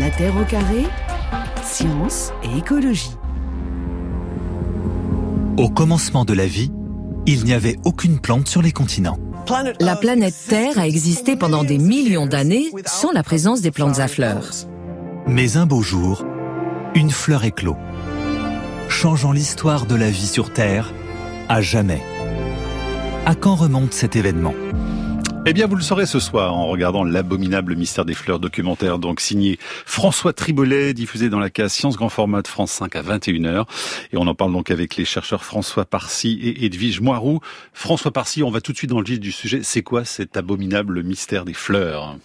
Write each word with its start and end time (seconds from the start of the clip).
La 0.00 0.10
Terre 0.10 0.36
au 0.36 0.44
carré, 0.44 0.84
science 1.64 2.32
et 2.44 2.58
écologie. 2.58 3.16
Au 5.56 5.68
commencement 5.68 6.24
de 6.24 6.34
la 6.34 6.46
vie, 6.46 6.70
il 7.26 7.44
n'y 7.44 7.52
avait 7.52 7.76
aucune 7.84 8.20
plante 8.20 8.46
sur 8.46 8.62
les 8.62 8.70
continents. 8.70 9.18
La 9.80 9.96
planète 9.96 10.36
Terre 10.48 10.78
a 10.78 10.86
existé 10.86 11.34
pendant 11.34 11.64
des 11.64 11.78
millions 11.78 12.26
d'années 12.26 12.70
sans 12.86 13.10
la 13.10 13.24
présence 13.24 13.60
des 13.60 13.72
plantes 13.72 13.98
à 13.98 14.06
fleurs. 14.06 14.50
Mais 15.26 15.56
un 15.56 15.66
beau 15.66 15.82
jour, 15.82 16.24
une 16.94 17.10
fleur 17.10 17.44
éclot, 17.44 17.76
changeant 18.88 19.32
l'histoire 19.32 19.86
de 19.86 19.96
la 19.96 20.10
vie 20.10 20.28
sur 20.28 20.52
Terre 20.52 20.92
à 21.48 21.60
jamais. 21.60 22.02
À 23.26 23.34
quand 23.34 23.56
remonte 23.56 23.94
cet 23.94 24.14
événement? 24.14 24.54
Eh 25.50 25.54
bien, 25.54 25.66
vous 25.66 25.76
le 25.76 25.82
saurez 25.82 26.04
ce 26.04 26.20
soir 26.20 26.54
en 26.54 26.66
regardant 26.66 27.04
l'abominable 27.04 27.74
mystère 27.74 28.04
des 28.04 28.12
fleurs 28.12 28.38
documentaire, 28.38 28.98
donc 28.98 29.18
signé 29.18 29.58
François 29.86 30.34
Tribolet, 30.34 30.92
diffusé 30.92 31.30
dans 31.30 31.38
la 31.38 31.48
case 31.48 31.72
Science 31.72 31.96
Grand 31.96 32.10
Format 32.10 32.42
de 32.42 32.48
France 32.48 32.70
5 32.72 32.94
à 32.94 33.02
21h. 33.02 33.64
Et 34.12 34.18
on 34.18 34.26
en 34.26 34.34
parle 34.34 34.52
donc 34.52 34.70
avec 34.70 34.96
les 34.96 35.06
chercheurs 35.06 35.44
François 35.44 35.86
Parcy 35.86 36.38
et 36.42 36.66
Edwige 36.66 37.00
Moirou. 37.00 37.40
François 37.72 38.10
Parcy, 38.10 38.42
on 38.42 38.50
va 38.50 38.60
tout 38.60 38.72
de 38.72 38.76
suite 38.76 38.90
dans 38.90 39.00
le 39.00 39.06
vif 39.06 39.20
du 39.20 39.32
sujet. 39.32 39.60
C'est 39.62 39.82
quoi 39.82 40.04
cet 40.04 40.36
abominable 40.36 41.02
mystère 41.02 41.46
des 41.46 41.54
fleurs? 41.54 42.18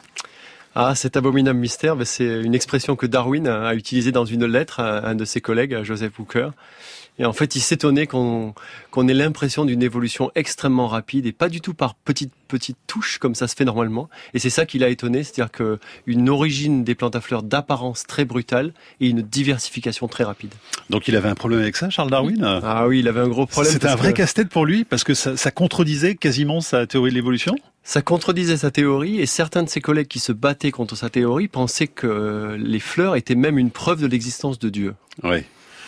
Ah, 0.76 0.94
cet 0.94 1.16
abominable 1.16 1.60
mystère, 1.60 1.96
ben, 1.96 2.04
c'est 2.04 2.42
une 2.42 2.56
expression 2.56 2.98
que 2.98 3.06
Darwin 3.06 3.48
a 3.48 3.74
utilisée 3.74 4.12
dans 4.12 4.26
une 4.26 4.46
lettre 4.46 4.82
à 4.82 5.08
un 5.08 5.16
de 5.16 5.24
ses 5.24 5.40
collègues, 5.40 5.84
Joseph 5.84 6.20
Hooker. 6.20 6.50
Et 7.20 7.26
en 7.26 7.34
fait, 7.34 7.56
il 7.56 7.62
s'étonnait 7.62 8.08
qu'on 8.08 8.54
qu'on 8.90 9.08
ait 9.08 9.14
l'impression 9.14 9.66
d'une 9.66 9.84
évolution 9.84 10.32
extrêmement 10.36 10.88
rapide 10.88 11.26
et 11.26 11.32
pas 11.32 11.50
du 11.50 11.62
tout 11.62 11.74
par 11.74 11.96
petites 11.96 12.34
petites 12.48 12.78
touches 12.88 13.18
comme 13.18 13.36
ça 13.36 13.48
se 13.48 13.56
fait 13.56 13.66
normalement. 13.66 14.10
Et 14.34 14.40
c'est 14.40 14.50
ça 14.50 14.66
qui 14.66 14.80
l'a 14.80 14.90
étonné, 14.90 15.24
c'est-à-dire 15.24 15.52
que 15.52 15.80
une 16.06 16.30
origine 16.30 16.84
des 16.84 16.96
plantes 16.96 17.16
à 17.16 17.22
fleurs 17.22 17.44
d'apparence 17.44 18.06
très 18.06 18.26
brutale 18.26 18.74
et 19.00 19.08
une 19.10 19.22
diversification 19.22 20.08
très 20.08 20.24
rapide. 20.24 20.54
Donc 20.90 21.08
il 21.08 21.16
avait 21.16 21.30
un 21.30 21.36
problème 21.36 21.62
avec 21.62 21.76
ça, 21.76 21.90
Charles 21.90 22.10
Darwin? 22.10 22.44
Ah 22.44 22.88
oui, 22.88 23.00
il 23.00 23.08
avait 23.08 23.22
un 23.22 23.28
gros 23.28 23.46
problème. 23.46 23.72
C'était 23.74 23.88
un 23.88 23.96
vrai 23.96 24.14
casse-tête 24.14 24.50
pour 24.50 24.66
lui 24.66 24.84
parce 24.84 25.04
que 25.04 25.14
ça, 25.14 25.38
ça 25.38 25.52
contredisait 25.52 26.16
quasiment 26.16 26.62
sa 26.62 26.86
théorie 26.88 27.12
de 27.12 27.16
l'évolution? 27.16 27.56
Ça 27.84 28.02
contredisait 28.02 28.58
sa 28.58 28.72
théorie 28.72 29.20
et 29.20 29.26
certains 29.26 29.64
de 29.64 29.70
ses 29.70 29.82
collègues 29.82 30.08
qui 30.08 30.20
se 30.20 30.32
battaient 30.32 30.72
contre 30.72 30.96
sa 30.96 31.10
théorie 31.10 31.48
pensaient 31.48 31.88
que 31.88 32.56
les 32.58 32.80
fleurs 32.80 33.16
étaient 33.16 33.36
même 33.36 33.58
une 33.58 33.72
preuve 33.72 34.02
de 34.02 34.08
l'existence 34.08 34.58
de 34.60 34.70
Dieu. 34.70 34.96
Oui 35.24 35.44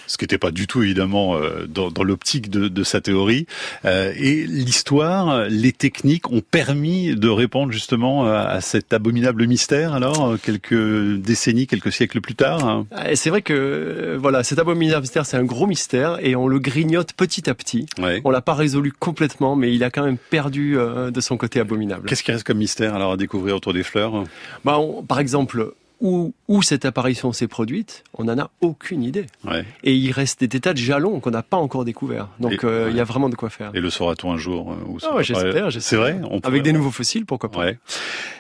ce 0.08 0.18
qui 0.18 0.24
n'était 0.24 0.38
pas 0.38 0.52
du 0.52 0.68
tout 0.68 0.84
évidemment 0.84 1.36
euh, 1.36 1.66
dans, 1.68 1.92
dans 1.92 2.04
l'optique 2.04 2.50
de, 2.50 2.68
de, 2.68 2.84
sa 2.84 3.02
théorie. 3.02 3.48
Euh, 3.86 4.14
et 4.18 4.46
l'histoire, 4.46 5.46
les 5.50 5.72
techniques 5.72 6.32
ont 6.32 6.42
permis 6.42 7.16
de 7.16 7.30
répondre 7.30 7.72
justement 7.72 8.26
à, 8.26 8.62
cet 8.62 8.94
abominable 8.94 9.48
mystère. 9.48 9.94
Alors 9.94 10.36
quelques 10.42 11.18
décennies, 11.18 11.68
quelques 11.68 11.92
siècles 11.92 12.22
plus 12.22 12.36
tard. 12.36 12.68
Hein. 12.68 12.86
C'est 13.16 13.30
vrai 13.30 13.42
que 13.42 13.54
euh, 13.54 14.18
voilà, 14.20 14.44
cet 14.44 14.60
abominable 14.60 15.02
mystère, 15.02 15.26
c'est 15.26 15.38
un 15.38 15.44
gros 15.44 15.68
mystère 15.68 16.18
et 16.22 16.36
on 16.36 16.48
le 16.48 16.60
grignote 16.60 17.14
petit 17.14 17.50
à 17.50 17.56
petit. 17.56 17.86
Ouais. 18.00 18.22
On 18.24 18.30
l'a 18.30 18.42
pas 18.42 18.54
résolu 18.54 18.92
complètement, 18.92 19.56
mais 19.56 19.74
il 19.74 19.84
a 19.84 19.90
quand 19.90 20.04
même 20.04 20.18
perdu 20.18 20.76
de 20.76 21.22
son 21.22 21.38
côté 21.38 21.60
abominable. 21.60 22.08
Qu'est-ce 22.08 22.24
qui 22.24 22.32
reste 22.32 22.46
comme 22.46 22.58
mystère 22.58 22.96
alors 22.96 23.14
à 23.14 23.18
découvrir 23.18 23.56
autour 23.56 23.74
des 23.74 23.84
fleurs? 23.84 24.24
Bah, 24.64 24.80
Par 25.08 25.20
exemple, 25.20 25.74
où, 26.02 26.34
où 26.48 26.62
cette 26.62 26.86
apparition 26.86 27.34
s'est 27.34 27.48
produite, 27.48 28.04
on 28.14 28.26
n'en 28.26 28.38
a 28.38 28.52
aucune 28.62 29.04
idée. 29.04 29.26
Ouais. 29.46 29.66
Et 29.84 29.96
il 29.96 30.12
reste 30.12 30.44
des 30.44 30.60
tas 30.60 30.74
de 30.74 30.78
jalons 30.78 31.20
qu'on 31.20 31.32
n'a 31.32 31.44
pas 31.44 31.58
encore 31.58 31.86
découverts. 31.86 32.30
Donc 32.40 32.64
euh, 32.64 32.88
il 32.92 32.98
y 32.98 33.00
a 33.00 33.04
vraiment 33.04 33.30
de 33.30 33.36
quoi 33.36 33.50
faire. 33.50 33.72
Et 33.74 33.80
le 33.80 33.90
saura-t-on 33.90 34.32
un 34.32 34.38
jour 34.38 34.74
euh, 34.74 35.10
ah 35.12 35.22
J'espère. 35.22 35.72
C'est 35.72 35.96
vrai 35.96 36.20
Avec 36.44 36.64
des 36.64 36.74
nouveaux 36.74 36.92
fossiles, 36.92 37.26
pourquoi 37.26 37.50
pas. 37.50 37.60
Ouais. 37.60 37.80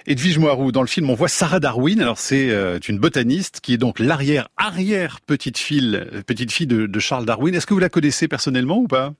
Edwige 0.07 0.37
Moirou, 0.37 0.71
dans 0.71 0.81
le 0.81 0.87
film, 0.87 1.09
on 1.09 1.15
voit 1.15 1.27
Sarah 1.27 1.59
Darwin. 1.59 2.01
Alors 2.01 2.19
c'est 2.19 2.49
euh, 2.49 2.79
une 2.87 2.99
botaniste 2.99 3.59
qui 3.61 3.73
est 3.73 3.77
donc 3.77 3.99
l'arrière-arrière 3.99 5.19
petite 5.21 5.57
fille, 5.57 5.99
petite 6.27 6.51
fille 6.51 6.67
de, 6.67 6.85
de 6.85 6.99
Charles 6.99 7.25
Darwin. 7.25 7.55
Est-ce 7.55 7.65
que 7.65 7.73
vous 7.73 7.79
la 7.79 7.89
connaissez 7.89 8.27
personnellement 8.27 8.77
ou 8.77 8.87
pas? 8.87 9.13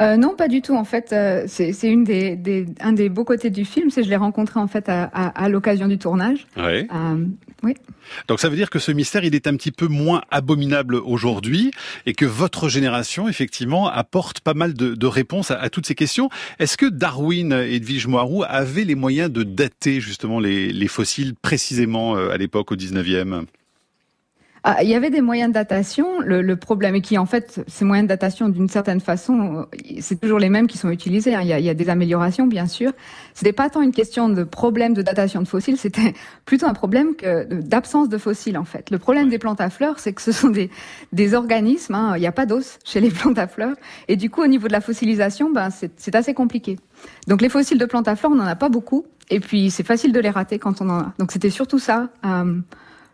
Euh, 0.00 0.16
non, 0.16 0.34
pas 0.36 0.48
du 0.48 0.62
tout. 0.62 0.74
En 0.74 0.84
fait, 0.84 1.12
euh, 1.12 1.44
c'est 1.46 1.72
une 1.84 2.04
des, 2.04 2.36
des, 2.36 2.66
un 2.80 2.92
des 2.92 3.08
beaux 3.08 3.24
côtés 3.24 3.50
du 3.50 3.64
film, 3.64 3.90
c'est 3.90 4.02
je 4.02 4.08
l'ai 4.08 4.16
rencontré 4.16 4.60
en 4.60 4.66
fait 4.66 4.88
à, 4.88 5.04
à, 5.04 5.44
à 5.44 5.48
l'occasion 5.48 5.88
du 5.88 5.98
tournage. 5.98 6.46
Oui. 6.56 6.88
Euh, 6.92 7.26
oui. 7.62 7.74
Donc 8.28 8.40
ça 8.40 8.48
veut 8.48 8.56
dire 8.56 8.70
que 8.70 8.78
ce 8.78 8.90
mystère, 8.90 9.24
il 9.24 9.34
est 9.34 9.46
un 9.46 9.56
petit 9.56 9.70
peu 9.70 9.86
moins 9.86 10.22
abominable 10.30 10.96
aujourd'hui 10.96 11.70
et 12.06 12.12
que 12.12 12.26
votre 12.26 12.68
génération, 12.68 13.28
effectivement, 13.28 13.88
apporte 13.88 14.40
pas 14.40 14.54
mal 14.54 14.74
de, 14.74 14.94
de 14.94 15.06
réponses 15.06 15.50
à, 15.50 15.58
à, 15.58 15.70
toutes 15.70 15.86
ces 15.86 15.94
questions. 15.94 16.28
Est-ce 16.58 16.76
que 16.76 16.86
Darwin 16.86 17.52
et 17.52 17.76
Edwige 17.76 18.06
Moirou 18.06 18.42
avaient 18.46 18.84
les 18.84 18.96
moyens 18.96 19.30
de 19.30 19.44
dater 19.44 20.00
justement 20.00 20.40
les, 20.40 20.72
les 20.72 20.88
fossiles 20.88 21.34
précisément 21.34 22.16
à 22.16 22.36
l'époque 22.36 22.72
au 22.72 22.76
19e 22.76 23.44
ah, 24.64 24.84
il 24.84 24.88
y 24.88 24.94
avait 24.94 25.10
des 25.10 25.22
moyens 25.22 25.48
de 25.50 25.54
datation. 25.54 26.20
Le, 26.20 26.40
le 26.40 26.56
problème 26.56 26.94
est 26.94 27.00
qui, 27.00 27.18
en 27.18 27.26
fait, 27.26 27.64
ces 27.66 27.84
moyens 27.84 28.06
de 28.06 28.08
datation, 28.08 28.48
d'une 28.48 28.68
certaine 28.68 29.00
façon, 29.00 29.66
c'est 29.98 30.20
toujours 30.20 30.38
les 30.38 30.50
mêmes 30.50 30.68
qui 30.68 30.78
sont 30.78 30.90
utilisés. 30.90 31.34
Hein. 31.34 31.40
Il, 31.42 31.48
y 31.48 31.52
a, 31.52 31.58
il, 31.58 31.64
y 31.64 31.68
a, 31.68 31.74
des 31.74 31.88
améliorations, 31.88 32.46
bien 32.46 32.68
sûr. 32.68 32.92
C'était 33.34 33.52
pas 33.52 33.70
tant 33.70 33.82
une 33.82 33.90
question 33.90 34.28
de 34.28 34.44
problème 34.44 34.94
de 34.94 35.02
datation 35.02 35.42
de 35.42 35.48
fossiles, 35.48 35.78
c'était 35.78 36.14
plutôt 36.44 36.66
un 36.66 36.74
problème 36.74 37.16
que 37.16 37.42
d'absence 37.54 38.08
de 38.08 38.18
fossiles, 38.18 38.56
en 38.56 38.64
fait. 38.64 38.90
Le 38.90 38.98
problème 38.98 39.30
des 39.30 39.38
plantes 39.38 39.60
à 39.60 39.68
fleurs, 39.68 39.98
c'est 39.98 40.12
que 40.12 40.22
ce 40.22 40.30
sont 40.30 40.50
des, 40.50 40.70
des 41.12 41.34
organismes. 41.34 41.96
Hein. 41.96 42.12
Il 42.16 42.20
n'y 42.20 42.28
a 42.28 42.32
pas 42.32 42.46
d'os 42.46 42.78
chez 42.84 43.00
les 43.00 43.10
plantes 43.10 43.38
à 43.38 43.48
fleurs, 43.48 43.74
et 44.06 44.14
du 44.14 44.30
coup, 44.30 44.42
au 44.42 44.46
niveau 44.46 44.68
de 44.68 44.72
la 44.72 44.80
fossilisation, 44.80 45.50
ben, 45.50 45.70
c'est 45.70 46.14
assez 46.14 46.34
compliqué. 46.34 46.78
Donc, 47.26 47.42
les 47.42 47.48
fossiles 47.48 47.78
de 47.78 47.86
plantes 47.86 48.06
à 48.06 48.14
fleurs, 48.14 48.30
on 48.30 48.36
n'en 48.36 48.46
a 48.46 48.54
pas 48.54 48.68
beaucoup, 48.68 49.06
et 49.28 49.40
puis 49.40 49.72
c'est 49.72 49.84
facile 49.84 50.12
de 50.12 50.20
les 50.20 50.30
rater 50.30 50.60
quand 50.60 50.80
on 50.80 50.88
en 50.88 51.00
a. 51.00 51.14
Donc, 51.18 51.32
c'était 51.32 51.50
surtout 51.50 51.80
ça. 51.80 52.10
Euh, 52.24 52.60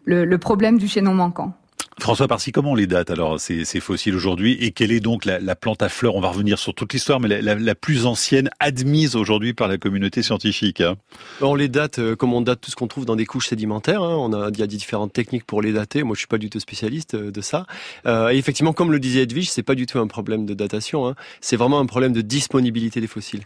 le, 0.08 0.38
problème 0.38 0.78
du 0.78 0.88
chaînon 0.88 1.14
manquant. 1.14 1.54
François 2.00 2.28
Parcy, 2.28 2.52
comment 2.52 2.72
on 2.72 2.74
les 2.76 2.86
date 2.86 3.10
alors 3.10 3.40
ces, 3.40 3.64
ces 3.64 3.80
fossiles 3.80 4.14
aujourd'hui 4.14 4.56
et 4.60 4.70
quelle 4.70 4.92
est 4.92 5.00
donc 5.00 5.24
la, 5.24 5.40
la, 5.40 5.56
plante 5.56 5.82
à 5.82 5.88
fleurs? 5.88 6.14
On 6.14 6.20
va 6.20 6.28
revenir 6.28 6.56
sur 6.56 6.72
toute 6.72 6.92
l'histoire, 6.92 7.18
mais 7.18 7.42
la, 7.42 7.56
la, 7.56 7.74
plus 7.74 8.06
ancienne 8.06 8.50
admise 8.60 9.16
aujourd'hui 9.16 9.52
par 9.52 9.66
la 9.66 9.78
communauté 9.78 10.22
scientifique. 10.22 10.80
Hein. 10.80 10.94
On 11.40 11.56
les 11.56 11.66
date 11.66 11.98
euh, 11.98 12.14
comme 12.14 12.32
on 12.34 12.40
date 12.40 12.60
tout 12.60 12.70
ce 12.70 12.76
qu'on 12.76 12.86
trouve 12.86 13.04
dans 13.04 13.16
des 13.16 13.26
couches 13.26 13.48
sédimentaires. 13.48 14.00
Hein. 14.00 14.16
On 14.16 14.32
a, 14.32 14.48
il 14.48 14.58
y 14.60 14.62
a 14.62 14.68
différentes 14.68 15.12
techniques 15.12 15.44
pour 15.44 15.60
les 15.60 15.72
dater. 15.72 16.04
Moi, 16.04 16.14
je 16.14 16.20
suis 16.20 16.28
pas 16.28 16.38
du 16.38 16.50
tout 16.50 16.60
spécialiste 16.60 17.14
euh, 17.14 17.32
de 17.32 17.40
ça. 17.40 17.66
Euh, 18.06 18.30
et 18.30 18.38
effectivement, 18.38 18.72
comme 18.72 18.92
le 18.92 19.00
disait 19.00 19.22
Edwige, 19.22 19.50
c'est 19.50 19.64
pas 19.64 19.74
du 19.74 19.86
tout 19.86 19.98
un 19.98 20.06
problème 20.06 20.46
de 20.46 20.54
datation. 20.54 21.08
Hein. 21.08 21.16
C'est 21.40 21.56
vraiment 21.56 21.80
un 21.80 21.86
problème 21.86 22.12
de 22.12 22.20
disponibilité 22.20 23.00
des 23.00 23.08
fossiles. 23.08 23.42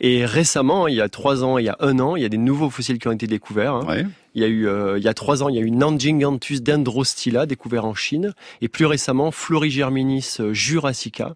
Et 0.00 0.24
récemment, 0.24 0.86
il 0.86 0.94
y 0.94 1.00
a 1.00 1.08
trois 1.08 1.42
ans, 1.42 1.58
il 1.58 1.64
y 1.64 1.68
a 1.68 1.76
un 1.80 1.98
an, 1.98 2.14
il 2.14 2.22
y 2.22 2.26
a 2.26 2.30
des 2.30 2.38
nouveaux 2.38 2.70
fossiles 2.70 3.00
qui 3.00 3.08
ont 3.08 3.12
été 3.12 3.26
découverts. 3.26 3.74
Hein. 3.74 3.86
Ouais. 3.88 4.06
Il 4.34 4.42
y 4.42 4.44
a 4.44 4.48
eu, 4.48 4.68
euh, 4.68 4.98
il 4.98 5.04
y 5.04 5.08
a 5.08 5.14
trois 5.14 5.42
ans, 5.42 5.48
il 5.48 5.56
y 5.56 5.58
a 5.58 5.62
eu 5.62 5.70
Nanjinganthus 5.70 6.60
dendrostila 6.60 7.46
découvert 7.46 7.84
en 7.84 7.94
Chine, 7.94 8.34
et 8.60 8.68
plus 8.68 8.86
récemment 8.86 9.30
Florigerminis 9.30 10.36
euh, 10.40 10.52
jurassica. 10.52 11.34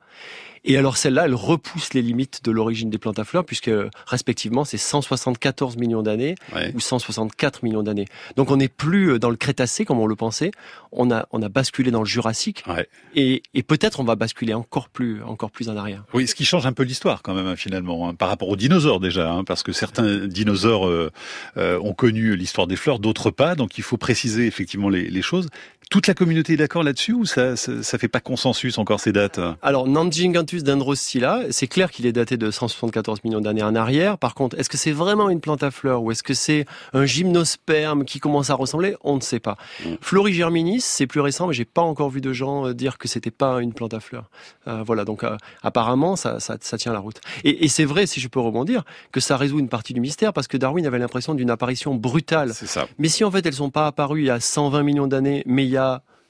Et 0.64 0.76
alors 0.76 0.96
celle-là, 0.96 1.24
elle 1.24 1.34
repousse 1.34 1.92
les 1.94 2.02
limites 2.02 2.44
de 2.44 2.50
l'origine 2.50 2.88
des 2.88 2.98
plantes 2.98 3.18
à 3.18 3.24
fleurs, 3.24 3.44
puisque 3.44 3.70
respectivement 4.06 4.64
c'est 4.64 4.78
174 4.78 5.76
millions 5.76 6.02
d'années 6.02 6.36
ou 6.74 6.80
164 6.80 7.64
millions 7.64 7.82
d'années. 7.82 8.06
Donc 8.36 8.50
on 8.50 8.56
n'est 8.56 8.68
plus 8.68 9.12
euh, 9.12 9.18
dans 9.18 9.30
le 9.30 9.36
Crétacé 9.36 9.84
comme 9.84 9.98
on 9.98 10.06
le 10.06 10.14
pensait, 10.14 10.52
on 10.92 11.10
a 11.10 11.26
on 11.32 11.42
a 11.42 11.48
basculé 11.48 11.90
dans 11.90 12.00
le 12.00 12.06
Jurassique, 12.06 12.62
ouais. 12.68 12.86
et, 13.14 13.42
et 13.54 13.62
peut-être 13.62 13.98
on 13.98 14.04
va 14.04 14.14
basculer 14.14 14.54
encore 14.54 14.88
plus 14.88 15.22
encore 15.22 15.50
plus 15.50 15.68
en 15.68 15.76
arrière. 15.76 16.04
Oui, 16.14 16.26
ce 16.26 16.34
qui 16.34 16.44
change 16.44 16.66
un 16.66 16.72
peu 16.72 16.84
l'histoire 16.84 17.22
quand 17.22 17.34
même 17.34 17.56
finalement, 17.56 18.08
hein, 18.08 18.14
par 18.14 18.28
rapport 18.28 18.48
aux 18.48 18.56
dinosaures 18.56 19.00
déjà, 19.00 19.32
hein, 19.32 19.44
parce 19.44 19.62
que 19.62 19.72
certains 19.72 20.26
dinosaures 20.26 20.86
euh, 20.86 21.10
euh, 21.56 21.78
ont 21.80 21.94
connu 21.94 22.36
l'histoire 22.36 22.66
des 22.66 22.76
fleurs, 22.76 22.98
d'autres 22.98 23.30
pas, 23.30 23.54
donc 23.54 23.78
il 23.78 23.82
faut 23.82 23.96
préciser 23.96 24.46
effectivement 24.46 24.88
les, 24.88 25.08
les 25.08 25.22
choses. 25.22 25.48
Toute 25.92 26.06
la 26.06 26.14
communauté 26.14 26.54
est 26.54 26.56
d'accord 26.56 26.84
là-dessus 26.84 27.12
ou 27.12 27.26
ça, 27.26 27.54
ça, 27.54 27.82
ça 27.82 27.98
fait 27.98 28.08
pas 28.08 28.20
consensus 28.20 28.78
encore 28.78 28.98
ces 28.98 29.12
dates? 29.12 29.38
Alors 29.60 29.86
Nanjinganthus 29.86 30.62
dendrocilla, 30.62 31.42
c'est 31.50 31.66
clair 31.66 31.90
qu'il 31.90 32.06
est 32.06 32.12
daté 32.12 32.38
de 32.38 32.50
174 32.50 33.22
millions 33.24 33.42
d'années 33.42 33.62
en 33.62 33.74
arrière. 33.74 34.16
Par 34.16 34.34
contre, 34.34 34.58
est-ce 34.58 34.70
que 34.70 34.78
c'est 34.78 34.90
vraiment 34.90 35.28
une 35.28 35.42
plante 35.42 35.62
à 35.62 35.70
fleurs 35.70 36.02
ou 36.02 36.10
est-ce 36.10 36.22
que 36.22 36.32
c'est 36.32 36.64
un 36.94 37.04
gymnosperme 37.04 38.06
qui 38.06 38.20
commence 38.20 38.48
à 38.48 38.54
ressembler? 38.54 38.96
On 39.04 39.16
ne 39.16 39.20
sait 39.20 39.38
pas. 39.38 39.58
Mm. 39.84 39.96
Florigerminis, 40.00 40.80
c'est 40.80 41.06
plus 41.06 41.20
récent, 41.20 41.46
mais 41.46 41.52
j'ai 41.52 41.66
pas 41.66 41.82
encore 41.82 42.08
vu 42.08 42.22
de 42.22 42.32
gens 42.32 42.68
euh, 42.68 42.72
dire 42.72 42.96
que 42.96 43.06
c'était 43.06 43.30
pas 43.30 43.60
une 43.60 43.74
plante 43.74 43.92
à 43.92 44.00
fleurs. 44.00 44.30
Euh, 44.68 44.82
voilà, 44.86 45.04
donc 45.04 45.24
euh, 45.24 45.36
apparemment 45.62 46.16
ça, 46.16 46.40
ça, 46.40 46.56
ça, 46.58 46.78
tient 46.78 46.94
la 46.94 47.00
route. 47.00 47.20
Et, 47.44 47.66
et 47.66 47.68
c'est 47.68 47.84
vrai, 47.84 48.06
si 48.06 48.18
je 48.18 48.28
peux 48.28 48.40
rebondir, 48.40 48.84
que 49.10 49.20
ça 49.20 49.36
résout 49.36 49.58
une 49.58 49.68
partie 49.68 49.92
du 49.92 50.00
mystère 50.00 50.32
parce 50.32 50.48
que 50.48 50.56
Darwin 50.56 50.86
avait 50.86 50.98
l'impression 50.98 51.34
d'une 51.34 51.50
apparition 51.50 51.94
brutale. 51.94 52.54
C'est 52.54 52.66
ça. 52.66 52.86
Mais 52.96 53.08
si 53.08 53.24
en 53.24 53.30
fait 53.30 53.44
elles 53.44 53.52
sont 53.52 53.68
pas 53.68 53.86
apparues 53.86 54.22
il 54.22 54.26
y 54.28 54.30
a 54.30 54.40
120 54.40 54.82
millions 54.84 55.06
d'années, 55.06 55.42
mais 55.44 55.66
il 55.66 55.70
y 55.70 55.76
a 55.76 55.81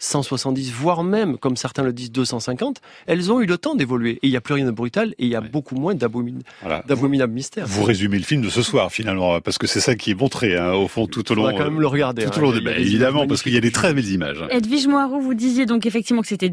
170, 0.02 0.72
voire 0.72 1.04
même, 1.04 1.38
comme 1.38 1.56
certains 1.56 1.84
le 1.84 1.92
disent, 1.92 2.10
250, 2.10 2.80
elles 3.06 3.30
ont 3.30 3.40
eu 3.40 3.46
le 3.46 3.56
temps 3.56 3.74
d'évoluer. 3.74 4.18
Et 4.22 4.26
il 4.26 4.30
n'y 4.30 4.36
a 4.36 4.40
plus 4.40 4.54
rien 4.54 4.66
de 4.66 4.70
brutal 4.72 5.14
et 5.18 5.24
il 5.24 5.28
y 5.28 5.36
a 5.36 5.40
ouais. 5.40 5.48
beaucoup 5.48 5.76
moins 5.76 5.94
d'abominables 5.94 6.44
voilà. 6.60 7.26
mystères. 7.28 7.66
Vous 7.66 7.84
résumez 7.84 8.18
le 8.18 8.24
film 8.24 8.42
de 8.42 8.48
ce 8.48 8.62
soir, 8.62 8.90
finalement, 8.90 9.40
parce 9.40 9.58
que 9.58 9.66
c'est 9.66 9.80
ça 9.80 9.94
qui 9.94 10.10
est 10.10 10.18
montré, 10.18 10.56
hein, 10.56 10.72
au 10.72 10.88
fond, 10.88 11.06
tout 11.06 11.30
au 11.30 11.34
long. 11.34 11.44
On 11.44 11.46
va 11.46 11.52
quand 11.52 11.64
même 11.64 11.80
le 11.80 11.86
regarder. 11.86 12.24
Tout 12.24 12.38
au 12.38 12.42
long 12.42 12.52
de, 12.52 12.60
bah, 12.60 12.72
évidemment, 12.76 13.26
parce 13.26 13.42
qu'il 13.42 13.54
y 13.54 13.56
a 13.56 13.60
des 13.60 13.70
très 13.70 13.94
belles 13.94 14.10
images. 14.10 14.44
Edwige 14.50 14.88
Moirou, 14.88 15.20
vous 15.20 15.34
disiez 15.34 15.66
donc 15.66 15.86
effectivement 15.86 16.22
que 16.22 16.28
c'était 16.28 16.50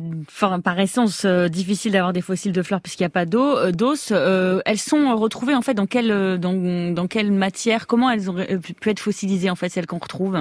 par 0.63 0.79
essence 0.79 1.23
euh, 1.25 1.47
difficile 1.47 1.93
d'avoir 1.93 2.13
des 2.13 2.21
fossiles 2.21 2.51
de 2.51 2.61
fleurs 2.61 2.81
puisqu'il 2.81 3.03
n'y 3.03 3.07
a 3.07 3.11
pas 3.11 3.25
d'eau, 3.25 3.57
euh, 3.57 3.71
d'os. 3.71 4.09
Euh, 4.11 4.61
elles 4.65 4.79
sont 4.79 5.15
retrouvées 5.17 5.55
en 5.55 5.61
fait 5.61 5.73
dans 5.73 5.87
quelle, 5.87 6.37
dans, 6.39 6.93
dans 6.93 7.07
quelle 7.07 7.31
matière? 7.31 7.87
Comment 7.87 8.11
elles 8.11 8.29
ont 8.29 8.35
pu 8.79 8.89
être 8.89 8.99
fossilisées 8.99 9.49
en 9.49 9.55
fait, 9.55 9.69
celles 9.69 9.87
qu'on 9.87 9.97
retrouve? 9.97 10.37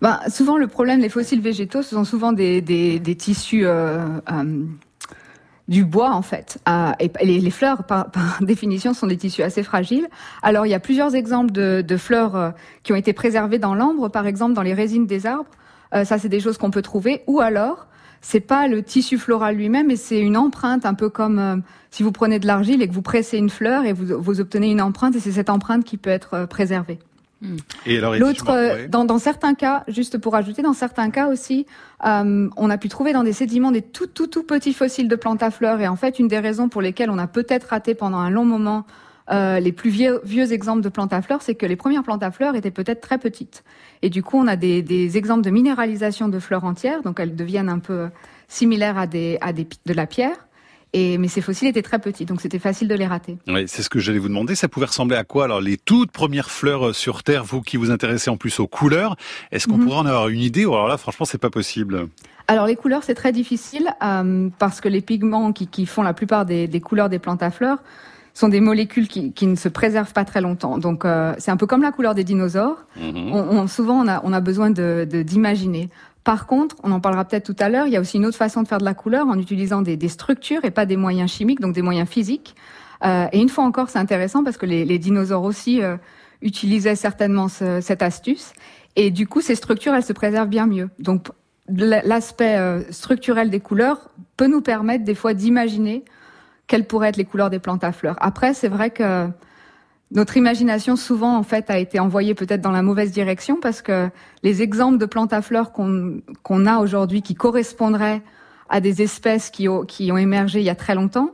Ben, 0.00 0.20
Souvent, 0.28 0.56
le 0.56 0.66
problème 0.66 1.00
des 1.00 1.08
fossiles 1.08 1.40
végétaux, 1.40 1.82
ce 1.82 1.90
sont 1.90 2.04
souvent 2.04 2.32
des, 2.32 2.60
des, 2.60 2.98
des 2.98 3.16
tissus 3.16 3.64
euh, 3.64 3.98
euh, 4.30 4.64
du 5.70 5.84
bois 5.84 6.10
en 6.10 6.20
fait. 6.20 6.58
Euh, 6.68 6.90
et 6.98 7.24
les, 7.24 7.50
fleurs, 7.50 7.84
par, 7.84 8.10
définition, 8.42 8.92
sont 8.92 9.06
des 9.06 9.16
tissus 9.16 9.42
assez 9.42 9.62
fragiles. 9.62 10.08
Alors 10.42 10.66
il 10.66 10.70
y 10.70 10.74
a 10.74 10.80
plusieurs 10.80 11.14
exemples 11.14 11.52
de, 11.52 11.96
fleurs 11.96 12.36
euh, 12.36 12.50
qui 12.82 12.92
ont 12.92 12.96
été 12.96 13.14
préservées 13.14 13.58
dans 13.58 13.74
l'ambre, 13.74 14.10
par 14.10 14.26
exemple 14.26 14.52
dans 14.52 14.62
les 14.62 14.74
résines 14.74 15.06
des 15.06 15.24
arbres. 15.24 15.50
Euh, 15.94 16.04
ça, 16.04 16.18
c'est 16.18 16.28
des 16.28 16.40
choses 16.40 16.58
qu'on 16.58 16.70
peut 16.70 16.82
trouver. 16.82 17.22
Ou 17.26 17.40
alors, 17.40 17.86
c'est 18.20 18.40
pas 18.40 18.68
le 18.68 18.82
tissu 18.82 19.16
floral 19.16 19.56
lui-même, 19.56 19.86
mais 19.86 19.96
c'est 19.96 20.20
une 20.20 20.36
empreinte, 20.36 20.84
un 20.84 20.94
peu 20.94 21.08
comme 21.08 21.62
si 21.90 22.02
vous 22.02 22.12
prenez 22.12 22.38
de 22.38 22.46
l'argile 22.46 22.82
et 22.82 22.88
que 22.88 22.92
vous 22.92 23.00
pressez 23.00 23.38
une 23.38 23.48
fleur 23.48 23.86
et 23.86 23.94
vous 23.94 24.40
obtenez 24.40 24.70
une 24.70 24.82
empreinte, 24.82 25.16
et 25.16 25.20
c'est 25.20 25.32
cette 25.32 25.48
empreinte 25.48 25.84
qui 25.84 25.96
peut 25.96 26.10
être 26.10 26.46
préservée. 26.46 26.98
Et 27.86 27.98
alors, 27.98 28.14
L'autre, 28.16 28.50
euh, 28.50 28.86
dans, 28.88 29.04
dans, 29.04 29.18
certains 29.18 29.54
cas, 29.54 29.84
juste 29.88 30.18
pour 30.18 30.34
ajouter, 30.34 30.62
dans 30.62 30.74
certains 30.74 31.10
cas 31.10 31.28
aussi, 31.28 31.66
euh, 32.04 32.48
on 32.56 32.70
a 32.70 32.78
pu 32.78 32.88
trouver 32.88 33.12
dans 33.12 33.24
des 33.24 33.32
sédiments 33.32 33.70
des 33.70 33.82
tout 33.82 34.06
tout 34.06 34.26
tout 34.26 34.42
petits 34.42 34.74
fossiles 34.74 35.08
de 35.08 35.16
plantes 35.16 35.42
à 35.42 35.50
fleurs. 35.50 35.80
Et 35.80 35.88
en 35.88 35.96
fait, 35.96 36.18
une 36.18 36.28
des 36.28 36.38
raisons 36.38 36.68
pour 36.68 36.82
lesquelles 36.82 37.10
on 37.10 37.18
a 37.18 37.26
peut-être 37.26 37.64
raté 37.64 37.94
pendant 37.94 38.18
un 38.18 38.30
long 38.30 38.44
moment 38.44 38.84
euh, 39.30 39.60
les 39.60 39.72
plus 39.72 39.90
vieux, 39.90 40.20
vieux 40.24 40.52
exemples 40.52 40.82
de 40.82 40.88
plantes 40.88 41.12
à 41.12 41.22
fleurs, 41.22 41.40
c'est 41.40 41.54
que 41.54 41.66
les 41.66 41.76
premières 41.76 42.02
plantes 42.02 42.22
à 42.22 42.30
fleurs 42.30 42.56
étaient 42.56 42.70
peut-être 42.70 43.00
très 43.00 43.18
petites. 43.18 43.62
Et 44.02 44.10
du 44.10 44.22
coup, 44.22 44.36
on 44.36 44.46
a 44.46 44.56
des, 44.56 44.82
des, 44.82 45.16
exemples 45.16 45.42
de 45.42 45.50
minéralisation 45.50 46.28
de 46.28 46.38
fleurs 46.40 46.64
entières, 46.64 47.02
donc 47.02 47.20
elles 47.20 47.36
deviennent 47.36 47.68
un 47.68 47.78
peu 47.78 48.08
similaires 48.48 48.98
à, 48.98 49.06
des, 49.06 49.38
à 49.40 49.52
des, 49.52 49.68
de 49.86 49.92
la 49.92 50.06
pierre. 50.06 50.48
Et, 50.92 51.18
mais 51.18 51.28
ces 51.28 51.40
fossiles 51.40 51.68
étaient 51.68 51.82
très 51.82 52.00
petits, 52.00 52.24
donc 52.24 52.40
c'était 52.40 52.58
facile 52.58 52.88
de 52.88 52.94
les 52.94 53.06
rater. 53.06 53.38
Oui, 53.46 53.64
c'est 53.68 53.82
ce 53.82 53.88
que 53.88 54.00
j'allais 54.00 54.18
vous 54.18 54.28
demander. 54.28 54.56
Ça 54.56 54.68
pouvait 54.68 54.86
ressembler 54.86 55.16
à 55.16 55.24
quoi 55.24 55.44
Alors, 55.44 55.60
les 55.60 55.76
toutes 55.76 56.10
premières 56.10 56.50
fleurs 56.50 56.88
euh, 56.88 56.92
sur 56.92 57.22
Terre, 57.22 57.44
vous 57.44 57.60
qui 57.60 57.76
vous 57.76 57.90
intéressez 57.90 58.28
en 58.28 58.36
plus 58.36 58.58
aux 58.58 58.66
couleurs, 58.66 59.16
est-ce 59.52 59.68
qu'on 59.68 59.76
mhm. 59.76 59.84
pourrait 59.84 59.98
en 59.98 60.06
avoir 60.06 60.28
une 60.28 60.40
idée 60.40 60.66
Ou 60.66 60.74
alors 60.74 60.88
là, 60.88 60.96
franchement, 60.96 61.26
c'est 61.26 61.38
pas 61.38 61.50
possible? 61.50 62.08
Alors 62.48 62.66
les 62.66 62.74
couleurs, 62.74 63.04
c'est 63.04 63.14
très 63.14 63.30
difficile 63.30 63.88
euh, 64.02 64.48
parce 64.58 64.80
que 64.80 64.88
les 64.88 65.00
pigments 65.00 65.52
qui, 65.52 65.68
qui 65.68 65.86
font 65.86 66.02
la 66.02 66.14
plupart 66.14 66.44
des, 66.44 66.66
des, 66.66 66.80
couleurs 66.80 67.08
des 67.08 67.20
plantes 67.20 67.44
à 67.44 67.52
fleurs 67.52 67.78
sont 68.34 68.48
des 68.48 68.60
molécules 68.60 69.06
qui, 69.06 69.32
qui 69.32 69.46
ne 69.46 69.54
se 69.54 69.68
préservent 69.68 70.12
pas 70.12 70.24
très 70.24 70.40
longtemps. 70.40 70.78
Donc 70.78 71.04
euh, 71.04 71.32
c'est 71.38 71.52
un 71.52 71.56
peu 71.56 71.66
comme 71.66 71.82
la 71.82 71.92
couleur 71.92 72.16
des 72.16 72.24
dinosaures. 72.24 72.78
Mhm. 72.96 73.32
On, 73.32 73.58
on, 73.58 73.66
souvent, 73.68 74.04
on 74.04 74.08
a, 74.08 74.20
on 74.24 74.32
a 74.32 74.40
besoin 74.40 74.70
de 74.70 75.06
d'imaginer. 75.08 75.90
Par 76.24 76.46
contre, 76.46 76.76
on 76.82 76.92
en 76.92 77.00
parlera 77.00 77.24
peut-être 77.24 77.44
tout 77.44 77.56
à 77.58 77.68
l'heure, 77.68 77.86
il 77.86 77.92
y 77.92 77.96
a 77.96 78.00
aussi 78.00 78.18
une 78.18 78.26
autre 78.26 78.36
façon 78.36 78.62
de 78.62 78.68
faire 78.68 78.78
de 78.78 78.84
la 78.84 78.94
couleur 78.94 79.26
en 79.26 79.38
utilisant 79.38 79.80
des, 79.80 80.08
structures 80.08 80.64
et 80.64 80.70
pas 80.70 80.86
des 80.86 80.96
moyens 80.96 81.30
chimiques, 81.30 81.60
donc 81.60 81.74
des 81.74 81.82
moyens 81.82 82.08
physiques. 82.08 82.54
Euh, 83.04 83.26
et 83.32 83.40
une 83.40 83.48
fois 83.48 83.64
encore, 83.64 83.88
c'est 83.88 83.98
intéressant 83.98 84.44
parce 84.44 84.58
que 84.58 84.66
les, 84.66 84.98
dinosaures 84.98 85.44
aussi 85.44 85.82
euh, 85.82 85.96
utilisaient 86.42 86.96
certainement 86.96 87.48
ce, 87.48 87.80
cette 87.80 88.02
astuce. 88.02 88.52
Et 88.96 89.10
du 89.10 89.26
coup, 89.26 89.40
ces 89.40 89.54
structures, 89.54 89.94
elles 89.94 90.04
se 90.04 90.12
préservent 90.12 90.48
bien 90.48 90.66
mieux. 90.66 90.90
Donc, 90.98 91.28
l'aspect 91.68 92.56
euh, 92.56 92.82
structurel 92.90 93.48
des 93.48 93.60
couleurs 93.60 94.10
peut 94.36 94.48
nous 94.48 94.60
permettre 94.60 95.04
des 95.04 95.14
fois 95.14 95.34
d'imaginer 95.34 96.04
quelles 96.66 96.86
pourraient 96.86 97.08
être 97.08 97.16
les 97.16 97.24
couleurs 97.24 97.48
des 97.48 97.60
plantes 97.60 97.84
à 97.84 97.92
fleurs. 97.92 98.16
Après, 98.20 98.52
c'est 98.54 98.68
vrai 98.68 98.90
que 98.90 99.28
notre 100.12 100.36
imagination 100.36 100.96
souvent 100.96 101.36
en 101.36 101.42
fait 101.42 101.70
a 101.70 101.78
été 101.78 102.00
envoyée 102.00 102.34
peut-être 102.34 102.60
dans 102.60 102.72
la 102.72 102.82
mauvaise 102.82 103.12
direction 103.12 103.58
parce 103.60 103.80
que 103.80 104.10
les 104.42 104.62
exemples 104.62 104.98
de 104.98 105.06
plantes 105.06 105.32
à 105.32 105.42
fleurs 105.42 105.72
qu'on 105.72 106.66
a 106.66 106.78
aujourd'hui 106.78 107.22
qui 107.22 107.34
correspondraient 107.34 108.22
à 108.68 108.80
des 108.80 109.02
espèces 109.02 109.50
qui 109.50 109.68
ont 109.68 109.86
émergé 110.16 110.60
il 110.60 110.64
y 110.64 110.70
a 110.70 110.74
très 110.74 110.94
longtemps, 110.94 111.32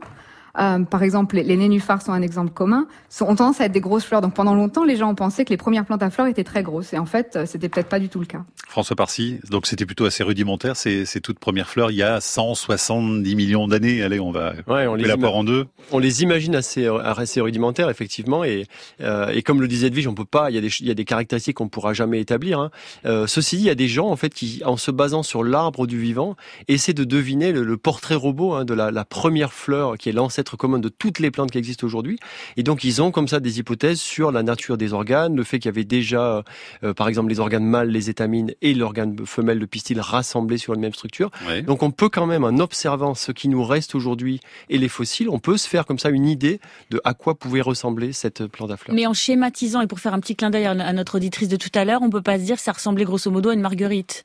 euh, 0.59 0.79
par 0.79 1.03
exemple, 1.03 1.35
les, 1.35 1.57
nénuphars 1.57 2.01
sont 2.01 2.11
un 2.11 2.21
exemple 2.21 2.51
commun, 2.51 2.87
sont, 3.09 3.25
ont 3.25 3.35
tendance 3.35 3.61
à 3.61 3.65
être 3.65 3.71
des 3.71 3.81
grosses 3.81 4.05
fleurs. 4.05 4.21
Donc 4.21 4.33
pendant 4.33 4.55
longtemps, 4.55 4.83
les 4.83 4.95
gens 4.95 5.09
ont 5.11 5.15
pensé 5.15 5.45
que 5.45 5.49
les 5.49 5.57
premières 5.57 5.85
plantes 5.85 6.03
à 6.03 6.09
fleurs 6.09 6.27
étaient 6.27 6.43
très 6.43 6.63
grosses. 6.63 6.93
Et 6.93 6.97
en 6.97 7.05
fait, 7.05 7.35
euh, 7.35 7.45
c'était 7.45 7.69
peut-être 7.69 7.89
pas 7.89 7.99
du 7.99 8.09
tout 8.09 8.19
le 8.19 8.25
cas. 8.25 8.43
François 8.67 8.95
Parcy, 8.95 9.39
donc 9.49 9.65
c'était 9.65 9.85
plutôt 9.85 10.05
assez 10.05 10.23
rudimentaire, 10.23 10.75
ces, 10.75 11.05
ces 11.05 11.21
toutes 11.21 11.39
premières 11.39 11.69
fleurs, 11.69 11.91
il 11.91 11.97
y 11.97 12.03
a 12.03 12.19
170 12.19 13.35
millions 13.35 13.67
d'années. 13.67 14.03
Allez, 14.03 14.19
on 14.19 14.31
va 14.31 14.53
ouais, 14.67 14.87
on 14.87 14.95
les 14.95 15.05
la 15.05 15.15
en 15.15 15.43
deux. 15.43 15.65
On 15.91 15.99
les 15.99 16.23
imagine 16.23 16.55
assez, 16.55 16.85
euh, 16.85 16.99
assez 16.99 17.41
rudimentaires, 17.41 17.89
effectivement. 17.89 18.43
Et, 18.43 18.65
euh, 19.01 19.29
et 19.29 19.41
comme 19.41 19.61
le 19.61 19.67
disait 19.67 19.87
Edwige, 19.87 20.07
on 20.07 20.13
peut 20.13 20.25
pas, 20.25 20.49
il 20.51 20.55
y 20.55 20.57
a 20.57 20.61
des, 20.61 20.69
il 20.79 20.87
y 20.87 20.91
a 20.91 20.93
des 20.93 21.05
caractéristiques 21.05 21.57
qu'on 21.57 21.69
pourra 21.69 21.93
jamais 21.93 22.19
établir. 22.19 22.59
Hein. 22.59 22.71
Euh, 23.05 23.27
ceci 23.27 23.57
dit, 23.57 23.63
il 23.63 23.67
y 23.67 23.71
a 23.71 23.75
des 23.75 23.87
gens, 23.87 24.07
en 24.07 24.15
fait, 24.15 24.33
qui, 24.33 24.61
en 24.65 24.77
se 24.77 24.91
basant 24.91 25.23
sur 25.23 25.43
l'arbre 25.43 25.87
du 25.87 25.99
vivant, 25.99 26.35
essaient 26.67 26.93
de 26.93 27.03
deviner 27.03 27.51
le, 27.51 27.63
le 27.63 27.77
portrait 27.77 28.15
robot 28.15 28.53
hein, 28.53 28.65
de 28.65 28.73
la, 28.73 28.91
la 28.91 29.05
première 29.05 29.53
fleur 29.53 29.97
qui 29.97 30.09
est 30.09 30.13
l'ancêtre 30.13 30.46
commun 30.55 30.79
de 30.79 30.89
toutes 30.89 31.19
les 31.19 31.31
plantes 31.31 31.51
qui 31.51 31.57
existent 31.57 31.85
aujourd'hui. 31.85 32.19
Et 32.55 32.63
donc, 32.63 32.83
ils 32.83 33.01
ont 33.01 33.11
comme 33.11 33.27
ça 33.27 33.39
des 33.39 33.59
hypothèses 33.59 33.99
sur 33.99 34.31
la 34.31 34.43
nature 34.43 34.77
des 34.77 34.93
organes, 34.93 35.35
le 35.35 35.43
fait 35.43 35.59
qu'il 35.59 35.69
y 35.69 35.73
avait 35.73 35.83
déjà, 35.83 36.43
euh, 36.83 36.93
par 36.93 37.07
exemple, 37.07 37.29
les 37.29 37.39
organes 37.39 37.65
mâles, 37.65 37.89
les 37.89 38.09
étamines 38.09 38.53
et 38.61 38.73
l'organe 38.73 39.25
femelle, 39.25 39.59
le 39.59 39.67
pistil, 39.67 39.99
rassemblés 39.99 40.57
sur 40.57 40.73
une 40.73 40.81
même 40.81 40.93
structure. 40.93 41.31
Donc, 41.65 41.83
on 41.83 41.91
peut 41.91 42.09
quand 42.09 42.25
même, 42.25 42.43
en 42.43 42.59
observant 42.59 43.15
ce 43.15 43.31
qui 43.31 43.47
nous 43.47 43.63
reste 43.63 43.95
aujourd'hui 43.95 44.39
et 44.69 44.77
les 44.77 44.89
fossiles, 44.89 45.29
on 45.29 45.39
peut 45.39 45.57
se 45.57 45.67
faire 45.67 45.85
comme 45.85 45.99
ça 45.99 46.09
une 46.09 46.27
idée 46.27 46.59
de 46.91 47.01
à 47.03 47.13
quoi 47.13 47.35
pouvait 47.35 47.61
ressembler 47.61 48.13
cette 48.13 48.45
plante 48.47 48.71
à 48.71 48.77
fleurs. 48.77 48.95
Mais 48.95 49.07
en 49.07 49.13
schématisant, 49.13 49.81
et 49.81 49.87
pour 49.87 49.99
faire 49.99 50.13
un 50.13 50.19
petit 50.19 50.35
clin 50.35 50.49
d'œil 50.49 50.65
à 50.65 50.93
notre 50.93 51.15
auditrice 51.15 51.47
de 51.47 51.57
tout 51.57 51.71
à 51.73 51.85
l'heure, 51.85 52.01
on 52.01 52.09
peut 52.09 52.21
pas 52.21 52.37
se 52.39 52.43
dire 52.43 52.55
que 52.55 52.61
ça 52.61 52.71
ressemblait 52.71 53.05
grosso 53.05 53.29
modo 53.31 53.49
à 53.49 53.53
une 53.53 53.61
marguerite. 53.61 54.23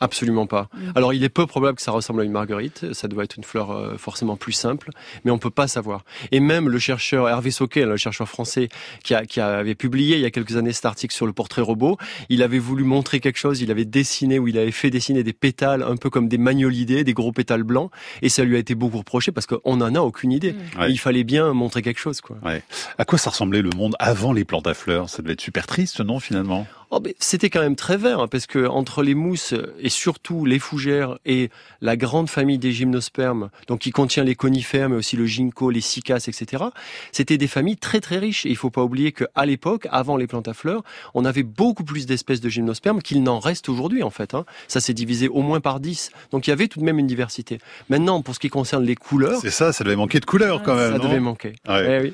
Absolument 0.00 0.46
pas. 0.46 0.68
Mm. 0.74 0.92
Alors 0.94 1.12
il 1.14 1.24
est 1.24 1.28
peu 1.28 1.46
probable 1.46 1.76
que 1.76 1.82
ça 1.82 1.92
ressemble 1.92 2.22
à 2.22 2.24
une 2.24 2.32
marguerite, 2.32 2.92
ça 2.92 3.08
doit 3.08 3.24
être 3.24 3.36
une 3.36 3.44
fleur 3.44 3.70
euh, 3.70 3.96
forcément 3.96 4.36
plus 4.36 4.52
simple, 4.52 4.90
mais 5.24 5.30
on 5.30 5.38
peut 5.38 5.50
pas 5.50 5.68
savoir. 5.68 6.04
Et 6.30 6.40
même 6.40 6.68
le 6.68 6.78
chercheur 6.78 7.28
Hervé 7.28 7.50
Soquet, 7.50 7.84
le 7.84 7.96
chercheur 7.96 8.28
français 8.28 8.68
qui, 9.04 9.14
a, 9.14 9.24
qui 9.24 9.40
avait 9.40 9.74
publié 9.74 10.16
il 10.16 10.22
y 10.22 10.26
a 10.26 10.30
quelques 10.30 10.56
années 10.56 10.72
cet 10.72 10.86
article 10.86 11.14
sur 11.14 11.26
le 11.26 11.32
portrait 11.32 11.62
robot, 11.62 11.98
il 12.28 12.42
avait 12.42 12.58
voulu 12.58 12.84
montrer 12.84 13.20
quelque 13.20 13.38
chose, 13.38 13.60
il 13.60 13.70
avait 13.70 13.84
dessiné 13.84 14.38
ou 14.38 14.48
il 14.48 14.58
avait 14.58 14.72
fait 14.72 14.90
dessiner 14.90 15.22
des 15.22 15.32
pétales 15.32 15.82
un 15.82 15.96
peu 15.96 16.10
comme 16.10 16.28
des 16.28 16.38
magnolidés, 16.38 17.04
des 17.04 17.14
gros 17.14 17.32
pétales 17.32 17.62
blancs, 17.62 17.90
et 18.22 18.28
ça 18.28 18.44
lui 18.44 18.56
a 18.56 18.58
été 18.58 18.74
beaucoup 18.74 18.98
reproché 18.98 19.32
parce 19.32 19.46
qu'on 19.46 19.76
n'en 19.76 19.94
a 19.94 20.00
aucune 20.00 20.32
idée. 20.32 20.52
Mm. 20.52 20.86
Il 20.88 20.98
fallait 20.98 21.24
bien 21.24 21.52
montrer 21.52 21.82
quelque 21.82 22.00
chose. 22.00 22.20
Quoi. 22.20 22.36
Ouais. 22.44 22.62
À 22.98 23.04
quoi 23.04 23.18
ça 23.18 23.30
ressemblait 23.30 23.62
le 23.62 23.70
monde 23.70 23.96
avant 23.98 24.32
les 24.32 24.44
plantes 24.44 24.66
à 24.66 24.74
fleurs? 24.74 25.08
Ça 25.08 25.22
devait 25.22 25.34
être 25.34 25.40
super 25.40 25.66
triste, 25.66 26.00
non, 26.00 26.20
finalement 26.20 26.66
Oh, 26.94 27.00
c'était 27.18 27.48
quand 27.48 27.62
même 27.62 27.74
très 27.74 27.96
vert, 27.96 28.20
hein, 28.20 28.28
parce 28.28 28.46
que 28.46 28.66
entre 28.66 29.02
les 29.02 29.14
mousses 29.14 29.54
et 29.78 29.88
surtout 29.88 30.44
les 30.44 30.58
fougères 30.58 31.18
et 31.24 31.48
la 31.80 31.96
grande 31.96 32.28
famille 32.28 32.58
des 32.58 32.70
gymnospermes, 32.70 33.48
donc 33.66 33.80
qui 33.80 33.92
contient 33.92 34.24
les 34.24 34.34
conifères, 34.34 34.90
mais 34.90 34.96
aussi 34.96 35.16
le 35.16 35.24
ginkgo, 35.24 35.70
les 35.70 35.80
cycas, 35.80 36.26
etc., 36.28 36.64
c'était 37.10 37.38
des 37.38 37.46
familles 37.46 37.78
très 37.78 38.00
très 38.00 38.18
riches. 38.18 38.44
Et 38.44 38.50
il 38.50 38.56
faut 38.56 38.68
pas 38.68 38.82
oublier 38.82 39.12
qu'à 39.12 39.46
l'époque, 39.46 39.88
avant 39.90 40.18
les 40.18 40.26
plantes 40.26 40.48
à 40.48 40.52
fleurs, 40.52 40.82
on 41.14 41.24
avait 41.24 41.44
beaucoup 41.44 41.82
plus 41.82 42.04
d'espèces 42.04 42.42
de 42.42 42.50
gymnospermes 42.50 43.00
qu'il 43.00 43.22
n'en 43.22 43.38
reste 43.38 43.70
aujourd'hui, 43.70 44.02
en 44.02 44.10
fait. 44.10 44.34
Hein. 44.34 44.44
Ça 44.68 44.80
s'est 44.80 44.92
divisé 44.92 45.28
au 45.28 45.40
moins 45.40 45.60
par 45.60 45.80
10. 45.80 46.10
Donc 46.30 46.46
il 46.46 46.50
y 46.50 46.52
avait 46.52 46.68
tout 46.68 46.78
de 46.78 46.84
même 46.84 46.98
une 46.98 47.06
diversité. 47.06 47.56
Maintenant, 47.88 48.20
pour 48.20 48.34
ce 48.34 48.38
qui 48.38 48.50
concerne 48.50 48.84
les 48.84 48.96
couleurs... 48.96 49.40
C'est 49.40 49.48
ça, 49.48 49.72
ça 49.72 49.82
devait 49.82 49.96
manquer 49.96 50.20
de 50.20 50.26
couleurs 50.26 50.62
quand 50.62 50.74
même. 50.74 50.92
Ça 50.92 50.98
devait 50.98 51.20
manquer. 51.20 51.54
Eh 51.70 52.00
oui. 52.02 52.12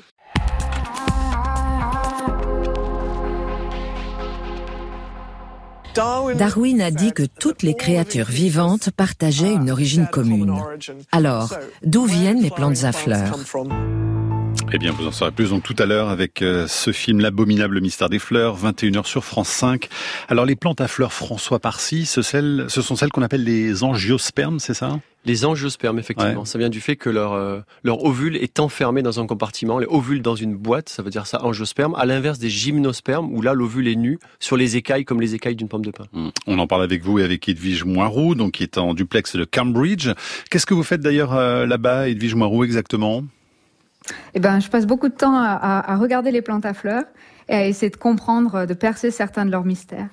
Darwin 6.35 6.81
a 6.81 6.91
dit 6.91 7.11
que 7.11 7.23
toutes 7.23 7.61
les 7.61 7.73
créatures 7.73 8.29
vivantes 8.29 8.89
partageaient 8.91 9.53
une 9.53 9.69
origine 9.69 10.07
commune. 10.07 10.55
Alors, 11.11 11.53
d'où 11.83 12.05
viennent 12.05 12.41
les 12.41 12.49
plantes 12.49 12.83
à 12.83 12.91
fleurs 12.91 13.37
eh 14.71 14.77
bien, 14.77 14.91
vous 14.91 15.07
en 15.07 15.11
saurez 15.11 15.31
plus 15.31 15.49
donc 15.49 15.63
tout 15.63 15.75
à 15.79 15.87
l'heure 15.87 16.09
avec 16.09 16.43
euh, 16.43 16.67
ce 16.67 16.91
film 16.91 17.21
L'abominable 17.21 17.81
mystère 17.81 18.07
des 18.07 18.19
fleurs, 18.19 18.55
21h 18.55 19.05
sur 19.05 19.25
France 19.25 19.49
5. 19.49 19.89
Alors, 20.27 20.45
les 20.45 20.55
plantes 20.55 20.79
à 20.79 20.87
fleurs 20.87 21.11
François 21.11 21.57
Parcy, 21.59 22.05
ce, 22.05 22.21
ce 22.21 22.81
sont 22.81 22.95
celles 22.95 23.11
qu'on 23.11 23.23
appelle 23.23 23.43
les 23.43 23.83
angiospermes, 23.83 24.59
c'est 24.59 24.75
ça? 24.75 24.99
Les 25.25 25.45
angiospermes, 25.45 25.99
effectivement. 25.99 26.45
Ça 26.45 26.57
vient 26.57 26.69
du 26.69 26.81
fait 26.81 26.95
que 26.95 27.09
leur, 27.09 27.33
euh, 27.33 27.59
leur 27.83 28.03
ovule 28.03 28.37
est 28.37 28.59
enfermé 28.59 29.01
dans 29.01 29.19
un 29.19 29.27
compartiment, 29.27 29.79
les 29.79 29.87
ovules 29.87 30.21
dans 30.21 30.35
une 30.35 30.55
boîte, 30.55 30.89
ça 30.89 31.03
veut 31.03 31.09
dire 31.09 31.27
ça, 31.27 31.43
angiosperme, 31.43 31.93
à 31.95 32.05
l'inverse 32.05 32.39
des 32.39 32.49
gymnospermes, 32.49 33.31
où 33.33 33.41
là, 33.41 33.53
l'ovule 33.53 33.87
est 33.87 33.95
nu 33.95 34.19
sur 34.39 34.55
les 34.57 34.77
écailles, 34.77 35.05
comme 35.05 35.19
les 35.19 35.35
écailles 35.35 35.55
d'une 35.55 35.67
pomme 35.67 35.85
de 35.85 35.91
pin. 35.91 36.05
Mmh. 36.13 36.29
On 36.47 36.59
en 36.59 36.67
parle 36.67 36.83
avec 36.83 37.03
vous 37.03 37.19
et 37.19 37.23
avec 37.23 37.47
Edwige 37.49 37.83
Moirou, 37.83 38.35
donc 38.35 38.53
qui 38.53 38.63
est 38.63 38.77
en 38.77 38.93
duplex 38.93 39.35
de 39.35 39.45
Cambridge. 39.45 40.09
Qu'est-ce 40.49 40.65
que 40.65 40.73
vous 40.73 40.83
faites 40.83 41.01
d'ailleurs 41.01 41.33
euh, 41.33 41.65
là-bas, 41.65 42.09
Edwige 42.09 42.35
Moirou, 42.35 42.63
exactement? 42.63 43.23
Eh 44.33 44.39
ben, 44.39 44.59
je 44.59 44.69
passe 44.69 44.87
beaucoup 44.87 45.09
de 45.09 45.13
temps 45.13 45.35
à, 45.35 45.91
à, 45.91 45.97
regarder 45.97 46.31
les 46.31 46.41
plantes 46.41 46.65
à 46.65 46.73
fleurs 46.73 47.03
et 47.49 47.53
à 47.53 47.67
essayer 47.67 47.89
de 47.89 47.97
comprendre, 47.97 48.65
de 48.65 48.73
percer 48.73 49.11
certains 49.11 49.45
de 49.45 49.51
leurs 49.51 49.65
mystères. 49.65 50.07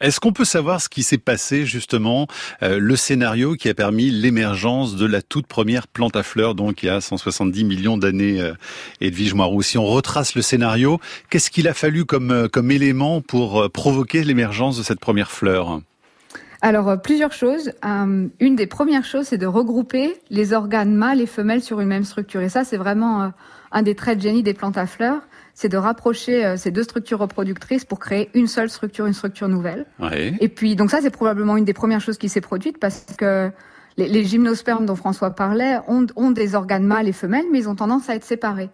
Est-ce 0.00 0.20
qu'on 0.20 0.32
peut 0.32 0.44
savoir 0.44 0.80
ce 0.80 0.88
qui 0.88 1.02
s'est 1.02 1.18
passé 1.18 1.64
justement, 1.64 2.26
euh, 2.62 2.78
le 2.78 2.96
scénario 2.96 3.54
qui 3.54 3.68
a 3.68 3.74
permis 3.74 4.10
l'émergence 4.10 4.96
de 4.96 5.06
la 5.06 5.22
toute 5.22 5.46
première 5.46 5.86
plante 5.86 6.16
à 6.16 6.22
fleurs, 6.22 6.54
donc 6.54 6.82
il 6.82 6.86
y 6.86 6.88
a 6.88 7.00
170 7.00 7.64
millions 7.64 7.96
d'années, 7.96 8.40
euh, 8.40 8.52
Edwige 9.00 9.34
Moirou? 9.34 9.62
Si 9.62 9.78
on 9.78 9.86
retrace 9.86 10.34
le 10.34 10.42
scénario, 10.42 11.00
qu'est-ce 11.30 11.50
qu'il 11.50 11.68
a 11.68 11.74
fallu 11.74 12.04
comme, 12.04 12.30
euh, 12.30 12.48
comme 12.48 12.70
élément 12.70 13.20
pour 13.20 13.62
euh, 13.62 13.68
provoquer 13.68 14.24
l'émergence 14.24 14.76
de 14.76 14.82
cette 14.82 15.00
première 15.00 15.30
fleur? 15.30 15.80
Alors, 16.62 16.88
euh, 16.88 16.96
plusieurs 16.96 17.32
choses. 17.32 17.72
Euh, 17.84 18.28
une 18.40 18.56
des 18.56 18.66
premières 18.66 19.04
choses, 19.04 19.26
c'est 19.26 19.38
de 19.38 19.46
regrouper 19.46 20.14
les 20.30 20.52
organes 20.52 20.94
mâles 20.94 21.20
et 21.20 21.26
femelles 21.26 21.62
sur 21.62 21.80
une 21.80 21.88
même 21.88 22.04
structure. 22.04 22.40
Et 22.40 22.48
ça, 22.48 22.64
c'est 22.64 22.76
vraiment 22.76 23.22
euh, 23.22 23.28
un 23.72 23.82
des 23.82 23.94
traits 23.94 24.18
de 24.18 24.22
génie 24.22 24.42
des 24.42 24.54
plantes 24.54 24.78
à 24.78 24.86
fleurs. 24.86 25.22
c'est 25.54 25.68
de 25.68 25.76
rapprocher 25.76 26.56
ces 26.56 26.70
deux 26.70 26.82
structures 26.82 27.18
reproductrices 27.18 27.84
pour 27.84 27.98
créer 27.98 28.30
une 28.34 28.46
seule 28.46 28.68
structure, 28.68 29.06
une 29.06 29.14
structure 29.14 29.48
nouvelle. 29.48 29.86
Et 30.40 30.48
puis, 30.48 30.76
donc 30.76 30.90
ça, 30.90 31.00
c'est 31.00 31.10
probablement 31.10 31.56
une 31.56 31.64
des 31.64 31.72
premières 31.72 32.00
choses 32.00 32.18
qui 32.18 32.28
s'est 32.28 32.40
produite 32.40 32.78
parce 32.78 33.06
que 33.18 33.50
les, 33.96 34.24
gymnospermes 34.24 34.84
dont 34.84 34.96
François 34.96 35.30
parlait 35.30 35.78
ont, 35.88 36.30
des 36.30 36.54
organes 36.54 36.84
mâles 36.84 37.08
et 37.08 37.12
femelles, 37.12 37.46
mais 37.50 37.60
ils 37.60 37.68
ont 37.68 37.74
tendance 37.74 38.10
à 38.10 38.14
être 38.14 38.24
séparés. 38.24 38.68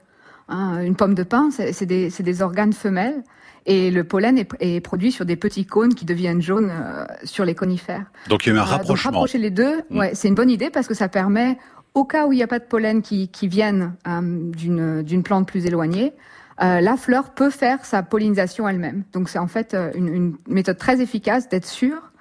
Hein, 0.49 0.83
une 0.83 0.97
pomme 0.97 1.15
de 1.15 1.23
pin, 1.23 1.51
c'est 1.51 1.87
des, 1.87 2.43
organes 2.43 2.73
femelles. 2.73 3.23
Et 3.65 3.93
le 3.93 4.03
pollen 4.03 4.39
est, 4.39 4.81
produit 4.81 5.13
sur 5.13 5.25
des 5.25 5.37
petits 5.37 5.65
cônes 5.67 5.95
qui 5.95 6.05
deviennent 6.05 6.43
jaunes 6.43 6.73
euh, 6.73 7.05
sur 7.23 7.45
les 7.45 7.55
conifères. 7.55 8.07
Donc 8.29 8.45
il 8.45 8.49
y 8.49 8.53
a 8.53 8.57
eu 8.57 8.59
un 8.59 8.63
euh, 8.63 8.65
rapprochement. 8.65 9.13
Donc, 9.13 9.19
rapprocher 9.19 9.39
les 9.39 9.51
deux, 9.51 9.83
mm. 9.91 9.99
ouais, 9.99 10.11
c'est 10.15 10.27
une 10.27 10.35
bonne 10.35 10.51
idée 10.51 10.69
parce 10.69 10.89
que 10.89 10.95
ça 10.95 11.09
permet, 11.09 11.59
au 11.95 12.05
cas 12.05 12.27
où 12.27 12.33
il 12.33 12.37
n'y 12.37 12.43
a 12.43 12.49
pas 12.49 12.59
de 12.59 12.65
pollen 12.65 13.03
qui, 13.03 13.29
qui 13.29 13.47
viennent 13.47 13.95
euh, 14.09 15.03
d'une 15.03 15.23
plante 15.23 15.47
plus 15.47 15.67
éloignée, 15.67 16.13
la 16.59 16.97
fleur 16.97 17.35
peut 17.35 17.51
faire 17.51 17.85
sa 17.85 18.05
pollinisation 18.05 18.69
elle-même. 18.69 19.03
Donc 19.13 19.29
c'est 19.29 19.39
en 19.39 19.49
fait 19.49 19.77
une, 19.97 20.09
une, 20.09 20.37
méthode 20.47 20.79
très 20.79 21.01
efficace 21.01 21.49
d'être 21.49 21.67
sûr 21.67 22.13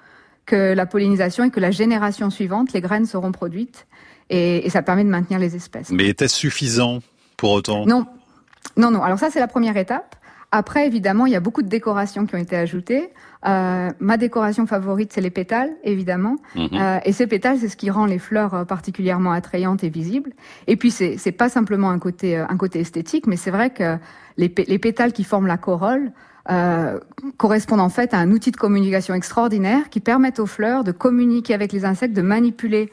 que 0.48 0.74
la 0.74 0.88
pollinisation 0.88 1.44
et 1.44 1.52
que 1.52 1.60
la 1.60 1.70
génération 1.70 2.32
suivante, 2.32 2.74
les 2.74 2.82
graines 2.82 3.06
seront 3.06 3.32
produites 3.32 3.86
et, 4.32 4.70
ça 4.70 4.82
permet 4.82 5.04
de 5.04 5.10
maintenir 5.10 5.40
les 5.40 5.56
espèces. 5.56 5.90
Mais 5.92 6.08
était-ce 6.08 6.36
suffisant? 6.36 7.00
Pour 7.42 7.54
autant? 7.54 7.88
Non, 7.88 8.06
non, 8.78 8.92
non. 8.92 9.02
Alors 9.02 9.18
ça, 9.18 9.32
c'est 9.32 9.40
la 9.40 9.48
première 9.48 9.76
étape. 9.76 10.16
Après, 10.52 10.86
évidemment, 10.86 11.26
il 11.26 11.32
y 11.32 11.36
a 11.36 11.40
beaucoup 11.40 11.64
de 11.64 11.68
décorations 11.68 12.28
qui 12.28 12.36
ont 12.36 12.38
été 12.38 12.56
ajoutées. 12.56 13.10
Euh, 13.48 13.90
ma 14.00 14.18
décoration 14.18 14.68
favorite, 14.68 15.12
c'est 15.12 15.22
les 15.22 15.32
pétales, 15.32 15.72
évidemment. 15.84 16.36
Mhm. 16.56 16.70
Euh, 16.74 17.00
et 17.04 17.14
ces 17.14 17.26
pétales, 17.26 17.58
c'est 17.58 17.70
ce 17.70 17.78
qui 17.78 17.90
rend 17.90 18.06
les 18.06 18.20
fleurs 18.20 18.54
euh, 18.54 18.64
particulièrement 18.64 19.32
attrayantes 19.32 19.84
et 19.84 19.90
visibles. 19.90 20.34
Et 20.68 20.76
puis, 20.76 20.92
c'est, 20.92 21.18
c'est 21.18 21.32
pas 21.32 21.50
simplement 21.50 21.90
un 21.90 21.98
côté, 21.98 22.38
un 22.38 22.58
côté 22.58 22.82
esthétique, 22.82 23.26
mais 23.26 23.38
c'est 23.38 23.50
vrai 23.50 23.72
que 23.72 23.98
les, 24.38 24.54
les 24.68 24.78
pétales 24.78 25.14
qui 25.14 25.24
forment 25.24 25.48
la 25.48 25.58
corolle 25.58 26.12
euh, 26.52 27.00
correspondent 27.38 27.82
en 27.82 27.90
fait 27.90 28.14
à 28.14 28.20
un 28.20 28.30
outil 28.30 28.52
de 28.52 28.58
communication 28.58 29.16
extraordinaire 29.16 29.90
qui 29.90 30.00
permet 30.00 30.40
aux 30.40 30.46
fleurs 30.46 30.84
de 30.84 30.92
communiquer 30.92 31.56
avec 31.56 31.72
les 31.72 31.86
insectes, 31.86 32.16
de 32.16 32.22
manipuler 32.22 32.92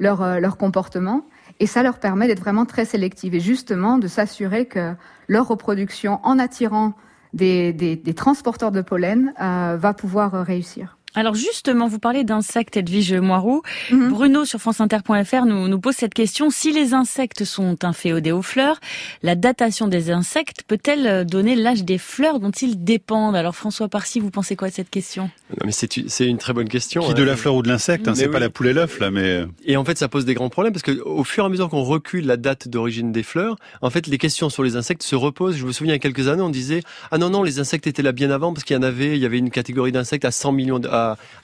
leur, 0.00 0.38
leur 0.40 0.58
comportement. 0.58 1.24
Et 1.58 1.66
ça 1.66 1.82
leur 1.82 1.98
permet 1.98 2.26
d'être 2.26 2.40
vraiment 2.40 2.66
très 2.66 2.84
sélectives 2.84 3.34
et 3.34 3.40
justement 3.40 3.98
de 3.98 4.08
s'assurer 4.08 4.66
que 4.66 4.94
leur 5.28 5.48
reproduction, 5.48 6.20
en 6.22 6.38
attirant 6.38 6.94
des 7.32 8.14
transporteurs 8.16 8.72
de 8.72 8.80
pollen, 8.82 9.32
euh, 9.40 9.76
va 9.78 9.94
pouvoir 9.94 10.32
réussir. 10.44 10.95
Alors 11.18 11.34
justement, 11.34 11.88
vous 11.88 11.98
parlez 11.98 12.24
d'insectes, 12.24 12.76
Edwige 12.76 13.14
Moirou. 13.14 13.62
Mhm. 13.90 14.10
Bruno 14.10 14.44
sur 14.44 14.60
franceinter.fr 14.60 15.46
nous, 15.46 15.66
nous 15.66 15.80
pose 15.80 15.94
cette 15.94 16.12
question. 16.12 16.50
Si 16.50 16.72
les 16.72 16.92
insectes 16.92 17.44
sont 17.44 17.84
inféodés 17.84 18.32
aux 18.32 18.42
fleurs, 18.42 18.78
la 19.22 19.34
datation 19.34 19.88
des 19.88 20.10
insectes 20.10 20.62
peut-elle 20.68 21.24
donner 21.24 21.56
l'âge 21.56 21.84
des 21.84 21.96
fleurs 21.96 22.38
dont 22.38 22.50
ils 22.50 22.84
dépendent? 22.84 23.34
Alors 23.34 23.56
François 23.56 23.88
Parcy, 23.88 24.20
vous 24.20 24.30
pensez 24.30 24.56
quoi 24.56 24.68
de 24.68 24.74
cette 24.74 24.90
question? 24.90 25.30
Non, 25.58 25.64
mais 25.64 25.72
c'est 25.72 26.26
une 26.26 26.36
très 26.36 26.52
bonne 26.52 26.68
question. 26.68 27.00
Qui 27.00 27.14
de 27.14 27.22
la 27.22 27.34
fleur 27.34 27.54
ou 27.54 27.62
de 27.62 27.68
l'insecte 27.68 28.08
hein, 28.08 28.14
C'est 28.14 28.28
pas 28.28 28.38
la 28.38 28.50
poule 28.50 28.66
et 28.66 28.72
l'œuf 28.74 29.00
là, 29.00 29.10
mais... 29.10 29.46
Et 29.64 29.78
en 29.78 29.86
fait, 29.86 29.96
ça 29.96 30.08
pose 30.08 30.26
des 30.26 30.34
grands 30.34 30.50
problèmes 30.50 30.74
parce 30.74 30.82
que 30.82 31.00
au 31.00 31.24
fur 31.24 31.44
et 31.44 31.46
à 31.46 31.48
mesure 31.48 31.70
qu'on 31.70 31.82
recule 31.82 32.26
la 32.26 32.36
date 32.36 32.68
d'origine 32.68 33.10
des 33.10 33.22
fleurs, 33.22 33.56
en 33.80 33.88
fait, 33.88 34.06
les 34.06 34.18
questions 34.18 34.50
sur 34.50 34.62
les 34.62 34.76
insectes 34.76 35.02
se 35.02 35.16
reposent. 35.16 35.56
Je 35.56 35.64
me 35.64 35.72
souviens 35.72 35.94
il 35.94 35.96
y 35.96 35.98
a 35.98 35.98
quelques 35.98 36.28
années, 36.28 36.42
on 36.42 36.50
disait 36.50 36.82
«Ah 37.10 37.16
non, 37.16 37.30
non, 37.30 37.42
les 37.42 37.58
insectes 37.58 37.86
étaient 37.86 38.02
là 38.02 38.12
bien 38.12 38.30
avant 38.30 38.52
parce 38.52 38.64
qu'il 38.64 38.76
y 38.76 38.78
en 38.78 38.82
avait, 38.82 39.16
il 39.16 39.22
y 39.22 39.24
avait 39.24 39.38
une 39.38 39.50
catégorie 39.50 39.92
d'insectes 39.92 40.26
à 40.26 40.30
100 40.30 40.52
millions... 40.52 40.80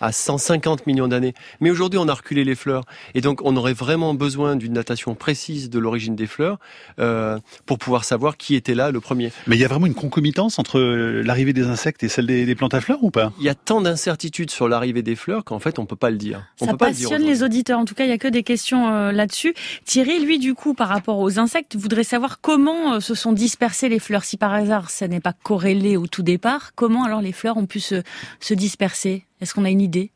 à, 0.00 0.12
150 0.12 0.86
millions 0.86 1.08
d'années. 1.08 1.34
Mais 1.60 1.70
aujourd'hui, 1.70 1.98
on 1.98 2.08
a 2.08 2.14
reculé 2.14 2.44
les 2.44 2.54
fleurs. 2.54 2.84
Et 3.14 3.20
donc, 3.20 3.40
on 3.44 3.56
aurait 3.56 3.72
vraiment 3.72 4.14
besoin 4.14 4.56
d'une 4.56 4.72
datation 4.72 5.14
précise 5.14 5.70
de 5.70 5.78
l'origine 5.78 6.16
des 6.16 6.26
fleurs 6.26 6.58
euh, 6.98 7.38
pour 7.66 7.78
pouvoir 7.78 8.04
savoir 8.04 8.36
qui 8.36 8.54
était 8.54 8.74
là 8.74 8.90
le 8.90 9.00
premier. 9.00 9.32
Mais 9.46 9.56
il 9.56 9.60
y 9.60 9.64
a 9.64 9.68
vraiment 9.68 9.86
une 9.86 9.94
concomitance 9.94 10.58
entre 10.58 10.80
l'arrivée 10.80 11.52
des 11.52 11.66
insectes 11.66 12.02
et 12.02 12.08
celle 12.08 12.26
des, 12.26 12.54
plantes 12.54 12.74
à 12.74 12.80
fleurs 12.80 13.02
ou 13.02 13.10
pas? 13.10 13.32
Il 13.38 13.44
y 13.44 13.48
a 13.48 13.54
tant 13.54 13.80
d'incertitudes 13.80 14.50
sur 14.50 14.68
l'arrivée 14.68 15.02
des 15.02 15.16
fleurs 15.16 15.44
qu'en 15.44 15.58
fait, 15.58 15.78
on 15.78 15.86
peut 15.86 15.96
pas 15.96 16.10
le 16.10 16.16
dire. 16.16 16.44
On 16.60 16.66
Ça 16.66 16.74
passionne 16.74 17.22
les 17.22 17.42
auditeurs. 17.42 17.78
En 17.78 17.84
tout 17.84 17.94
cas, 17.94 18.04
il 18.04 18.10
y 18.10 18.12
a 18.12 18.18
que 18.18 18.28
des 18.28 18.42
questions 18.42 18.88
euh, 18.88 19.12
là-dessus. 19.12 19.54
Thierry, 19.84 20.24
lui, 20.24 20.38
du 20.38 20.54
coup, 20.54 20.74
par 20.74 20.88
rapport 20.88 21.18
aux 21.18 21.38
insectes, 21.38 21.76
voudrait 21.76 22.04
savoir 22.04 22.40
comment 22.40 22.94
euh, 22.94 23.00
se 23.00 23.14
sont 23.14 23.32
dispersées 23.32 23.88
les 23.88 23.98
fleurs. 23.98 24.24
Si 24.24 24.36
par 24.36 24.52
hasard, 24.52 24.90
ça 24.90 25.08
n'est 25.08 25.20
pas 25.20 25.32
corrélé 25.32 25.96
au 25.96 26.06
tout 26.06 26.22
départ, 26.22 26.74
comment 26.74 27.04
alors 27.04 27.20
les 27.20 27.32
fleurs 27.32 27.56
ont 27.56 27.66
pu 27.66 27.80
se, 27.80 28.02
se 28.40 28.54
disperser? 28.54 29.24
Est-ce 29.42 29.54
qu'on 29.54 29.64
a 29.64 29.70
une 29.70 29.80
idée? 29.80 30.10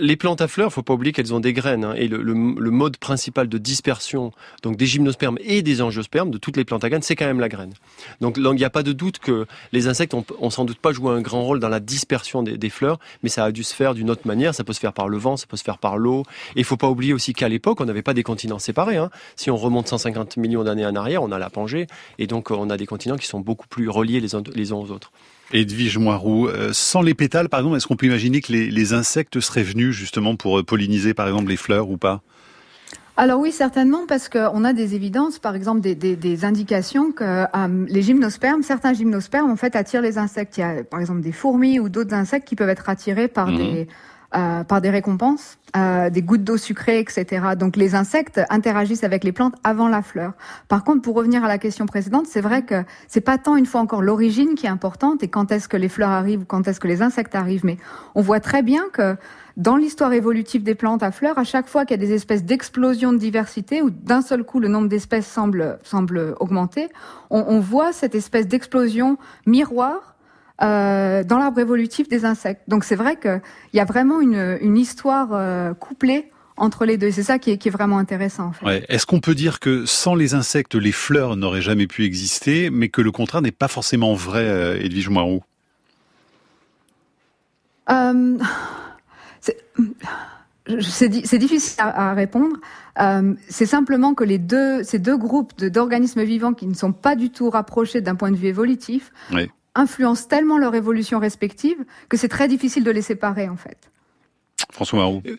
Les 0.00 0.16
plantes 0.16 0.40
à 0.40 0.46
fleurs, 0.46 0.72
faut 0.72 0.84
pas 0.84 0.94
oublier 0.94 1.12
qu'elles 1.12 1.34
ont 1.34 1.40
des 1.40 1.52
graines, 1.52 1.84
hein, 1.84 1.94
et 1.96 2.06
le, 2.06 2.32
mode 2.34 2.98
principal 2.98 3.48
de 3.48 3.58
dispersion, 3.58 4.30
donc 4.62 4.76
des 4.76 4.86
gymnospermes 4.86 5.38
et 5.40 5.60
des 5.60 5.82
angiospermes 5.82 6.30
de 6.30 6.38
toutes 6.38 6.56
les 6.56 6.64
plantes 6.64 6.84
à 6.84 6.88
graines, 6.88 7.02
c'est 7.02 7.16
quand 7.16 7.26
même 7.26 7.40
la 7.40 7.48
graine. 7.48 7.74
Donc 8.20 8.36
il 8.36 8.48
n'y 8.52 8.64
a 8.64 8.70
pas 8.70 8.84
de 8.84 8.92
doute 8.92 9.18
que 9.18 9.46
les 9.72 9.88
insectes 9.88 10.14
ont, 10.14 10.50
sans 10.50 10.64
doute 10.64 10.78
pas 10.78 10.92
joué 10.92 11.12
un 11.12 11.20
grand 11.20 11.42
rôle 11.42 11.58
dans 11.58 11.68
la 11.68 11.80
dispersion 11.80 12.44
des, 12.44 12.70
fleurs, 12.70 13.00
mais 13.24 13.28
ça 13.28 13.44
a 13.44 13.50
dû 13.50 13.64
se 13.64 13.74
faire 13.74 13.92
d'une 13.92 14.08
autre 14.08 14.24
manière. 14.24 14.54
Ça 14.54 14.62
peut 14.62 14.72
se 14.72 14.78
faire 14.78 14.92
par 14.92 15.08
le 15.08 15.18
vent, 15.18 15.36
ça 15.36 15.46
peut 15.46 15.56
se 15.56 15.64
faire 15.64 15.78
par 15.78 15.98
l'eau. 15.98 16.22
Et 16.54 16.60
il 16.60 16.64
faut 16.64 16.76
pas 16.76 16.88
oublier 16.88 17.12
aussi 17.12 17.32
qu'à 17.32 17.48
l'époque, 17.48 17.80
on 17.80 17.84
n'avait 17.84 18.02
pas 18.02 18.14
des 18.14 18.22
continents 18.22 18.60
séparés. 18.60 18.98
Hein. 18.98 19.10
Si 19.34 19.50
on 19.50 19.56
remonte 19.56 19.88
150 19.88 20.36
millions 20.36 20.62
d'années 20.62 20.86
en 20.86 20.94
arrière, 20.94 21.24
on 21.24 21.32
a 21.32 21.40
la 21.40 21.50
Pangée, 21.50 21.88
et 22.20 22.28
donc 22.28 22.52
on 22.52 22.70
a 22.70 22.76
des 22.76 22.86
continents 22.86 23.16
qui 23.16 23.26
sont 23.26 23.40
beaucoup 23.40 23.66
plus 23.66 23.88
reliés 23.88 24.20
les 24.20 24.36
uns 24.72 24.76
aux 24.76 24.90
autres. 24.92 25.10
Edwige 25.52 25.98
Moirou, 25.98 26.46
euh, 26.46 26.70
sans 26.72 27.00
les 27.00 27.14
pétales, 27.14 27.48
par 27.48 27.60
exemple, 27.60 27.76
est-ce 27.76 27.86
qu'on 27.86 27.96
peut 27.96 28.06
imaginer 28.06 28.40
que 28.40 28.52
les, 28.52 28.92
insectes 28.92 29.40
seraient 29.40 29.62
venus 29.62 29.94
justement 29.94 30.36
pour 30.36 30.58
euh, 30.58 30.62
polliniser, 30.62 31.14
par 31.14 31.26
exemple, 31.26 31.48
les 31.48 31.56
fleurs 31.56 31.88
ou 31.88 31.96
pas? 31.96 32.20
Alors 33.16 33.40
oui, 33.40 33.50
certainement, 33.50 34.06
parce 34.06 34.28
qu'on 34.28 34.62
a 34.62 34.72
des 34.72 34.94
évidences, 34.94 35.40
par 35.40 35.56
exemple 35.56 35.80
des, 35.80 36.44
indications 36.44 37.10
que 37.10 37.24
euh, 37.24 37.86
les 37.88 38.02
gymnospermes, 38.02 38.62
certains 38.62 38.94
gymnospermes 38.94 39.50
en 39.50 39.56
fait 39.56 39.74
attirent 39.74 40.02
les 40.02 40.18
insectes. 40.18 40.56
Il 40.56 40.60
y 40.60 40.62
a 40.62 40.84
par 40.84 41.00
exemple 41.00 41.22
des 41.22 41.32
fourmis 41.32 41.80
ou 41.80 41.88
d'autres 41.88 42.14
insectes 42.14 42.46
qui 42.46 42.54
peuvent 42.54 42.68
être 42.68 42.88
attirés 42.88 43.26
par 43.26 43.48
mhm. 43.48 43.56
des 43.56 43.88
euh, 44.36 44.62
par 44.62 44.82
des 44.82 44.90
récompenses, 44.90 45.56
euh, 45.74 46.10
des 46.10 46.20
gouttes 46.20 46.44
d'eau 46.44 46.58
sucrées, 46.58 46.98
etc. 46.98 47.54
Donc 47.58 47.76
les 47.76 47.94
insectes 47.94 48.38
interagissent 48.50 49.02
avec 49.02 49.24
les 49.24 49.32
plantes 49.32 49.54
avant 49.64 49.88
la 49.88 50.02
fleur. 50.02 50.34
Par 50.68 50.84
contre, 50.84 51.00
pour 51.00 51.14
revenir 51.14 51.44
à 51.44 51.48
la 51.48 51.56
question 51.56 51.86
précédente, 51.86 52.26
c'est 52.26 52.42
vrai 52.42 52.60
que 52.60 52.84
c'est 53.06 53.22
pas 53.22 53.38
tant 53.38 53.56
une 53.56 53.64
fois 53.64 53.80
encore 53.80 54.02
l'origine 54.02 54.54
qui 54.54 54.66
est 54.66 54.68
importante 54.68 55.22
et 55.22 55.28
quand 55.28 55.50
est-ce 55.50 55.66
que 55.66 55.78
les 55.78 55.88
fleurs 55.88 56.10
arrivent 56.10 56.42
ou 56.42 56.44
quand 56.44 56.68
est-ce 56.68 56.78
que 56.78 56.88
les 56.88 57.00
insectes 57.00 57.34
arrivent, 57.34 57.64
mais 57.64 57.78
on 58.14 58.20
voit 58.20 58.40
très 58.40 58.62
bien 58.62 58.82
que 58.92 59.16
dans 59.56 59.76
l'histoire 59.76 60.12
évolutive 60.12 60.62
des 60.62 60.74
plantes 60.74 61.02
à 61.02 61.10
fleurs, 61.10 61.38
à 61.38 61.44
chaque 61.44 61.66
fois 61.66 61.86
qu'il 61.86 61.98
y 61.98 62.04
a 62.04 62.06
des 62.06 62.12
espèces 62.12 62.44
d'explosion 62.44 63.14
de 63.14 63.18
diversité 63.18 63.80
ou 63.80 63.88
d'un 63.88 64.20
seul 64.20 64.44
coup 64.44 64.60
le 64.60 64.68
nombre 64.68 64.88
d'espèces 64.88 65.26
semble 65.26 65.78
semble 65.84 66.34
augmenter, 66.38 66.90
on, 67.30 67.46
on 67.48 67.60
voit 67.60 67.94
cette 67.94 68.14
espèce 68.14 68.46
d'explosion 68.46 69.16
miroir 69.46 70.17
euh, 70.62 71.22
dans 71.24 71.38
l'arbre 71.38 71.60
évolutif 71.60 72.08
des 72.08 72.24
insectes. 72.24 72.62
Donc 72.68 72.84
c'est 72.84 72.96
vrai 72.96 73.16
qu'il 73.16 73.40
y 73.74 73.80
a 73.80 73.84
vraiment 73.84 74.20
une, 74.20 74.58
une 74.60 74.76
histoire 74.76 75.28
euh, 75.32 75.74
couplée 75.74 76.30
entre 76.58 76.84
les 76.84 76.96
deux. 76.96 77.10
C'est 77.10 77.22
ça 77.22 77.38
qui 77.38 77.52
est, 77.52 77.58
qui 77.58 77.68
est, 77.68 77.70
vraiment 77.70 77.98
intéressant. 77.98 78.46
En 78.46 78.52
fait. 78.52 78.66
ouais. 78.66 78.84
Est-ce 78.88 79.06
qu'on 79.06 79.20
peut 79.20 79.34
dire 79.34 79.60
que 79.60 79.86
sans 79.86 80.14
les 80.14 80.34
insectes, 80.34 80.74
les 80.74 80.92
fleurs 80.92 81.36
n'auraient 81.36 81.62
jamais 81.62 81.86
pu 81.86 82.04
exister, 82.04 82.70
mais 82.70 82.88
que 82.88 83.00
le 83.00 83.12
contraire 83.12 83.42
n'est 83.42 83.52
pas 83.52 83.68
forcément 83.68 84.14
vrai, 84.14 84.44
euh, 84.44 84.80
Edwige 84.80 85.08
Moirou 85.08 85.42
euh, 87.90 88.38
C'est 90.80 91.38
difficile 91.38 91.76
à, 91.78 92.14
répondre. 92.14 92.56
Euh, 93.00 93.34
c'est 93.48 93.66
simplement 93.66 94.14
que 94.14 94.24
les 94.24 94.38
deux, 94.38 94.82
ces 94.82 94.98
deux 94.98 95.16
groupes 95.16 95.64
d'organismes 95.64 96.24
vivants 96.24 96.52
qui 96.52 96.66
ne 96.66 96.74
sont 96.74 96.92
pas 96.92 97.14
du 97.14 97.30
tout 97.30 97.48
rapprochés 97.48 98.00
d'un 98.00 98.16
point 98.16 98.32
de 98.32 98.36
vue 98.36 98.48
évolutif 98.48 99.12
oui 99.32 99.48
influencent 99.78 100.28
tellement 100.28 100.58
leur 100.58 100.74
évolution 100.74 101.18
respective 101.18 101.84
que 102.08 102.16
c'est 102.16 102.28
très 102.28 102.48
difficile 102.48 102.84
de 102.84 102.90
les 102.90 103.02
séparer 103.02 103.48
en 103.48 103.56
fait. 103.56 103.90
François 104.78 105.00
Marou. 105.00 105.22
Euh, 105.26 105.36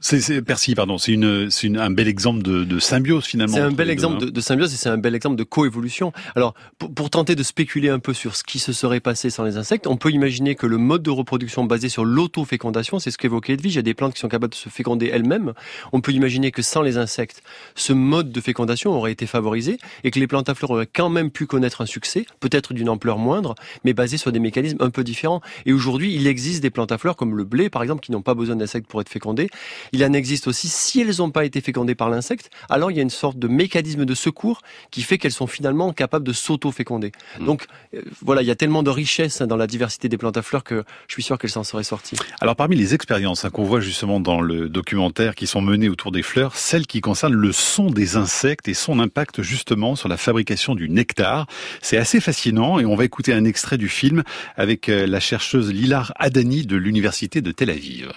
c'est 0.00 0.40
Percy, 0.42 0.74
pardon. 0.74 0.96
C'est 0.96 1.12
une, 1.12 1.50
c'est 1.50 1.76
un 1.76 1.90
bel 1.90 2.08
exemple 2.08 2.42
de, 2.42 2.64
de 2.64 2.78
symbiose 2.78 3.26
finalement. 3.26 3.54
C'est 3.54 3.60
un 3.60 3.72
bel 3.72 3.90
exemple 3.90 4.18
de, 4.24 4.30
de, 4.30 4.40
symbiose 4.40 4.72
et 4.72 4.76
c'est 4.76 4.88
un 4.88 4.96
bel 4.96 5.14
exemple 5.14 5.36
de 5.36 5.42
coévolution. 5.42 6.12
Alors, 6.34 6.54
pour, 6.78 6.92
pour, 6.94 7.10
tenter 7.10 7.34
de 7.34 7.42
spéculer 7.42 7.90
un 7.90 7.98
peu 7.98 8.14
sur 8.14 8.36
ce 8.36 8.42
qui 8.42 8.58
se 8.58 8.72
serait 8.72 9.00
passé 9.00 9.28
sans 9.28 9.44
les 9.44 9.58
insectes, 9.58 9.86
on 9.86 9.96
peut 9.96 10.10
imaginer 10.10 10.54
que 10.54 10.66
le 10.66 10.78
mode 10.78 11.02
de 11.02 11.10
reproduction 11.10 11.64
basé 11.64 11.88
sur 11.90 12.04
l'autofécondation, 12.04 12.98
c'est 12.98 13.10
ce 13.10 13.18
qu'évoquait 13.18 13.54
Edwige, 13.54 13.74
il 13.74 13.76
y 13.76 13.78
a 13.80 13.82
des 13.82 13.94
plantes 13.94 14.14
qui 14.14 14.20
sont 14.20 14.28
capables 14.28 14.52
de 14.52 14.58
se 14.58 14.70
féconder 14.70 15.10
elles-mêmes. 15.12 15.52
On 15.92 16.00
peut 16.00 16.12
imaginer 16.12 16.50
que 16.50 16.62
sans 16.62 16.80
les 16.80 16.96
insectes, 16.96 17.42
ce 17.74 17.92
mode 17.92 18.32
de 18.32 18.40
fécondation 18.40 18.92
aurait 18.92 19.12
été 19.12 19.26
favorisé 19.26 19.78
et 20.04 20.10
que 20.10 20.18
les 20.18 20.26
plantes 20.26 20.48
à 20.48 20.54
fleurs 20.54 20.70
auraient 20.70 20.88
quand 20.90 21.10
même 21.10 21.30
pu 21.30 21.46
connaître 21.46 21.82
un 21.82 21.86
succès, 21.86 22.24
peut-être 22.40 22.72
d'une 22.72 22.88
ampleur 22.88 23.18
moindre, 23.18 23.54
mais 23.84 23.92
basé 23.92 24.16
sur 24.16 24.32
des 24.32 24.40
mécanismes 24.40 24.78
un 24.80 24.90
peu 24.90 25.04
différents. 25.04 25.42
Et 25.66 25.72
aujourd'hui, 25.72 26.14
il 26.14 26.26
existe 26.26 26.62
des 26.62 26.70
plantes 26.70 26.92
à 26.92 26.98
fleurs 26.98 27.16
comme 27.16 27.36
le 27.36 27.44
blé, 27.44 27.68
par 27.68 27.82
exemple, 27.82 28.02
qui 28.02 28.12
n'ont 28.12 28.22
pas 28.22 28.34
besoin 28.34 28.53
besoin 28.54 28.56
d'insectes 28.56 28.86
pour 28.86 29.00
être 29.00 29.08
fécondées. 29.08 29.48
Il 29.92 30.04
en 30.04 30.12
existe 30.12 30.46
aussi, 30.46 30.68
si 30.68 31.00
elles 31.00 31.16
n'ont 31.18 31.30
pas 31.30 31.44
été 31.44 31.60
fécondées 31.60 31.94
par 31.94 32.10
l'insecte, 32.10 32.50
alors 32.68 32.90
il 32.90 32.96
y 32.96 33.00
a 33.00 33.02
une 33.02 33.10
sorte 33.10 33.38
de 33.38 33.48
mécanisme 33.48 34.04
de 34.04 34.14
secours 34.14 34.62
qui 34.90 35.02
fait 35.02 35.18
qu'elles 35.18 35.32
sont 35.32 35.46
finalement 35.46 35.92
capables 35.92 36.26
de 36.26 36.32
s'auto-féconder. 36.32 37.12
Hmm. 37.38 37.46
Donc 37.46 37.66
euh, 37.94 38.02
voilà, 38.22 38.42
il 38.42 38.46
y 38.46 38.50
a 38.50 38.54
tellement 38.54 38.82
de 38.82 38.90
richesse 38.90 39.42
dans 39.42 39.56
la 39.56 39.66
diversité 39.66 40.08
des 40.08 40.18
plantes 40.18 40.36
à 40.36 40.42
fleurs 40.42 40.64
que 40.64 40.84
je 41.08 41.12
suis 41.12 41.22
sûr 41.22 41.38
qu'elles 41.38 41.50
s'en 41.50 41.64
seraient 41.64 41.84
sorties. 41.84 42.16
Alors 42.40 42.56
parmi 42.56 42.76
les 42.76 42.94
expériences 42.94 43.44
hein, 43.44 43.50
qu'on 43.50 43.64
voit 43.64 43.80
justement 43.80 44.20
dans 44.20 44.40
le 44.40 44.68
documentaire 44.68 45.34
qui 45.34 45.46
sont 45.46 45.60
menées 45.60 45.88
autour 45.88 46.12
des 46.12 46.22
fleurs, 46.22 46.56
celle 46.56 46.86
qui 46.86 47.00
concerne 47.00 47.34
le 47.34 47.52
son 47.52 47.90
des 47.90 48.16
insectes 48.16 48.68
et 48.68 48.74
son 48.74 48.98
impact 49.00 49.42
justement 49.42 49.96
sur 49.96 50.08
la 50.08 50.16
fabrication 50.16 50.74
du 50.74 50.88
nectar. 50.88 51.46
C'est 51.82 51.96
assez 51.96 52.20
fascinant 52.20 52.78
et 52.78 52.84
on 52.84 52.94
va 52.94 53.04
écouter 53.04 53.32
un 53.32 53.44
extrait 53.44 53.78
du 53.78 53.88
film 53.88 54.22
avec 54.56 54.88
euh, 54.88 55.06
la 55.06 55.20
chercheuse 55.20 55.72
Lilar 55.72 56.12
Adani 56.16 56.66
de 56.66 56.76
l'université 56.76 57.40
de 57.40 57.52
Tel 57.52 57.70
Aviv. 57.70 58.12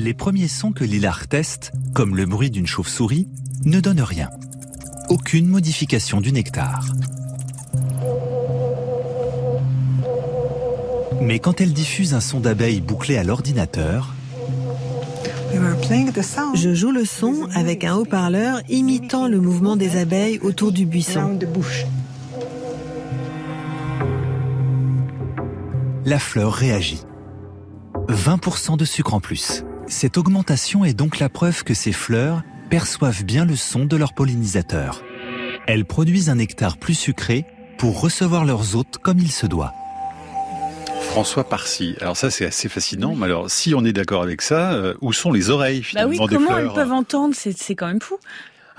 Les 0.00 0.14
premiers 0.14 0.46
sons 0.46 0.70
que 0.70 0.84
Lilar 0.84 1.26
teste, 1.26 1.72
comme 1.92 2.14
le 2.14 2.24
bruit 2.24 2.50
d'une 2.50 2.68
chauve-souris, 2.68 3.26
ne 3.64 3.80
donnent 3.80 4.00
rien. 4.00 4.30
Aucune 5.08 5.48
modification 5.48 6.20
du 6.20 6.30
nectar. 6.30 6.84
Mais 11.20 11.40
quand 11.40 11.60
elle 11.60 11.72
diffuse 11.72 12.14
un 12.14 12.20
son 12.20 12.38
d'abeille 12.38 12.80
bouclé 12.80 13.16
à 13.16 13.24
l'ordinateur, 13.24 14.14
je 16.54 16.74
joue 16.74 16.92
le 16.92 17.04
son 17.04 17.48
avec 17.52 17.82
un 17.82 17.96
haut-parleur 17.96 18.60
imitant 18.68 19.26
le 19.26 19.40
mouvement 19.40 19.74
des 19.74 19.96
abeilles 19.96 20.38
autour 20.44 20.70
du 20.70 20.86
buisson. 20.86 21.36
La 26.04 26.20
fleur 26.20 26.52
réagit. 26.52 27.02
20% 28.06 28.76
de 28.76 28.84
sucre 28.84 29.14
en 29.14 29.20
plus. 29.20 29.64
Cette 29.88 30.18
augmentation 30.18 30.84
est 30.84 30.92
donc 30.92 31.18
la 31.18 31.30
preuve 31.30 31.64
que 31.64 31.72
ces 31.72 31.92
fleurs 31.92 32.42
perçoivent 32.68 33.24
bien 33.24 33.46
le 33.46 33.56
son 33.56 33.86
de 33.86 33.96
leurs 33.96 34.12
pollinisateurs. 34.12 35.02
Elles 35.66 35.86
produisent 35.86 36.28
un 36.28 36.34
nectar 36.34 36.76
plus 36.76 36.94
sucré 36.94 37.46
pour 37.78 38.00
recevoir 38.00 38.44
leurs 38.44 38.76
hôtes 38.76 38.98
comme 38.98 39.18
il 39.18 39.32
se 39.32 39.46
doit. 39.46 39.72
François 41.00 41.48
Parcy. 41.48 41.96
Alors 42.02 42.18
ça, 42.18 42.30
c'est 42.30 42.44
assez 42.44 42.68
fascinant. 42.68 43.14
Mais 43.14 43.24
alors, 43.24 43.50
si 43.50 43.74
on 43.74 43.84
est 43.84 43.94
d'accord 43.94 44.22
avec 44.22 44.42
ça, 44.42 44.74
euh, 44.74 44.94
où 45.00 45.14
sont 45.14 45.32
les 45.32 45.48
oreilles 45.48 45.82
finalement 45.82 46.14
bah 46.14 46.24
oui, 46.28 46.36
comment 46.36 46.58
elles 46.58 46.72
peuvent 46.72 46.92
entendre? 46.92 47.34
C'est 47.34 47.74
quand 47.74 47.86
même 47.86 48.02
fou. 48.02 48.18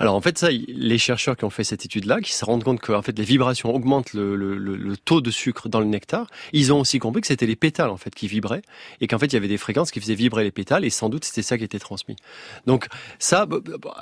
Alors 0.00 0.14
en 0.14 0.20
fait, 0.22 0.38
ça, 0.38 0.48
les 0.50 0.96
chercheurs 0.96 1.36
qui 1.36 1.44
ont 1.44 1.50
fait 1.50 1.62
cette 1.62 1.84
étude-là, 1.84 2.22
qui 2.22 2.32
se 2.32 2.42
rendent 2.42 2.64
compte 2.64 2.80
que 2.80 2.92
en 2.92 3.02
fait 3.02 3.16
les 3.18 3.24
vibrations 3.24 3.74
augmentent 3.74 4.14
le, 4.14 4.34
le, 4.34 4.56
le, 4.56 4.96
taux 4.96 5.20
de 5.20 5.30
sucre 5.30 5.68
dans 5.68 5.78
le 5.78 5.84
nectar, 5.84 6.26
ils 6.54 6.72
ont 6.72 6.80
aussi 6.80 6.98
compris 6.98 7.20
que 7.20 7.26
c'était 7.26 7.44
les 7.44 7.54
pétales 7.54 7.90
en 7.90 7.98
fait 7.98 8.14
qui 8.14 8.26
vibraient 8.26 8.62
et 9.02 9.06
qu'en 9.06 9.18
fait 9.18 9.26
il 9.26 9.34
y 9.34 9.36
avait 9.36 9.46
des 9.46 9.58
fréquences 9.58 9.90
qui 9.90 10.00
faisaient 10.00 10.14
vibrer 10.14 10.42
les 10.42 10.50
pétales 10.50 10.86
et 10.86 10.90
sans 10.90 11.10
doute 11.10 11.26
c'était 11.26 11.42
ça 11.42 11.58
qui 11.58 11.64
était 11.64 11.78
transmis. 11.78 12.16
Donc 12.66 12.86
ça, 13.18 13.46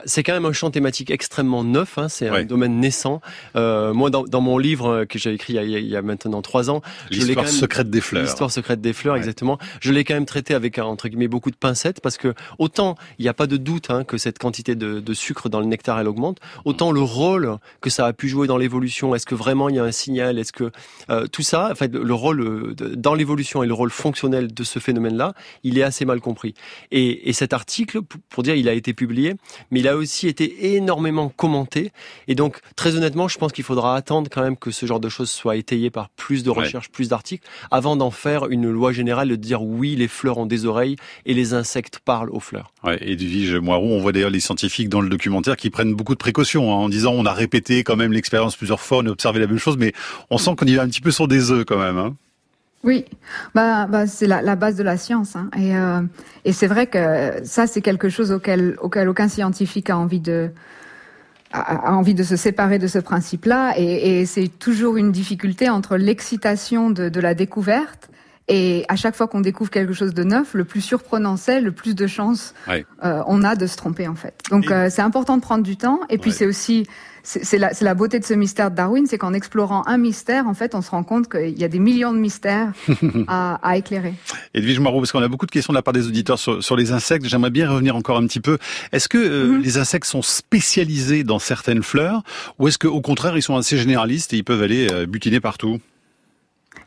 c'est 0.04 0.22
quand 0.22 0.34
même 0.34 0.44
un 0.44 0.52
champ 0.52 0.70
thématique 0.70 1.10
extrêmement 1.10 1.64
neuf. 1.64 1.98
Hein, 1.98 2.08
c'est 2.08 2.28
un 2.28 2.44
domaine 2.44 2.78
naissant. 2.78 3.20
Euh, 3.56 3.92
moi, 3.92 4.10
dans, 4.10 4.22
dans, 4.22 4.40
mon 4.40 4.56
livre 4.56 5.04
que 5.04 5.18
j'ai 5.18 5.32
écrit 5.32 5.54
il 5.54 5.56
y, 5.56 5.58
a, 5.58 5.64
il 5.64 5.88
y, 5.88 5.96
a, 5.96 6.02
maintenant 6.02 6.42
trois 6.42 6.70
ans, 6.70 6.80
l'histoire 7.10 7.48
secrète 7.48 7.90
des 7.90 8.00
fleurs. 8.00 8.22
L'histoire 8.22 8.52
secrète 8.52 8.80
des 8.80 8.92
fleurs, 8.92 9.16
exactement. 9.16 9.58
Je 9.80 9.92
l'ai 9.92 10.04
quand 10.04 10.14
même 10.14 10.26
traité 10.26 10.54
avec 10.54 10.78
entre 10.78 11.08
guillemets 11.08 11.26
beaucoup 11.26 11.50
de 11.50 11.56
pincettes 11.56 12.00
parce 12.00 12.18
que 12.18 12.34
autant 12.60 12.94
il 13.18 13.24
n'y 13.24 13.28
a 13.28 13.34
pas 13.34 13.48
de 13.48 13.56
doute 13.56 13.90
hein, 13.90 14.04
que 14.04 14.16
cette 14.16 14.38
quantité 14.38 14.76
de, 14.76 15.00
de 15.00 15.14
sucre 15.14 15.48
dans 15.48 15.58
le 15.58 15.66
nectar 15.66 15.87
elle 15.96 16.08
augmente, 16.08 16.38
autant 16.64 16.92
le 16.92 17.00
rôle 17.00 17.56
que 17.80 17.88
ça 17.88 18.06
a 18.06 18.12
pu 18.12 18.28
jouer 18.28 18.46
dans 18.46 18.56
l'évolution, 18.56 19.14
est-ce 19.14 19.26
que 19.26 19.34
vraiment 19.34 19.68
il 19.68 19.76
y 19.76 19.78
a 19.78 19.84
un 19.84 19.92
signal, 19.92 20.38
est-ce 20.38 20.52
que 20.52 20.70
euh, 21.08 21.26
tout 21.26 21.42
ça, 21.42 21.70
en 21.70 21.74
fait, 21.74 21.94
le 21.94 22.14
rôle 22.14 22.40
euh, 22.40 22.74
dans 22.96 23.14
l'évolution 23.14 23.62
et 23.62 23.66
le 23.66 23.74
rôle 23.74 23.90
fonctionnel 23.90 24.52
de 24.52 24.64
ce 24.64 24.78
phénomène-là, 24.78 25.34
il 25.62 25.78
est 25.78 25.82
assez 25.82 26.04
mal 26.04 26.20
compris. 26.20 26.54
Et, 26.90 27.28
et 27.28 27.32
cet 27.32 27.52
article, 27.52 28.00
pour 28.28 28.42
dire, 28.42 28.56
il 28.56 28.68
a 28.68 28.72
été 28.72 28.92
publié, 28.92 29.34
mais 29.70 29.80
il 29.80 29.88
a 29.88 29.96
aussi 29.96 30.26
été 30.26 30.74
énormément 30.74 31.28
commenté. 31.28 31.92
Et 32.26 32.34
donc, 32.34 32.58
très 32.76 32.96
honnêtement, 32.96 33.28
je 33.28 33.38
pense 33.38 33.52
qu'il 33.52 33.64
faudra 33.64 33.94
attendre 33.94 34.28
quand 34.32 34.42
même 34.42 34.56
que 34.56 34.70
ce 34.70 34.86
genre 34.86 35.00
de 35.00 35.08
choses 35.08 35.30
soit 35.30 35.56
étayé 35.56 35.90
par 35.90 36.08
plus 36.10 36.42
de 36.42 36.50
recherches, 36.50 36.90
plus 36.90 37.08
d'articles, 37.08 37.46
avant 37.70 37.96
d'en 37.96 38.10
faire 38.10 38.48
une 38.48 38.70
loi 38.70 38.92
générale 38.92 39.28
de 39.28 39.36
dire 39.36 39.62
oui, 39.62 39.96
les 39.96 40.08
fleurs 40.08 40.38
ont 40.38 40.46
des 40.46 40.66
oreilles 40.66 40.96
et 41.26 41.34
les 41.34 41.54
insectes 41.54 42.00
parlent 42.04 42.30
aux 42.30 42.40
fleurs. 42.40 42.72
Ouais, 42.84 42.98
Edwige 43.00 43.54
Moirou, 43.54 43.88
on 43.92 44.00
voit 44.00 44.12
d'ailleurs 44.12 44.30
les 44.30 44.40
scientifiques 44.40 44.88
dans 44.88 45.00
le 45.00 45.08
documentaire 45.08 45.56
qui 45.56 45.70
prennent 45.78 45.94
beaucoup 45.94 46.14
de 46.14 46.18
précautions 46.18 46.72
hein, 46.72 46.76
en 46.76 46.88
disant 46.88 47.12
on 47.12 47.24
a 47.24 47.32
répété 47.32 47.84
quand 47.84 47.94
même 47.94 48.12
l'expérience 48.12 48.56
plusieurs 48.56 48.80
fois, 48.80 48.98
on 48.98 49.06
a 49.06 49.10
observé 49.10 49.38
la 49.38 49.46
même 49.46 49.58
chose, 49.58 49.76
mais 49.78 49.92
on 50.28 50.36
sent 50.36 50.56
qu'on 50.56 50.66
y 50.66 50.74
va 50.74 50.82
un 50.82 50.88
petit 50.88 51.00
peu 51.00 51.12
sur 51.12 51.28
des 51.28 51.52
œufs 51.52 51.64
quand 51.64 51.78
même. 51.78 51.98
Hein. 51.98 52.16
Oui, 52.82 53.04
bah, 53.54 53.86
bah 53.86 54.08
c'est 54.08 54.26
la, 54.26 54.56
base 54.56 54.74
de 54.74 54.82
la 54.82 54.96
science, 54.96 55.36
hein. 55.36 55.50
et, 55.56 55.76
euh, 55.76 56.00
et 56.44 56.52
c'est 56.52 56.66
vrai 56.66 56.88
que 56.88 57.44
ça 57.44 57.68
c'est 57.68 57.80
quelque 57.80 58.08
chose 58.08 58.32
auquel, 58.32 58.76
aucun 58.80 59.28
scientifique 59.28 59.88
a 59.88 59.96
envie 59.96 60.18
de 60.18 60.50
a, 61.52 61.94
envie 61.94 62.14
de 62.14 62.24
se 62.24 62.34
séparer 62.34 62.80
de 62.80 62.88
ce 62.88 62.98
principe-là, 62.98 63.74
et 63.78 64.26
c'est 64.26 64.48
toujours 64.48 64.96
une 64.96 65.12
difficulté 65.12 65.70
entre 65.70 65.96
l'excitation 65.96 66.90
de, 66.90 67.08
de 67.08 67.20
la 67.20 67.34
découverte 67.34 68.10
et 68.48 68.84
à 68.88 68.96
chaque 68.96 69.14
fois 69.14 69.28
qu'on 69.28 69.40
découvre 69.40 69.70
quelque 69.70 69.92
chose 69.92 70.14
de 70.14 70.24
neuf, 70.24 70.54
le 70.54 70.64
plus 70.64 70.80
surprenant 70.80 71.36
c'est, 71.36 71.60
le 71.60 71.72
plus 71.72 71.94
de 71.94 72.06
chances 72.06 72.54
euh, 72.68 73.22
on 73.26 73.44
a 73.44 73.56
de 73.56 73.66
se 73.66 73.76
tromper 73.76 74.08
en 74.08 74.14
fait. 74.14 74.34
Donc 74.50 74.70
euh, 74.70 74.88
c'est 74.90 75.02
important 75.02 75.36
de 75.36 75.42
prendre 75.42 75.62
du 75.62 75.76
temps. 75.76 76.00
Et 76.08 76.18
puis 76.18 76.32
c'est 76.32 76.46
aussi 76.46 76.86
c'est 77.24 77.58
la, 77.58 77.72
la, 77.78 77.94
beauté 77.94 78.18
de 78.18 78.24
ce 78.24 78.32
mystère 78.32 78.70
de 78.70 78.76
Darwin, 78.76 79.04
c'est 79.06 79.18
qu'en 79.18 79.34
explorant 79.34 79.82
un 79.86 79.98
mystère, 79.98 80.46
en 80.46 80.54
fait, 80.54 80.74
on 80.74 80.80
se 80.80 80.90
rend 80.90 81.02
compte 81.02 81.30
qu'il 81.30 81.58
y 81.58 81.64
a 81.64 81.68
des 81.68 81.78
millions 81.78 82.14
de 82.14 82.18
mystères 82.18 82.72
à, 83.28 83.56
à 83.56 83.76
éclairer. 83.76 84.14
Edwige 84.54 84.80
Moreau, 84.80 85.00
parce 85.00 85.12
qu'on 85.12 85.22
a 85.22 85.28
beaucoup 85.28 85.44
de 85.44 85.50
questions 85.50 85.74
de 85.74 85.76
la 85.76 85.82
part 85.82 85.92
des 85.92 86.06
auditeurs 86.06 86.38
sur, 86.38 86.64
sur 86.64 86.74
les 86.74 86.90
insectes, 86.90 87.26
j'aimerais 87.26 87.50
bien 87.50 87.68
revenir 87.68 87.96
encore 87.96 88.16
un 88.16 88.26
petit 88.26 88.40
peu. 88.40 88.56
Est-ce 88.92 89.10
que 89.10 89.18
euh, 89.18 89.46
mhm. 89.48 89.60
les 89.60 89.76
insectes 89.76 90.06
sont 90.06 90.22
spécialisés 90.22 91.22
dans 91.22 91.38
certaines 91.38 91.82
fleurs, 91.82 92.22
ou 92.58 92.66
est-ce 92.66 92.78
qu'au 92.78 93.02
contraire, 93.02 93.36
ils 93.36 93.42
sont 93.42 93.56
assez 93.56 93.76
généralistes 93.76 94.32
et 94.32 94.38
ils 94.38 94.44
peuvent 94.44 94.62
aller 94.62 94.88
butiner 95.06 95.40
partout? 95.40 95.80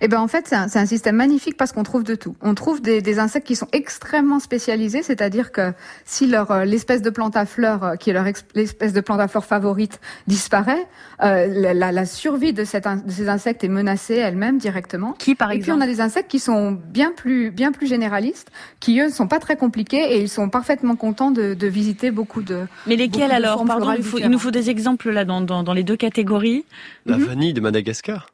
Eh 0.04 0.08
ben 0.08 0.20
en 0.20 0.28
fait, 0.28 0.48
c'est 0.48 0.56
un, 0.56 0.67
un, 0.74 0.86
système 0.86 1.15
magnifique 1.15 1.56
parce 1.58 1.72
qu'on 1.72 1.84
trouve 1.84 2.04
de 2.04 2.15
tout. 2.15 2.36
On 2.41 2.56
trouve 2.56 2.82
des, 2.82 3.02
des 3.04 3.20
insectes 3.20 3.46
qui 3.46 3.56
sont 3.56 3.67
extrêmement 3.72 4.39
spécialisés, 4.39 5.04
c'est-à-dire 5.04 5.52
que 5.52 5.74
si 6.06 6.26
leur 6.26 6.50
euh, 6.50 6.65
l'espèce 6.65 7.04
de 7.04 7.12
plante 7.12 7.36
à 7.36 7.46
fleurs, 7.46 7.84
euh, 7.84 7.96
qui 7.96 8.10
est 8.10 8.13
leur 8.13 8.26
l'espèce 8.56 8.94
de 8.94 9.02
plante 9.02 9.20
à 9.20 9.28
fleurs 9.28 9.46
favorite, 9.46 10.00
disparaît, 10.26 10.88
euh, 11.22 11.74
la, 11.74 11.91
la, 11.91 12.06
survie 12.06 12.52
de, 12.52 12.63
cette, 12.63 12.86
de, 12.86 13.12
ces 13.12 13.30
insectes 13.30 13.63
est 13.63 13.70
menacée 13.70 14.15
elle-même 14.15 14.58
directement. 14.58 15.13
Qui 15.13 15.36
par 15.36 15.52
exemple 15.52 15.62
Et 15.62 15.63
puis 15.63 15.72
on 15.72 15.82
a 15.82 15.88
des 15.88 16.02
insectes 16.02 16.32
qui 16.32 16.39
sont 16.39 16.72
bien 16.72 17.12
plus 17.12 17.52
bien 17.52 17.72
plus 17.72 17.86
généralistes, 17.86 18.50
qui 18.80 19.00
eux 19.00 19.10
sont 19.10 19.28
pas 19.28 19.39
très 19.39 19.56
compliqués 19.56 20.15
et 20.15 20.22
ils 20.22 20.30
sont 20.30 20.50
parfaitement 20.50 20.96
contents 20.96 21.30
de, 21.30 21.54
de 21.54 21.67
visiter 21.67 22.10
beaucoup 22.10 22.41
de. 22.41 22.65
Mais 22.88 22.96
lesquels 22.96 23.32
alors 23.32 23.63
Pardon, 23.65 23.94
il, 23.96 24.04
faut, 24.04 24.17
il, 24.17 24.30
nous 24.30 24.39
faut 24.39 24.52
des 24.52 24.72
exemples 24.72 25.12
là 25.12 25.26
dans, 25.26 25.41
dans, 25.41 25.62
dans 25.62 25.74
les 25.74 25.84
deux 25.84 25.96
catégories. 25.96 26.65
La 27.06 27.17
mhm. 27.17 27.24
vanille 27.26 27.54
de 27.54 27.62
Madagascar. 27.62 28.32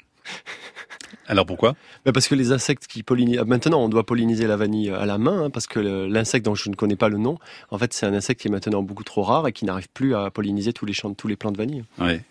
Alors 1.28 1.46
pourquoi? 1.46 1.76
Ben 2.06 2.14
Parce 2.14 2.28
que 2.28 2.36
les 2.36 2.52
insectes 2.52 2.88
qui 2.88 3.04
pollinisent... 3.04 3.42
Maintenant, 3.46 3.84
on 3.84 3.90
doit 3.90 4.06
polliniser 4.06 4.48
la 4.48 4.56
vanille 4.56 4.90
à 4.90 5.06
la 5.06 5.18
main, 5.18 5.44
hein, 5.44 5.50
parce 5.50 5.68
que 5.68 5.80
l'insecte 5.80 6.46
dont 6.46 6.56
je 6.56 6.70
ne 6.70 6.76
connais 6.76 6.96
pas 6.96 7.10
le 7.10 7.18
nom, 7.18 7.38
en 7.70 7.78
fait, 7.78 7.94
c'est 7.94 8.06
un 8.06 8.14
insecte 8.14 8.42
qui 8.42 8.48
est 8.48 8.52
maintenant 8.52 8.82
beaucoup 8.82 9.04
trop 9.04 9.24
rare 9.24 9.48
et 9.48 9.52
qui 9.52 9.66
n'arrive 9.66 9.90
plus 9.94 10.16
à 10.16 10.32
polliniser 10.32 10.74
tous 10.74 10.86
les 10.86 10.94
champs, 10.94 11.14
tous 11.14 11.28
les 11.28 11.36
plants 11.36 11.52
de 11.52 11.58
vanille. 11.58 11.84
Ouais. 12.00 12.22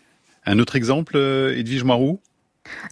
Un 0.46 0.58
autre 0.58 0.76
exemple, 0.76 1.16
euh, 1.16 1.56
Edwige 1.56 1.84
Moirou 1.84 2.20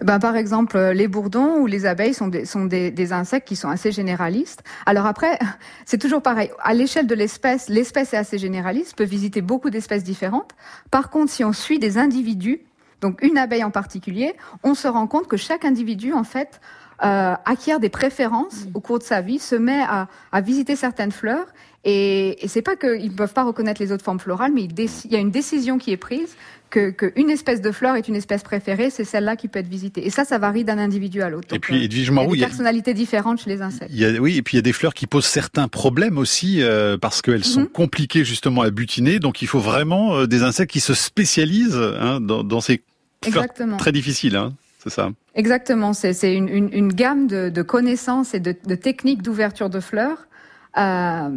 ben, 0.03 0.21
par 0.21 0.37
exemple, 0.37 0.77
euh, 0.77 0.93
les 0.93 1.09
bourdons 1.09 1.59
ou 1.59 1.67
les 1.67 1.85
abeilles 1.85 2.15
sont, 2.15 2.29
des, 2.29 2.45
sont 2.45 2.65
des, 2.65 2.93
des, 2.93 3.13
insectes 3.13 3.49
qui 3.49 3.57
sont 3.57 3.69
assez 3.69 3.91
généralistes. 3.91 4.63
Alors 4.87 5.05
après, 5.05 5.37
c'est 5.85 5.99
toujours 5.99 6.23
pareil. 6.23 6.51
À 6.63 6.75
l'échelle 6.75 7.09
de 7.09 7.15
l'espèce, 7.15 7.69
l'espèce 7.69 8.15
est 8.15 8.17
assez 8.17 8.39
généraliste, 8.39 8.97
peut 8.97 9.03
visiter 9.03 9.41
beaucoup 9.41 9.71
d'espèces 9.71 10.05
différentes. 10.05 10.53
Par 10.93 11.11
contre, 11.11 11.33
si 11.33 11.43
on 11.43 11.53
suit 11.53 11.81
des 11.81 11.99
individus, 11.99 12.61
donc 13.01 13.23
une 13.23 13.39
abeille 13.39 13.65
en 13.65 13.71
particulier, 13.71 14.35
on 14.63 14.75
se 14.75 14.89
rend 14.89 15.07
compte 15.07 15.29
que 15.29 15.37
chaque 15.37 15.65
individu, 15.65 16.13
en 16.13 16.25
fait, 16.25 16.61
euh, 17.03 17.35
acquiert 17.45 17.81
des 17.81 17.89
préférences 17.89 18.67
au 18.75 18.81
cours 18.81 18.99
de 18.99 19.05
sa 19.05 19.21
vie, 19.21 19.39
se 19.39 19.57
met 19.57 19.83
à, 19.83 20.09
à 20.33 20.41
visiter 20.41 20.77
certaines 20.77 21.13
fleurs. 21.13 21.47
Et, 21.85 22.43
et 22.43 22.49
c'est 22.49 22.63
pas 22.63 22.77
qu'ils 22.77 23.11
ne 23.11 23.17
peuvent 23.17 23.35
pas 23.35 23.45
reconnaître 23.45 23.81
les 23.81 23.93
autres 23.93 24.05
formes 24.05 24.21
florales, 24.21 24.53
mais 24.55 24.65
il, 24.65 25.11
y 25.11 25.17
a 25.17 25.19
une 25.19 25.31
décision 25.31 25.77
qui 25.77 25.93
est 25.93 25.99
prise 25.99 26.37
qu'une 26.71 26.93
que 26.95 27.31
espèce 27.31 27.61
de 27.61 27.71
fleur 27.71 27.95
est 27.95 28.09
une 28.09 28.17
espèce 28.17 28.43
préférée, 28.43 28.91
c'est 28.91 29.05
celle-là 29.05 29.37
qui 29.37 29.49
peut 29.49 29.61
être 29.61 29.69
visitée. 29.69 30.07
Et 30.07 30.11
ça, 30.11 30.25
ça 30.25 30.39
varie 30.39 30.65
d'un 30.65 30.79
individu 30.79 31.23
à 31.23 31.31
l'autre. 31.31 31.55
Et 31.55 31.59
puis, 31.59 31.77
euh, 31.77 31.85
Edwige 31.85 32.11
Marou, 32.11 32.35
il 32.35 32.41
y 32.41 32.43
a 32.43 32.47
des 32.47 32.51
personnalités 32.51 32.95
différentes 32.95 33.41
chez 33.41 33.51
les 33.51 33.63
insectes. 33.63 33.91
Il 33.93 34.01
y 34.01 34.05
a, 34.05 34.21
oui, 34.21 34.39
et 34.39 34.43
puis 34.43 34.55
il 34.55 34.59
y 34.59 34.59
a 34.59 34.63
des 34.63 34.73
fleurs 34.73 34.95
qui 34.95 35.07
posent 35.07 35.27
certains 35.27 35.69
problèmes 35.69 36.19
aussi 36.19 36.63
euh, 36.63 36.99
parce 36.99 37.23
qu'elles 37.23 37.45
sont 37.45 37.61
mhm. 37.61 37.69
compliquées 37.69 38.25
justement 38.25 38.63
à 38.63 38.71
butiner. 38.71 39.21
Donc 39.21 39.41
il 39.43 39.47
faut 39.47 39.61
vraiment 39.61 40.17
euh, 40.17 40.27
des 40.27 40.43
insectes 40.43 40.73
qui 40.73 40.81
se 40.81 40.95
spécialisent 40.95 41.77
hein, 41.77 42.21
dans, 42.21 42.43
dans 42.43 42.61
ces 42.61 42.83
Exactement. 43.27 43.77
Très 43.77 43.93
difficile, 43.93 44.37
hein 44.37 44.53
c'est 44.85 44.91
ça. 44.91 45.11
Exactement. 45.35 45.95
C'est 45.95 46.35
une, 46.35 46.49
une, 46.49 46.69
une, 46.73 46.93
gamme 46.93 47.27
de, 47.27 47.49
de, 47.49 47.63
connaissances 47.63 48.35
et 48.35 48.41
de, 48.41 48.55
de 48.67 48.75
techniques 48.75 49.23
d'ouverture 49.23 49.71
de 49.71 49.81
fleurs. 49.81 50.29
Euh, 50.77 51.31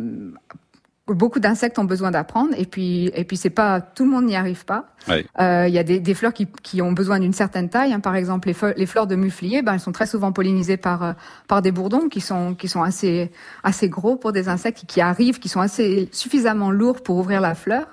beaucoup 1.08 1.40
d'insectes 1.40 1.80
ont 1.80 1.86
besoin 1.86 2.12
d'apprendre 2.12 2.54
et 2.58 2.66
puis 2.66 3.10
et 3.14 3.24
puis 3.24 3.38
c'est 3.38 3.50
pas 3.50 3.80
tout 3.80 4.04
le 4.04 4.12
monde 4.12 4.26
n'y 4.26 4.36
arrive 4.36 4.66
pas. 4.66 4.88
Il 5.08 5.24
euh, 5.40 5.68
y 5.70 5.78
a 5.78 5.84
des, 5.84 6.02
des 6.02 6.14
fleurs 6.14 6.34
qui, 6.34 6.48
qui, 6.64 6.82
ont 6.82 6.92
besoin 6.92 7.22
d'une 7.22 7.32
certaine 7.32 7.70
taille. 7.70 7.94
Hein. 7.94 8.02
Par 8.02 8.18
exemple, 8.18 8.50
les, 8.50 8.56
les, 8.76 8.86
fleurs 8.86 9.08
de 9.08 9.16
muflier, 9.16 9.62
ben 9.62 9.76
elles 9.76 9.80
sont 9.80 9.94
très 9.94 10.08
souvent 10.08 10.34
pollinisées 10.34 10.76
par 10.76 11.04
euh, 11.04 11.14
par 11.48 11.62
des 11.62 11.72
bourdons 11.72 12.10
qui 12.10 12.20
sont 12.20 12.54
qui 12.56 12.68
sont 12.68 12.84
assez 12.84 13.32
assez 13.64 13.88
gros 13.88 14.18
pour 14.18 14.34
des 14.34 14.50
insectes 14.50 14.84
qui 14.86 15.00
arrivent, 15.00 15.40
qui 15.40 15.48
sont 15.48 15.62
assez 15.62 16.10
suffisamment 16.12 16.72
lourds 16.72 17.02
pour 17.02 17.16
ouvrir 17.16 17.40
la 17.40 17.56
fleur. 17.56 17.88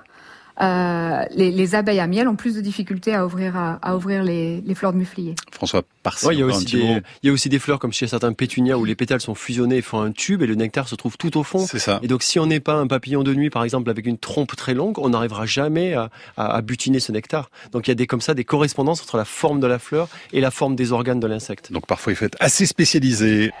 Euh, 0.61 1.23
les, 1.35 1.51
les, 1.51 1.75
abeilles 1.75 1.99
à 1.99 2.07
miel 2.07 2.27
ont 2.27 2.35
plus 2.35 2.55
de 2.55 2.61
difficultés 2.61 3.13
à 3.13 3.25
ouvrir, 3.25 3.57
à, 3.57 3.73
à 3.81 3.95
ouvrir 3.95 4.23
les, 4.23 4.61
les, 4.61 4.75
fleurs 4.75 4.93
de 4.93 4.97
muflier. 4.97 5.35
François 5.51 5.83
Parcy, 6.01 6.27
il, 6.31 6.39
y 6.39 6.41
a 6.43 6.45
aussi 6.45 6.65
des, 6.65 7.01
il 7.23 7.27
y 7.27 7.29
a 7.29 7.33
aussi 7.33 7.49
des 7.49 7.59
fleurs 7.59 7.77
comme 7.77 7.91
chez 7.91 8.07
certains 8.07 8.31
pétunias 8.31 8.77
où 8.77 8.85
les 8.85 8.95
pétales 8.95 9.19
sont 9.19 9.35
fusionnés 9.35 9.77
et 9.77 9.81
font 9.81 9.99
un 9.99 10.11
tube 10.11 10.41
et 10.41 10.47
le 10.47 10.55
nectar 10.55 10.87
se 10.87 10.95
trouve 10.95 11.17
tout 11.17 11.37
au 11.37 11.43
fond. 11.43 11.65
C'est 11.65 11.79
ça. 11.79 11.99
Et 12.03 12.07
donc 12.07 12.23
si 12.23 12.39
on 12.39 12.45
n'est 12.45 12.61
pas 12.61 12.75
un 12.75 12.87
papillon 12.87 13.23
de 13.23 13.33
nuit 13.33 13.49
par 13.49 13.63
exemple 13.63 13.89
avec 13.89 14.05
une 14.05 14.17
trompe 14.17 14.55
très 14.55 14.73
longue, 14.73 14.97
on 14.99 15.09
n'arrivera 15.09 15.45
jamais 15.45 15.93
à, 15.93 16.09
à, 16.37 16.55
à, 16.55 16.61
butiner 16.61 17.01
ce 17.01 17.11
nectar. 17.11 17.49
Donc 17.73 17.87
il 17.87 17.91
y 17.91 17.93
a 17.93 17.95
des 17.95 18.07
comme 18.07 18.21
ça 18.21 18.33
des 18.33 18.45
correspondances 18.45 19.01
entre 19.01 19.17
la 19.17 19.25
forme 19.25 19.59
de 19.59 19.67
la 19.67 19.79
fleur 19.79 20.07
et 20.31 20.39
la 20.39 20.51
forme 20.51 20.75
des 20.75 20.93
organes 20.93 21.19
de 21.19 21.27
l'insecte. 21.27 21.73
Donc 21.73 21.85
parfois 21.85 22.13
il 22.13 22.15
faut 22.15 22.25
être 22.25 22.37
assez 22.39 22.65
spécialisé. 22.65 23.51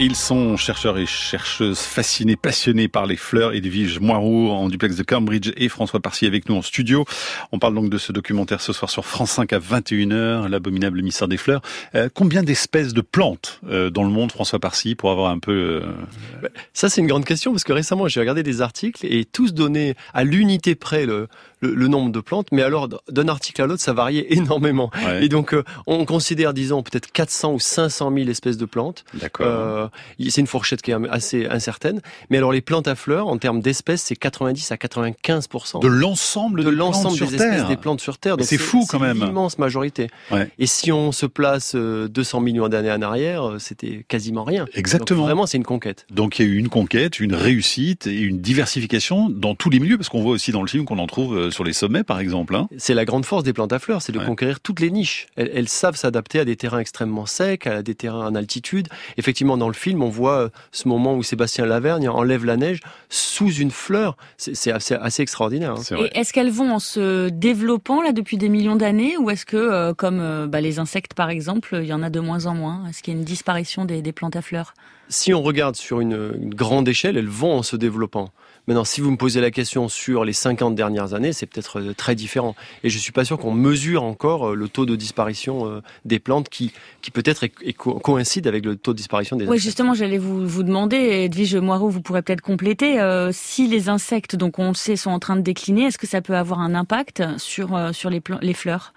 Ils 0.00 0.14
sont 0.14 0.56
chercheurs 0.56 0.96
et 0.96 1.06
chercheuses 1.06 1.80
fascinés, 1.80 2.36
passionnés 2.36 2.86
par 2.86 3.04
les 3.04 3.16
fleurs. 3.16 3.52
Edwige 3.52 3.98
Moirou 3.98 4.48
en 4.48 4.68
duplex 4.68 4.94
de 4.94 5.02
Cambridge 5.02 5.50
et 5.56 5.68
François 5.68 5.98
Parcy 5.98 6.24
avec 6.24 6.48
nous 6.48 6.54
en 6.54 6.62
studio. 6.62 7.04
On 7.50 7.58
parle 7.58 7.74
donc 7.74 7.90
de 7.90 7.98
ce 7.98 8.12
documentaire 8.12 8.60
ce 8.60 8.72
soir 8.72 8.92
sur 8.92 9.04
France 9.04 9.32
5 9.32 9.52
à 9.52 9.58
21h, 9.58 10.46
l'abominable 10.46 11.02
mystère 11.02 11.26
des 11.26 11.36
fleurs. 11.36 11.62
Euh, 11.96 12.08
combien 12.14 12.44
d'espèces 12.44 12.94
de 12.94 13.00
plantes 13.00 13.60
euh, 13.68 13.90
dans 13.90 14.04
le 14.04 14.10
monde, 14.10 14.30
François 14.30 14.60
Parcy, 14.60 14.94
pour 14.94 15.10
avoir 15.10 15.32
un 15.32 15.40
peu... 15.40 15.82
Euh... 15.82 16.48
Ça, 16.74 16.88
c'est 16.88 17.00
une 17.00 17.08
grande 17.08 17.24
question 17.24 17.50
parce 17.50 17.64
que 17.64 17.72
récemment, 17.72 18.06
j'ai 18.06 18.20
regardé 18.20 18.44
des 18.44 18.62
articles 18.62 19.04
et 19.04 19.24
tous 19.24 19.52
donnaient 19.52 19.96
à 20.14 20.22
l'unité 20.22 20.76
près 20.76 21.06
le, 21.06 21.26
le, 21.60 21.74
le, 21.74 21.88
nombre 21.88 22.10
de 22.12 22.20
plantes. 22.20 22.48
Mais 22.52 22.62
alors, 22.62 22.88
d'un 23.10 23.28
article 23.28 23.62
à 23.62 23.66
l'autre, 23.66 23.82
ça 23.82 23.92
variait 23.92 24.26
énormément. 24.34 24.90
Ouais. 25.06 25.24
Et 25.24 25.28
donc, 25.28 25.54
euh, 25.54 25.64
on 25.86 26.04
considère, 26.04 26.54
disons, 26.54 26.82
peut-être 26.82 27.10
400 27.12 27.54
ou 27.54 27.60
500 27.60 28.12
000 28.14 28.28
espèces 28.28 28.56
de 28.56 28.64
plantes. 28.64 29.04
D'accord. 29.14 29.46
Euh, 29.46 29.88
c'est 30.28 30.40
une 30.40 30.46
fourchette 30.46 30.82
qui 30.82 30.90
est 30.90 30.96
assez 31.10 31.46
incertaine. 31.46 32.00
Mais 32.30 32.38
alors 32.38 32.52
les 32.52 32.60
plantes 32.60 32.88
à 32.88 32.94
fleurs, 32.94 33.28
en 33.28 33.38
termes 33.38 33.60
d'espèces, 33.60 34.02
c'est 34.02 34.16
90 34.16 34.72
à 34.72 34.76
95% 34.76 35.80
de 35.80 35.88
l'ensemble 35.88 36.64
de 36.64 36.70
l'ensemble 36.70 37.18
des 37.18 37.34
espèces 37.34 37.66
des 37.66 37.76
plantes 37.76 38.00
sur 38.00 38.18
Terre. 38.18 38.36
C'est 38.40 38.58
fou 38.58 38.86
quand 38.88 38.98
même. 38.98 39.18
Une 39.18 39.28
immense 39.28 39.58
majorité. 39.58 40.08
Ouais. 40.30 40.50
Et 40.58 40.66
si 40.66 40.92
on 40.92 41.12
se 41.12 41.26
place 41.26 41.74
200 41.74 42.40
millions 42.40 42.68
d'années 42.68 42.92
en 42.92 43.02
arrière, 43.02 43.56
c'était 43.58 44.04
quasiment 44.08 44.44
rien. 44.44 44.66
Exactement. 44.74 45.20
Donc, 45.20 45.26
vraiment, 45.26 45.46
c'est 45.46 45.56
une 45.56 45.64
conquête. 45.64 46.06
Donc 46.10 46.38
il 46.38 46.46
y 46.46 46.48
a 46.48 46.52
eu 46.52 46.56
une 46.56 46.68
conquête, 46.68 47.20
une 47.20 47.34
réussite 47.34 48.06
et 48.06 48.20
une 48.20 48.40
diversification 48.40 49.28
dans 49.28 49.54
tous 49.54 49.70
les 49.70 49.80
milieux, 49.80 49.96
parce 49.96 50.08
qu'on 50.08 50.22
voit 50.22 50.32
aussi 50.32 50.52
dans 50.52 50.62
le 50.62 50.68
film 50.68 50.84
qu'on 50.84 50.98
en 50.98 51.06
trouve 51.06 51.47
sur 51.50 51.64
les 51.64 51.72
sommets, 51.72 52.04
par 52.04 52.20
exemple. 52.20 52.54
Hein. 52.54 52.68
C'est 52.76 52.94
la 52.94 53.04
grande 53.04 53.24
force 53.24 53.42
des 53.42 53.52
plantes 53.52 53.72
à 53.72 53.78
fleurs, 53.78 54.02
c'est 54.02 54.12
de 54.12 54.18
ouais. 54.18 54.26
conquérir 54.26 54.60
toutes 54.60 54.80
les 54.80 54.90
niches. 54.90 55.26
Elles, 55.36 55.50
elles 55.54 55.68
savent 55.68 55.96
s'adapter 55.96 56.40
à 56.40 56.44
des 56.44 56.56
terrains 56.56 56.78
extrêmement 56.78 57.26
secs, 57.26 57.66
à 57.66 57.82
des 57.82 57.94
terrains 57.94 58.26
en 58.26 58.34
altitude. 58.34 58.88
Effectivement, 59.16 59.56
dans 59.56 59.68
le 59.68 59.74
film, 59.74 60.02
on 60.02 60.08
voit 60.08 60.38
euh, 60.38 60.48
ce 60.72 60.88
moment 60.88 61.14
où 61.14 61.22
Sébastien 61.22 61.66
Lavergne 61.66 62.08
enlève 62.08 62.44
la 62.44 62.56
neige 62.56 62.80
sous 63.08 63.52
une 63.52 63.70
fleur. 63.70 64.16
C'est 64.36 64.70
assez, 64.70 64.94
assez, 64.94 65.22
extraordinaire. 65.22 65.72
Hein. 65.72 65.96
Et 65.98 66.18
est-ce 66.18 66.32
qu'elles 66.32 66.50
vont 66.50 66.72
en 66.72 66.78
se 66.78 67.28
développant 67.28 68.02
là 68.02 68.12
depuis 68.12 68.36
des 68.36 68.48
millions 68.48 68.76
d'années 68.76 69.16
ou 69.16 69.30
est-ce 69.30 69.46
que, 69.46 69.56
euh, 69.56 69.94
comme 69.94 70.20
euh, 70.20 70.46
bah, 70.46 70.60
les 70.60 70.78
insectes 70.78 71.14
par 71.14 71.30
exemple, 71.30 71.78
il 71.80 71.86
y 71.86 71.92
en 71.92 72.02
a 72.02 72.10
de 72.10 72.20
moins 72.20 72.46
en 72.46 72.54
moins? 72.54 72.84
Est-ce 72.88 73.02
qu'il 73.02 73.14
y 73.14 73.16
a 73.16 73.18
une 73.18 73.24
disparition 73.24 73.84
des, 73.84 74.02
des 74.02 74.12
plantes 74.12 74.36
à 74.36 74.42
fleurs? 74.42 74.74
Si 75.08 75.32
on 75.32 75.42
regarde 75.42 75.74
sur 75.76 76.00
une, 76.00 76.32
une, 76.40 76.54
grande 76.54 76.88
échelle, 76.88 77.16
elles 77.16 77.28
vont 77.28 77.58
en 77.58 77.62
se 77.62 77.76
développant. 77.76 78.30
Maintenant, 78.68 78.84
si 78.84 79.00
vous 79.00 79.10
me 79.10 79.16
posez 79.16 79.40
la 79.40 79.50
question 79.50 79.88
sur 79.88 80.26
les 80.26 80.34
50 80.34 80.74
dernières 80.74 81.14
années, 81.14 81.32
c'est 81.32 81.46
peut-être 81.46 81.80
euh, 81.80 81.94
très 81.94 82.14
différent. 82.14 82.54
Et 82.84 82.90
je 82.90 82.98
suis 82.98 83.12
pas 83.12 83.24
sûr 83.24 83.38
qu'on 83.38 83.50
mesure 83.50 84.02
encore 84.02 84.50
euh, 84.50 84.54
le 84.54 84.68
taux 84.68 84.84
de 84.84 84.94
disparition 84.94 85.66
euh, 85.66 85.80
des 86.04 86.18
plantes 86.18 86.50
qui, 86.50 86.74
qui 87.00 87.10
peut-être 87.10 87.46
coïncide 87.78 88.46
avec 88.46 88.66
le 88.66 88.76
taux 88.76 88.92
de 88.92 88.98
disparition 88.98 89.36
des 89.36 89.44
insectes. 89.44 89.52
Oui, 89.52 89.58
justement, 89.58 89.94
j'allais 89.94 90.18
vous, 90.18 90.46
vous 90.46 90.62
demander, 90.64 90.98
Edwige 90.98 91.56
Moirot, 91.56 91.88
vous 91.88 92.02
pourrez 92.02 92.20
peut-être 92.20 92.42
compléter, 92.42 93.00
euh, 93.00 93.30
si 93.32 93.68
les 93.68 93.88
insectes, 93.88 94.36
donc 94.36 94.58
on 94.58 94.68
le 94.68 94.74
sait, 94.74 94.96
sont 94.96 95.12
en 95.12 95.18
train 95.18 95.36
de 95.36 95.40
décliner, 95.40 95.84
est-ce 95.84 95.96
que 95.96 96.06
ça 96.06 96.20
peut 96.20 96.36
avoir 96.36 96.60
un 96.60 96.74
impact 96.74 97.22
sur, 97.38 97.74
euh, 97.74 97.94
sur 97.94 98.10
les, 98.10 98.20
les 98.42 98.52
fleurs? 98.52 98.92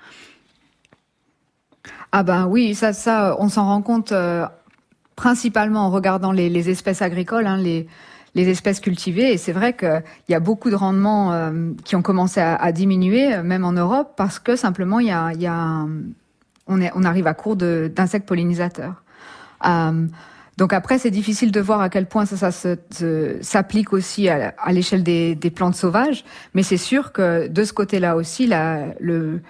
Ah 2.12 2.24
ben 2.24 2.46
oui, 2.46 2.76
ça, 2.76 2.92
ça 2.92 3.38
on 3.40 3.48
s'en 3.48 3.64
rend 3.64 3.82
compte 3.82 4.14
principalement 5.16 5.86
en 5.86 5.92
regardant 5.92 6.34
les, 6.34 6.50
les 6.50 6.70
espèces 6.70 7.02
agricoles, 7.02 7.48
hein, 7.48 7.56
les, 7.56 7.88
les 8.36 8.50
espèces 8.50 8.80
cultivées. 8.80 9.34
Et 9.34 9.38
c'est 9.38 9.52
vrai 9.52 9.74
qu'il 9.74 10.04
y 10.30 10.34
a 10.34 10.40
beaucoup 10.40 10.70
de 10.70 10.76
rendements 10.76 11.34
euh, 11.34 11.72
qui 11.84 11.96
ont 11.96 12.02
commencé 12.02 12.40
à, 12.40 12.72
diminuer, 12.72 13.38
même 13.44 13.66
en 13.66 13.74
Europe, 13.74 14.14
parce 14.16 14.40
que 14.40 14.56
simplement, 14.56 15.00
y 15.00 15.12
a, 15.12 15.86
on, 16.68 17.04
arrive 17.04 17.28
à 17.28 17.34
court 17.34 17.56
d'insectes 17.56 18.28
pollinisateurs. 18.28 19.04
Euh, 19.66 20.08
donc 20.58 20.74
après, 20.74 21.00
c'est 21.00 21.12
difficile 21.12 21.52
de 21.52 21.60
voir 21.60 21.82
à 21.82 21.90
quel 21.90 22.06
point 22.06 22.26
ça, 22.26 22.52
s'applique 23.42 23.94
aussi 23.94 24.30
à, 24.30 24.54
l'échelle 24.72 25.04
des, 25.04 25.54
plantes 25.56 25.76
sauvages, 25.76 26.24
mais 26.54 26.64
c'est 26.64 26.78
sûr 26.78 27.12
que 27.12 27.48
de 27.48 27.64
ce 27.64 27.74
côté-là 27.74 28.16
aussi, 28.16 28.48
le, 29.00 29.42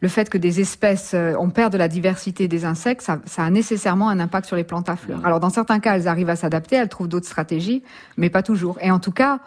le 0.00 0.08
fait 0.08 0.30
que 0.30 0.38
des 0.38 0.60
espèces, 0.60 1.12
euh, 1.14 1.34
on 1.38 1.50
perd 1.50 1.72
de 1.72 1.78
la 1.78 1.88
diversité 1.88 2.48
des 2.48 2.64
insectes, 2.64 3.02
ça, 3.02 3.18
ça, 3.26 3.44
a 3.44 3.50
nécessairement 3.50 4.08
un 4.08 4.18
impact 4.18 4.46
sur 4.46 4.56
les 4.56 4.64
plantes 4.64 4.88
à 4.88 4.96
fleurs. 4.96 5.24
Alors 5.24 5.40
dans 5.40 5.50
certains 5.50 5.78
cas, 5.78 5.96
elles 5.96 6.08
arrivent 6.08 6.30
à 6.30 6.36
s'adapter, 6.36 6.76
elles 6.76 6.88
trouvent 6.88 7.08
d'autres 7.08 7.26
stratégies, 7.26 7.82
mais 8.16 8.30
pas 8.30 8.42
toujours. 8.42 8.78
Et 8.80 8.90
en 8.90 8.98
tout 8.98 9.12
cas, 9.12 9.40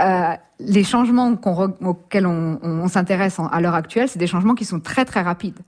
euh, 0.00 0.32
les 0.60 0.84
changements 0.84 1.36
qu 1.36 1.48
auxquels 1.48 2.26
on, 2.26 2.58
on, 2.62 2.70
on 2.80 2.88
s'intéresse 2.88 3.38
à 3.50 3.60
l'heure 3.60 3.74
actuelle, 3.74 4.08
c'est 4.08 4.18
des 4.18 4.26
changements 4.26 4.54
qui 4.54 4.64
sont 4.64 4.80
très 4.80 5.04
très 5.04 5.22
rapides. 5.22 5.60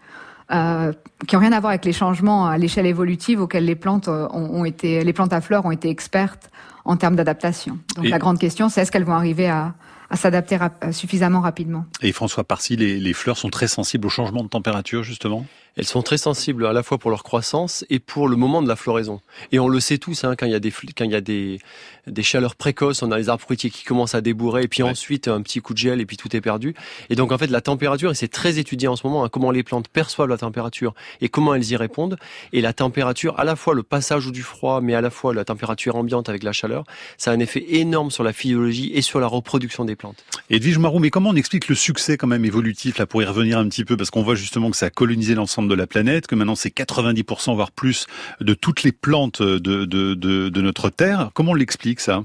Euh, 0.52 0.92
qui 1.28 1.36
n'ont 1.36 1.42
rien 1.42 1.52
à 1.52 1.60
voir 1.60 1.70
avec 1.70 1.84
les 1.84 1.92
changements 1.92 2.48
à 2.48 2.58
l'échelle 2.58 2.86
évolutive 2.86 3.40
auxquels 3.40 3.64
les 3.64 3.76
plantes 3.76 4.08
ont, 4.08 4.28
ont, 4.32 4.64
été, 4.64 5.04
les 5.04 5.12
plantes 5.12 5.32
à 5.32 5.40
fleurs 5.40 5.64
ont 5.64 5.70
été 5.70 5.88
expertes 5.88 6.50
en 6.84 6.96
termes 6.96 7.14
d'adaptation. 7.14 7.78
Donc 7.94 8.06
Et 8.06 8.08
la 8.08 8.18
grande 8.18 8.40
question, 8.40 8.68
c'est 8.68 8.80
est-ce 8.80 8.90
qu'elles 8.90 9.04
vont 9.04 9.14
arriver 9.14 9.48
à, 9.48 9.74
à 10.10 10.16
s'adapter 10.16 10.58
suffisamment 10.92 11.40
rapidement. 11.40 11.86
Et 12.02 12.12
François 12.12 12.44
Parcy, 12.44 12.76
les, 12.76 12.98
les, 12.98 13.12
fleurs 13.12 13.38
sont 13.38 13.48
très 13.48 13.68
sensibles 13.68 14.06
au 14.06 14.10
changement 14.10 14.42
de 14.42 14.48
température, 14.48 15.02
justement? 15.02 15.46
Elles 15.76 15.86
sont 15.86 16.02
très 16.02 16.18
sensibles 16.18 16.66
à 16.66 16.72
la 16.72 16.82
fois 16.82 16.98
pour 16.98 17.10
leur 17.10 17.22
croissance 17.22 17.84
et 17.90 17.98
pour 17.98 18.28
le 18.28 18.36
moment 18.36 18.62
de 18.62 18.68
la 18.68 18.76
floraison. 18.76 19.20
Et 19.52 19.58
on 19.58 19.68
le 19.68 19.80
sait 19.80 19.98
tous, 19.98 20.24
hein, 20.24 20.34
quand 20.36 20.46
il 20.46 20.52
y 20.52 20.54
a 20.54 20.60
des 20.60 20.72
quand 20.96 21.04
il 21.04 21.10
y 21.12 21.16
a 21.16 21.20
des, 21.20 21.58
des 22.06 22.22
chaleurs 22.22 22.56
précoces, 22.56 23.02
on 23.02 23.10
a 23.10 23.18
les 23.18 23.28
arbres 23.28 23.42
fruitiers 23.42 23.70
qui 23.70 23.84
commencent 23.84 24.14
à 24.14 24.20
débourrer, 24.20 24.64
et 24.64 24.68
puis 24.68 24.82
ouais. 24.82 24.90
ensuite 24.90 25.28
un 25.28 25.42
petit 25.42 25.60
coup 25.60 25.72
de 25.72 25.78
gel, 25.78 26.00
et 26.00 26.06
puis 26.06 26.16
tout 26.16 26.34
est 26.34 26.40
perdu. 26.40 26.74
Et 27.08 27.16
donc 27.16 27.32
en 27.32 27.38
fait 27.38 27.48
la 27.48 27.60
température, 27.60 28.10
et 28.10 28.14
c'est 28.14 28.28
très 28.28 28.58
étudié 28.58 28.88
en 28.88 28.96
ce 28.96 29.06
moment, 29.06 29.24
hein, 29.24 29.28
comment 29.30 29.50
les 29.50 29.62
plantes 29.62 29.88
perçoivent 29.88 30.28
la 30.28 30.38
température 30.38 30.94
et 31.20 31.28
comment 31.28 31.54
elles 31.54 31.70
y 31.70 31.76
répondent. 31.76 32.16
Et 32.52 32.60
la 32.60 32.72
température, 32.72 33.38
à 33.38 33.44
la 33.44 33.56
fois 33.56 33.74
le 33.74 33.82
passage 33.82 34.26
du 34.26 34.42
froid, 34.42 34.80
mais 34.80 34.94
à 34.94 35.00
la 35.00 35.10
fois 35.10 35.34
la 35.34 35.44
température 35.44 35.96
ambiante 35.96 36.28
avec 36.28 36.42
la 36.42 36.52
chaleur, 36.52 36.84
ça 37.18 37.30
a 37.30 37.34
un 37.34 37.40
effet 37.40 37.64
énorme 37.68 38.10
sur 38.10 38.24
la 38.24 38.32
physiologie 38.32 38.90
et 38.94 39.02
sur 39.02 39.20
la 39.20 39.26
reproduction 39.26 39.84
des 39.84 39.96
plantes. 39.96 40.24
Edwige 40.48 40.78
Marou, 40.78 40.98
mais 40.98 41.10
comment 41.10 41.30
on 41.30 41.36
explique 41.36 41.68
le 41.68 41.74
succès 41.74 42.16
quand 42.16 42.26
même 42.26 42.44
évolutif 42.44 42.98
là 42.98 43.06
pour 43.06 43.22
y 43.22 43.24
revenir 43.24 43.58
un 43.58 43.68
petit 43.68 43.84
peu, 43.84 43.96
parce 43.96 44.10
qu'on 44.10 44.22
voit 44.22 44.34
justement 44.34 44.70
que 44.70 44.76
ça 44.76 44.86
a 44.86 44.90
colonisé 44.90 45.34
l'ensemble 45.34 45.59
de 45.68 45.74
la 45.74 45.86
planète, 45.86 46.26
que 46.26 46.34
maintenant 46.34 46.54
c'est 46.54 46.74
90% 46.74 47.54
voire 47.54 47.70
plus 47.70 48.06
de 48.40 48.54
toutes 48.54 48.82
les 48.82 48.92
plantes 48.92 49.42
de, 49.42 49.84
de, 49.84 50.14
de, 50.14 50.60
notre 50.60 50.90
Terre. 50.90 51.30
Comment 51.34 51.52
on 51.52 51.54
l'explique 51.54 52.00
ça? 52.00 52.22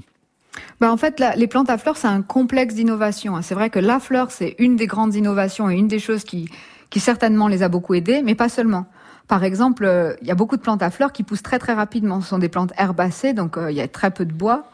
Ben 0.80 0.90
en 0.90 0.96
fait, 0.96 1.22
les 1.36 1.46
plantes 1.46 1.70
à 1.70 1.78
fleurs, 1.78 1.96
c'est 1.96 2.08
un 2.08 2.22
complexe 2.22 2.74
d'innovation. 2.74 3.40
C'est 3.42 3.54
vrai 3.54 3.70
que 3.70 3.78
la 3.78 4.00
fleur, 4.00 4.30
c'est 4.30 4.54
une 4.58 4.76
des 4.76 4.86
grandes 4.86 5.14
innovations 5.14 5.70
et 5.70 5.74
une 5.74 5.88
des 5.88 5.98
choses 5.98 6.24
qui, 6.24 6.48
qui 6.90 7.00
certainement 7.00 7.48
les 7.48 7.62
a 7.62 7.68
beaucoup 7.68 7.94
aidées, 7.94 8.22
mais 8.22 8.34
pas 8.34 8.48
seulement. 8.48 8.86
Par 9.28 9.42
exemple, 9.42 9.84
euh, 9.84 10.14
il 10.22 10.28
y 10.28 10.30
a 10.30 10.34
beaucoup 10.34 10.56
de 10.56 10.62
plantes 10.62 10.82
à 10.82 10.90
fleurs 10.90 11.12
qui 11.12 11.24
poussent 11.24 11.42
très 11.42 11.58
très 11.58 11.72
rapidement. 11.72 12.20
Ce 12.20 12.28
sont 12.28 12.38
des 12.38 12.48
plantes 12.48 12.72
herbacées, 12.78 13.32
donc 13.32 13.56
euh, 13.56 13.70
il 13.70 13.76
y 13.76 13.80
a 13.80 13.88
très 13.88 14.10
peu 14.10 14.24
de 14.24 14.32
bois. 14.32 14.64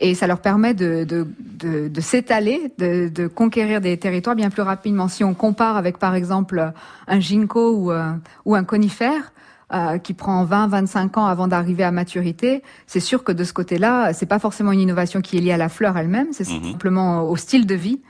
Et 0.00 0.14
ça 0.14 0.26
leur 0.26 0.40
permet 0.40 0.74
de, 0.74 1.04
de, 1.04 1.28
de, 1.38 1.88
de 1.88 2.00
s'étaler, 2.00 2.72
de, 2.78 3.08
de, 3.08 3.26
conquérir 3.28 3.80
des 3.80 3.96
territoires 3.98 4.34
bien 4.34 4.50
plus 4.50 4.62
rapidement. 4.62 5.08
Si 5.08 5.22
on 5.22 5.34
compare 5.34 5.76
avec, 5.76 5.98
par 5.98 6.14
exemple, 6.14 6.72
un 7.06 7.20
ginkgo 7.20 7.76
ou, 7.76 7.92
euh, 7.92 8.12
ou 8.46 8.54
un 8.54 8.64
conifère, 8.64 9.32
euh, 9.72 9.98
qui 9.98 10.14
prend 10.14 10.44
20-25 10.44 11.16
ans 11.16 11.26
avant 11.26 11.46
d'arriver 11.46 11.84
à 11.84 11.92
maturité, 11.92 12.64
c'est 12.88 12.98
sûr 12.98 13.22
que 13.22 13.30
de 13.30 13.44
ce 13.44 13.52
côté-là, 13.52 14.12
c'est 14.12 14.26
pas 14.26 14.40
forcément 14.40 14.72
une 14.72 14.80
innovation 14.80 15.20
qui 15.20 15.36
est 15.36 15.40
liée 15.40 15.52
à 15.52 15.56
la 15.56 15.68
fleur 15.68 15.96
elle-même, 15.96 16.32
c'est 16.32 16.42
mmh. 16.48 16.72
simplement 16.72 17.22
au 17.22 17.36
style 17.36 17.66
de 17.66 17.76
vie. 17.76 18.00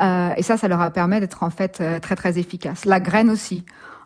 Euh, 0.00 0.30
et 0.36 0.42
ça, 0.42 0.56
ça 0.56 0.66
leur 0.66 0.80
a 0.80 0.90
permis 0.90 1.20
d'être 1.20 1.44
en 1.44 1.50
fait 1.50 1.78
euh, 1.80 2.00
très 2.00 2.16
très 2.16 2.36
efficace. 2.38 2.84
La 2.84 2.98
graine 2.98 3.30
aussi. 3.30 3.64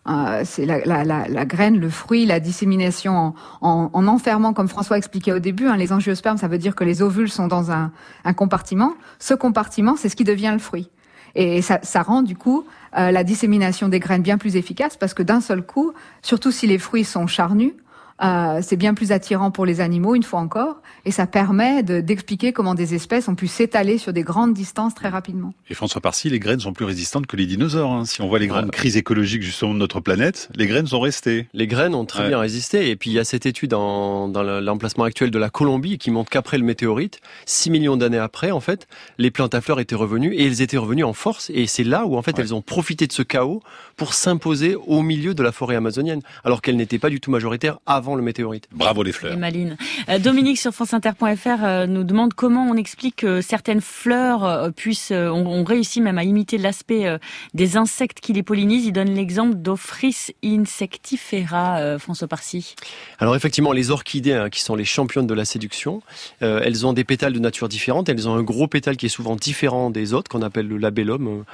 Euh, 0.09 0.43
c'est 0.45 0.65
la, 0.65 0.79
la, 0.85 1.05
la, 1.05 1.29
la, 1.29 1.45
graine, 1.45 1.79
le 1.79 1.91
fruit, 1.91 2.25
la 2.25 2.41
dissémination 2.41 3.17
en, 3.17 3.35
en, 3.61 3.91
en 3.93 4.07
enfermant, 4.07 4.53
comme 4.55 4.69
François 4.69 4.97
expliquait 4.97 5.33
au 5.33 5.39
début, 5.39 5.67
hein, 5.67 5.77
les 5.77 5.93
angiospermes, 5.93 6.39
ça 6.39 6.49
veut 6.49 6.59
dire 6.59 6.75
que 6.75 6.85
les 6.85 7.03
ovules 7.03 7.31
sont 7.31 7.47
dans 7.47 7.71
un, 7.71 7.93
un 8.25 8.33
compartiment. 8.33 8.95
Ce 9.19 9.35
compartiment, 9.35 9.97
c'est 9.97 10.09
ce 10.09 10.17
qui 10.17 10.25
devient 10.25 10.51
le 10.53 10.61
fruit. 10.61 10.91
Et 11.35 11.61
ça, 11.61 11.79
ça 11.83 12.03
rend 12.03 12.23
du 12.23 12.37
coup 12.37 12.65
euh, 12.97 13.11
la 13.11 13.23
dissémination 13.23 13.89
des 13.89 14.01
graines 14.01 14.23
bien 14.23 14.39
plus 14.39 14.57
efficace 14.57 14.97
parce 14.97 15.13
que 15.13 15.23
d'un 15.23 15.41
seul 15.41 15.63
coup, 15.63 15.93
surtout 16.23 16.51
si 16.51 16.67
les 16.67 16.79
fruits 16.79 17.05
sont 17.05 17.27
charnus, 17.27 17.73
Euh, 18.23 18.61
c'est 18.63 18.77
bien 18.77 18.95
plus 18.95 19.13
attirant 19.13 19.51
pour 19.51 19.65
les 19.65 19.81
animaux, 19.81 20.15
une 20.15 20.23
fois 20.23 20.41
encore, 20.41 20.83
et 21.05 21.11
ça 21.11 21.27
permet 21.27 21.83
d'expliquer 21.83 22.53
comment 22.53 22.75
des 22.75 22.95
espèces 22.95 23.29
ont 23.29 23.35
pu 23.35 23.47
s'étaler 23.47 23.99
sur 23.99 24.13
des 24.13 24.23
grandes 24.23 24.55
distances 24.55 24.95
très 24.95 25.09
rapidement. 25.09 25.55
Et 25.71 25.75
François 25.75 26.01
Parcy, 26.01 26.29
les 26.29 26.41
graines 26.41 26.61
sont 26.61 26.73
plus 26.73 26.85
résistantes 26.85 27.27
que 27.27 27.37
les 27.37 27.47
dinosaures. 27.47 27.93
Hein. 27.93 28.05
Si 28.05 28.21
on 28.21 28.29
voit 28.29 28.39
les 28.39 28.49
grandes 28.49 28.71
crises 28.71 28.97
écologiques 28.97 29.43
justement 29.43 29.75
de 29.75 29.79
notre 29.79 30.01
planète, 30.01 30.49
les 30.55 30.67
graines 30.67 30.87
sont 30.87 31.01
restées. 31.01 31.47
Les 31.55 31.67
graines 31.67 31.95
ont 31.95 32.05
très 32.05 32.29
bien 32.29 32.39
résisté. 32.39 32.91
Et 32.91 32.97
puis 32.97 33.11
il 33.11 33.15
y 33.15 33.19
a 33.19 33.25
cette 33.25 33.47
étude 33.47 33.71
dans, 33.71 34.29
dans 34.29 34.43
l'emplacement 34.43 35.05
actuel 35.05 35.31
de 35.31 35.39
la 35.39 35.51
Colombie 35.51 35.99
qui 35.99 36.11
montre 36.11 36.31
qu'après 36.31 36.59
le 36.59 36.65
météorite, 36.65 37.21
6 37.47 37.71
millions 37.71 37.97
d'années 37.97 38.19
après, 38.19 38.51
en 38.51 38.61
fait, 38.61 38.89
les 39.19 39.31
plantes 39.31 39.55
à 39.55 39.61
fleurs 39.61 39.81
étaient 39.81 39.95
revenues 39.95 40.35
et 40.35 40.47
elles 40.47 40.63
étaient 40.63 40.77
revenues 40.77 41.05
en 41.05 41.13
force. 41.13 41.51
Et 41.55 41.67
c'est 41.67 41.85
là 41.85 42.05
où 42.05 42.17
en 42.17 42.23
fait 42.23 42.39
elles 42.39 42.55
ont 42.55 42.63
profité 42.63 43.07
de 43.07 43.13
ce 43.13 43.23
chaos 43.23 43.63
pour 43.97 44.15
s'imposer 44.15 44.75
au 44.75 45.03
milieu 45.03 45.35
de 45.35 45.43
la 45.43 45.53
forêt 45.53 45.77
amazonienne, 45.77 46.23
alors 46.45 46.63
qu'elles 46.63 46.77
n'étaient 46.77 46.99
pas 46.99 47.11
du 47.11 47.21
tout 47.21 47.31
majoritaires 47.31 47.79
avant 47.87 48.08
le 48.15 48.23
météorite. 48.23 48.69
Bravo 48.73 49.03
les 49.03 49.13
fleurs. 49.13 49.37
Maline. 49.37 49.77
Euh, 50.09 50.19
Dominique 50.19 50.59
sur 50.59 50.73
franceinter.fr 50.73 51.65
euh, 51.65 51.87
nous 51.87 52.05
demande 52.05 52.35
comment 52.35 52.67
on 52.69 52.77
explique 52.77 53.17
que 53.17 53.41
certaines 53.41 53.81
fleurs 53.81 54.45
euh, 54.45 54.71
puissent, 54.71 55.13
on, 55.13 55.65
réussit 55.65 56.03
même 56.03 56.19
à 56.19 56.25
imiter 56.25 56.59
l'aspect 56.59 57.19
des 57.53 57.77
insectes 57.77 58.21
qui 58.21 58.33
les 58.33 58.43
pollinisent. 58.43 58.87
Il 58.87 58.93
donne 58.93 59.15
l'exemple 59.15 59.57
d'Ophris 59.57 60.29
insectifera, 60.45 61.99
François 61.99 62.29
Parcy. 62.29 62.75
Alors 63.19 63.37
effectivement, 63.37 63.73
les 63.73 63.91
orchidées, 63.91 64.33
hein, 64.33 64.51
qui 64.51 64.63
sont 64.63 64.77
les 64.77 64.85
championnes 64.85 65.27
de 65.27 65.35
la 65.35 65.45
séduction, 65.45 66.03
elles 66.41 66.87
ont 66.87 66.93
des 66.93 67.05
pétales 67.05 67.33
de 67.33 67.39
nature 67.39 67.69
différente. 67.69 68.09
Elles 68.09 68.29
ont 68.29 68.35
un 68.35 68.43
gros 68.43 68.69
pétale 68.69 68.97
qui 68.97 69.07
est 69.07 69.11
souvent 69.11 69.37
différent 69.37 69.91
des 69.91 70.15
autres, 70.15 70.31
qu'on 70.31 70.43
appelle 70.43 70.69
le 70.69 70.79
labellum. 70.79 71.45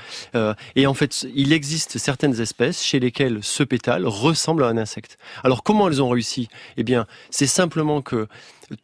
et 0.76 0.86
en 0.86 0.94
fait, 0.94 1.26
il 1.34 1.52
existe 1.52 1.98
certaines 1.98 2.40
espèces 2.40 2.82
chez 2.82 3.00
lesquelles 3.00 3.38
ce 3.42 3.62
pétale 3.62 4.06
ressemble 4.06 4.64
à 4.64 4.68
un 4.68 4.76
insecte. 4.76 5.18
Alors 5.42 5.62
comment 5.62 5.88
elles 5.88 6.02
ont 6.02 6.08
réussi 6.08 6.43
Eh 6.76 6.82
bien, 6.82 7.06
c'est 7.30 7.46
simplement 7.46 8.02
que 8.02 8.28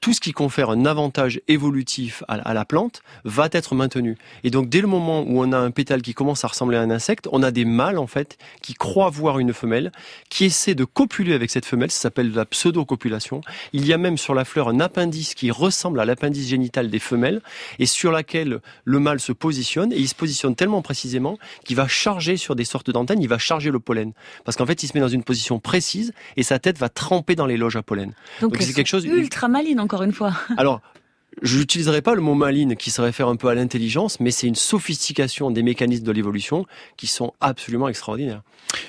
tout 0.01 0.12
ce 0.12 0.20
qui 0.20 0.33
confère 0.33 0.70
un 0.70 0.85
avantage 0.85 1.40
évolutif 1.49 2.23
à, 2.29 2.55
la 2.55 2.64
plante 2.64 3.03
va 3.25 3.49
être 3.53 3.75
maintenu. 3.75 4.16
Et 4.44 4.51
donc 4.51 4.68
dès 4.68 4.81
le 4.81 4.87
moment 4.87 5.23
où 5.23 5.42
on 5.42 5.53
a 5.53 5.59
un 5.59 5.70
pétale 5.70 6.03
qui 6.03 6.14
commence 6.14 6.44
à 6.44 6.49
ressembler 6.49 6.77
à 6.77 6.83
un 6.83 6.90
insecte, 6.90 7.29
on 7.33 7.42
a 7.42 7.51
des 7.51 7.64
mâles 7.64 7.99
en 7.99 8.07
fait 8.07 8.38
qui 8.62 8.75
croient 8.75 9.11
voir 9.11 9.38
une 9.38 9.53
femelle, 9.53 9.92
qui 10.29 10.44
essaient 10.44 10.75
de 10.75 10.85
copuler 10.85 11.35
avec 11.35 11.51
cette 11.51 11.66
femelle, 11.66 11.90
ça 11.90 12.01
s'appelle 12.01 12.33
la 12.33 12.44
pseudo-copulation. 12.44 13.40
Il 13.73 13.87
y 13.87 13.92
a 13.92 13.99
même 13.99 14.18
sur 14.18 14.35
la 14.35 14.44
fleur 14.44 14.68
un 14.68 14.81
appendice 14.81 15.35
qui 15.35 15.51
ressemble 15.51 16.01
à 16.01 16.05
l'appendice 16.05 16.49
génital 16.49 16.90
des 16.90 16.99
femelles 16.99 17.40
et 17.79 17.87
sur 17.87 18.12
laquelle 18.12 18.61
le 18.85 18.99
mâle 18.99 19.20
se 19.20 19.33
positionne 19.33 19.92
et 19.92 19.99
il 19.99 20.09
se 20.09 20.14
positionne 20.14 20.55
tellement 20.55 20.83
précisément 20.83 21.38
qu'il 21.64 21.77
va 21.77 21.88
charger 21.88 22.37
sur 22.37 22.55
des 22.55 22.64
sortes 22.64 22.90
d'antennes, 22.90 23.23
il 23.23 23.29
va 23.29 23.38
charger 23.38 23.70
le 23.70 23.81
pollen 23.81 24.12
parce 24.44 24.57
qu'en 24.57 24.66
fait 24.66 24.83
il 24.83 24.88
se 24.88 24.92
met 24.94 25.01
dans 25.01 25.09
une 25.09 25.25
position 25.25 25.59
précise 25.59 26.12
et 26.37 26.42
sa 26.42 26.59
tête 26.59 26.79
va 26.79 26.88
tremper 26.88 27.35
dans 27.35 27.46
les 27.50 27.56
loges 27.56 27.76
à 27.76 27.82
pollen. 27.82 28.12
Donc 28.40 28.56
c'est 28.60 28.72
quelque 28.72 28.86
chose 28.86 29.04
ultra 29.04 29.48
maline 29.48 29.80
encore 29.80 30.02
une 30.02 30.12
fois. 30.12 30.32
Alors, 30.56 30.80
je 31.42 31.58
n'utiliserai 31.58 32.02
pas 32.02 32.14
le 32.14 32.20
mot 32.20 32.34
maline 32.34 32.76
qui 32.76 32.90
se 32.90 33.00
réfère 33.00 33.28
un 33.28 33.36
peu 33.36 33.48
à 33.48 33.54
l'intelligence, 33.54 34.20
mais 34.20 34.30
c'est 34.30 34.46
une 34.46 34.56
sophistication 34.56 35.50
des 35.50 35.62
mécanismes 35.62 36.04
de 36.04 36.12
l'évolution 36.12 36.66
qui 36.96 37.06
sont 37.06 37.32
absolument 37.40 37.88
extraordinaires. 37.88 38.42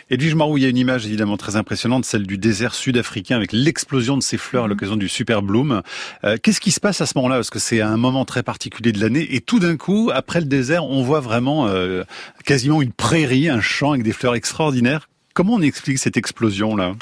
Edwige 0.09 0.35
Marou, 0.35 0.57
il 0.57 0.63
y 0.63 0.65
a 0.65 0.69
une 0.69 0.77
image 0.77 1.05
évidemment 1.05 1.37
très 1.37 1.55
impressionnante, 1.55 2.05
celle 2.05 2.27
du 2.27 2.37
désert 2.37 2.75
sud-africain 2.75 3.37
avec 3.37 3.51
l'explosion 3.53 4.17
de 4.17 4.23
ces 4.23 4.37
fleurs 4.37 4.63
à 4.63 4.67
mhm. 4.67 4.71
l'occasion 4.71 4.95
du 4.95 5.07
Super 5.07 5.41
Bloom. 5.41 5.81
Euh, 6.23 6.37
qu'est-ce 6.41 6.59
qui 6.59 6.71
se 6.71 6.79
passe 6.79 7.01
à 7.01 7.05
ce 7.05 7.13
moment-là? 7.15 7.35
Parce 7.35 7.49
que 7.49 7.59
c'est 7.59 7.81
un 7.81 7.97
moment 7.97 8.25
très 8.25 8.43
particulier 8.43 8.91
de 8.91 8.99
l'année 8.99 9.35
et 9.35 9.41
tout 9.41 9.59
d'un 9.59 9.77
coup, 9.77 10.11
après 10.13 10.39
le 10.39 10.47
désert, 10.47 10.85
on 10.85 11.03
voit 11.03 11.21
vraiment 11.21 11.67
euh, 11.67 12.03
quasiment 12.45 12.81
une 12.81 12.91
prairie, 12.91 13.49
un 13.49 13.61
champ 13.61 13.91
avec 13.91 14.03
des 14.03 14.13
fleurs 14.13 14.35
extraordinaires. 14.35 15.09
Comment 15.33 15.53
on 15.53 15.61
explique 15.61 15.97
cette 15.97 16.17
explosion-là? 16.17 16.95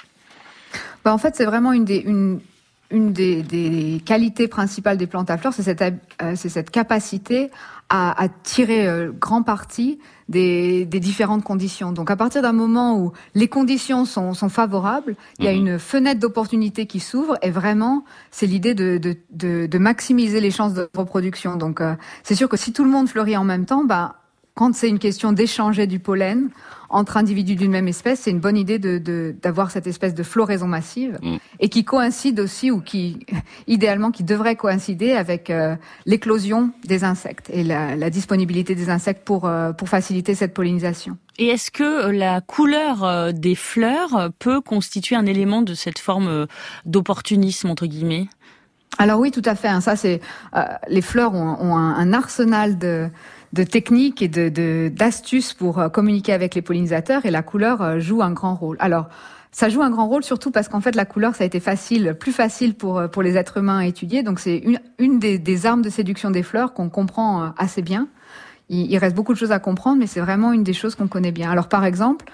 En 1.13 1.17
fait, 1.17 1.35
c'est 1.35 1.45
vraiment 1.45 1.73
une 1.73 1.85
des, 1.85 1.97
une, 1.97 2.39
une 2.91 3.13
des, 3.13 4.01
qualités 4.05 4.47
principales 4.47 4.97
des 4.97 5.07
plantes 5.07 5.29
à 5.29 5.37
fleurs, 5.37 5.53
c'est 5.53 5.63
cette, 5.63 5.81
euh, 5.81 6.35
cette, 6.35 6.71
capacité 6.71 7.51
à, 7.91 8.27
tirer 8.43 8.87
euh, 8.87 9.11
grand 9.11 9.41
parti 9.41 9.99
des, 10.27 10.85
différentes 10.85 11.43
conditions. 11.43 11.91
Donc 11.91 12.11
à 12.11 12.15
partir 12.15 12.41
d'un 12.41 12.53
moment 12.53 12.99
où 12.99 13.11
les 13.35 13.47
conditions 13.47 14.05
sont, 14.05 14.33
favorables, 14.49 15.15
il 15.39 15.45
y 15.45 15.47
a 15.47 15.51
mhm. 15.53 15.57
une 15.57 15.79
fenêtre 15.79 16.19
d'opportunité 16.19 16.85
qui 16.85 16.99
s'ouvre 16.99 17.37
et 17.41 17.49
vraiment 17.49 18.05
c'est 18.31 18.45
l'idée 18.45 18.73
de, 18.73 19.77
maximiser 19.77 20.39
les 20.39 20.51
chances 20.51 20.73
de 20.73 20.89
reproduction. 20.95 21.55
Donc 21.55 21.81
euh, 21.81 21.95
c'est 22.23 22.35
sûr 22.35 22.49
que 22.49 22.57
si 22.57 22.73
tout 22.73 22.83
le 22.83 22.91
monde 22.91 23.07
fleurit 23.07 23.37
en 23.37 23.43
même 23.43 23.65
temps, 23.65 23.83
bah, 23.83 24.15
quand 24.59 24.75
c'est 24.75 24.89
une 24.89 24.99
question 24.99 25.31
d'échanger 25.31 25.87
du 25.87 25.99
pollen 25.99 26.49
entre 26.89 27.15
individus 27.15 27.55
d'une 27.55 27.71
même 27.71 27.87
espèce, 27.87 28.19
c'est 28.19 28.31
une 28.31 28.41
bonne 28.41 28.57
idée 28.57 28.77
d'avoir 28.77 29.67
de, 29.67 29.71
cette 29.71 29.87
espèce 29.87 30.13
de 30.13 30.21
floraison 30.21 30.67
massive 30.67 31.17
mm. 31.21 31.37
et 31.61 31.69
qui 31.69 31.85
coïncide 31.85 32.41
aussi 32.41 32.69
ou 32.69 32.81
qui, 32.81 33.25
idéalement, 33.67 34.11
qui 34.11 34.25
devrait 34.25 34.57
coïncider 34.57 35.13
avec 35.13 35.49
euh, 35.49 35.77
l'éclosion 36.05 36.71
des 36.83 37.05
insectes 37.05 37.49
et 37.53 37.63
la, 37.63 38.09
disponibilité 38.09 38.75
des 38.75 38.89
insectes 38.89 39.23
pour, 39.23 39.45
euh, 39.45 39.71
pour 39.71 39.87
faciliter 39.87 40.35
cette 40.35 40.53
pollinisation. 40.53 41.15
Et 41.37 41.47
est-ce 41.47 41.71
que 41.71 42.09
la 42.09 42.41
couleur 42.41 43.05
euh, 43.05 43.31
des 43.31 43.55
fleurs 43.55 44.29
peut 44.39 44.59
constituer 44.59 45.15
un 45.15 45.25
élément 45.25 45.61
de 45.61 45.73
cette 45.73 45.99
forme 45.99 46.47
d'opportunisme 46.83 47.69
entre 47.69 47.85
guillemets? 47.85 48.27
Alors 48.97 49.21
oui, 49.21 49.31
tout 49.31 49.43
à 49.45 49.55
fait. 49.55 49.69
Hein. 49.69 49.79
Ça, 49.79 49.95
c'est 49.95 50.19
les 50.89 51.01
fleurs 51.01 51.33
ont, 51.33 51.77
un 51.77 52.11
arsenal 52.11 52.77
de 52.77 53.09
de 53.53 53.63
techniques 53.63 54.21
et 54.21 54.27
de 54.27 54.89
d'astuces 54.89 55.53
pour 55.53 55.79
euh, 55.79 55.89
communiquer 55.89 56.33
avec 56.33 56.55
les 56.55 56.61
pollinisateurs 56.61 57.25
et 57.25 57.31
la 57.31 57.41
couleur 57.41 57.81
euh, 57.81 57.99
joue 57.99 58.21
un 58.21 58.31
grand 58.31 58.55
rôle. 58.55 58.77
Alors 58.79 59.07
ça 59.51 59.69
joue 59.69 59.81
un 59.81 59.89
grand 59.89 60.07
rôle 60.07 60.23
surtout 60.23 60.51
parce 60.51 60.67
qu'en 60.67 60.81
fait 60.81 60.95
la 60.95 61.05
couleur 61.05 61.35
ça 61.35 61.43
a 61.43 61.47
été 61.47 61.59
facile, 61.59 62.15
plus 62.19 62.31
facile 62.31 62.75
pour 62.75 62.99
euh, 62.99 63.07
pour 63.07 63.23
les 63.23 63.37
êtres 63.37 63.57
humains 63.57 63.79
à 63.79 63.85
étudier. 63.85 64.23
Donc 64.23 64.39
c'est 64.39 64.57
une 64.57 64.79
une 64.99 65.19
des, 65.19 65.39
des, 65.39 65.65
armes 65.65 65.81
de 65.81 65.89
séduction 65.89 66.29
des 66.29 66.43
fleurs 66.43 66.73
qu'on 66.73 66.89
comprend 66.89 67.53
assez 67.57 67.81
bien. 67.81 68.07
Il, 68.69 68.91
il, 68.91 68.97
reste 68.99 69.15
beaucoup 69.15 69.33
de 69.33 69.37
choses 69.39 69.51
à 69.51 69.59
comprendre, 69.59 69.97
mais 69.99 70.07
c'est 70.07 70.19
vraiment 70.19 70.53
une 70.53 70.63
des 70.63 70.73
choses 70.73 70.93
qu'on 70.93 71.07
connaît 71.07 71.31
bien. 71.31 71.49
Alors 71.49 71.69
par 71.69 71.85
exemple, 71.85 72.25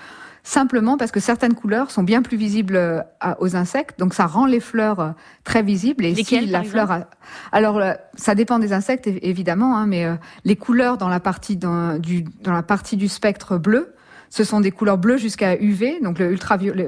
simplement 0.45 0.95
parce 0.95 1.11
que 1.11 1.19
certaines 1.19 1.55
couleurs 1.55 1.91
sont 1.91 2.03
bien 2.03 2.21
plus 2.21 2.37
visibles 2.37 2.77
euh, 2.77 3.01
aux 3.39 3.55
insectes, 3.55 3.99
donc 3.99 4.13
ça 4.13 4.27
rend 4.27 4.45
les 4.45 4.59
fleurs 4.61 4.99
euh, 4.99 5.09
très 5.43 5.63
visibles. 5.63 6.05
Et 6.05 6.15
si 6.15 6.45
la 6.45 6.63
fleur, 6.63 7.05
alors 7.51 7.79
euh, 7.79 7.93
ça 8.13 8.35
dépend 8.35 8.59
des 8.59 8.71
insectes 8.71 9.07
évidemment, 9.07 9.75
hein, 9.75 9.87
mais 9.87 10.05
les 10.45 10.55
couleurs 10.55 10.97
dans 10.97 11.09
la 11.09 11.19
partie 11.19 11.57
dans, 11.57 11.99
du 11.99 12.23
dans 12.43 12.53
la 12.53 12.63
partie 12.63 12.95
du 12.95 13.07
spectre 13.09 13.57
bleu, 13.57 13.93
ce 14.29 14.43
sont 14.43 14.61
des 14.61 14.71
couleurs 14.71 14.99
bleues 14.99 15.17
jusqu'à 15.17 15.59
UV, 15.59 15.99
donc 16.01 16.19
le 16.19 16.35